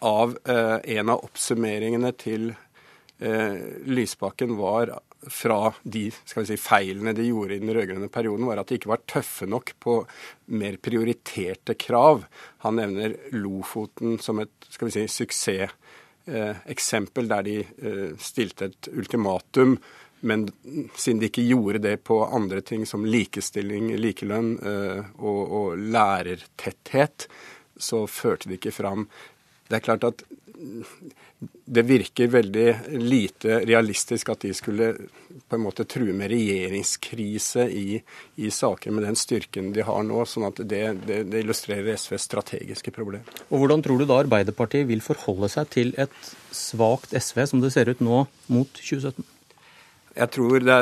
[0.02, 2.54] av, eh, en av oppsummeringene til
[3.20, 4.94] eh, Lysbakken var
[5.32, 9.08] fra de si, feilene de gjorde i den rød-grønne perioden, var at de ikke var
[9.10, 9.94] tøffe nok på
[10.58, 12.18] mer prioriterte krav.
[12.66, 18.84] Han nevner Lofoten som et skal vi si, suksesseksempel, eh, der de eh, stilte et
[18.94, 19.72] ultimatum.
[20.26, 20.40] Men
[20.98, 27.28] siden de ikke gjorde det på andre ting som likestilling, likelønn eh, og, og lærertetthet,
[27.76, 29.06] så førte de ikke fram.
[29.68, 30.24] Det er klart at
[31.66, 32.68] det virker veldig
[33.02, 34.92] lite realistisk at de skulle
[35.50, 38.00] på en måte true med regjeringskrise i,
[38.36, 40.24] i saker med den styrken de har nå.
[40.30, 43.26] sånn at det, det, det, illustrerer SVs strategiske problem.
[43.50, 46.14] Og Hvordan tror du da Arbeiderpartiet vil forholde seg til et
[46.56, 49.35] svakt SV, som det ser ut nå, mot 2017?
[50.16, 50.76] Jeg tror det,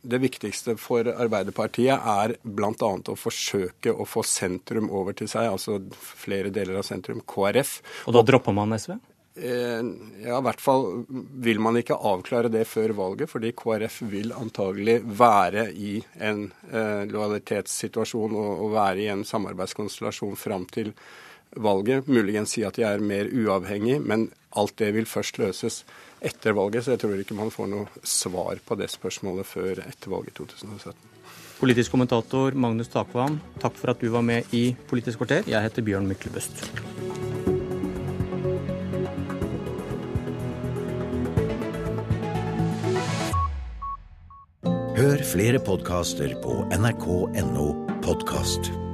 [0.00, 2.72] det, viktigste for Arbeiderpartiet er bl.a.
[2.72, 7.76] å forsøke å få sentrum over til seg, altså flere deler av sentrum, KrF.
[8.08, 8.94] Og da dropper man SV?
[9.36, 9.82] Eh,
[10.24, 10.86] ja, i hvert fall
[11.44, 17.04] vil man ikke avklare det før valget, fordi KrF vil antagelig være i en eh,
[17.10, 20.94] lojalitetssituasjon og, og, være i en samarbeidskonstellasjon fram til
[21.60, 22.08] valget.
[22.08, 25.82] Muligens si at de er mer uavhengig, men alt det vil først løses
[26.20, 26.84] etter valget.
[26.84, 30.38] Så jeg tror ikke man får noe svar på det spørsmålet før etter valget i
[30.42, 31.12] 2017.
[31.56, 35.48] Politisk kommentator Magnus Takvam, takk for at du var med i Politisk kvarter.
[35.48, 36.66] Jeg heter Bjørn Myklebøst.
[44.96, 47.68] Hør flere podkaster på nrk.no
[48.04, 48.85] podkast.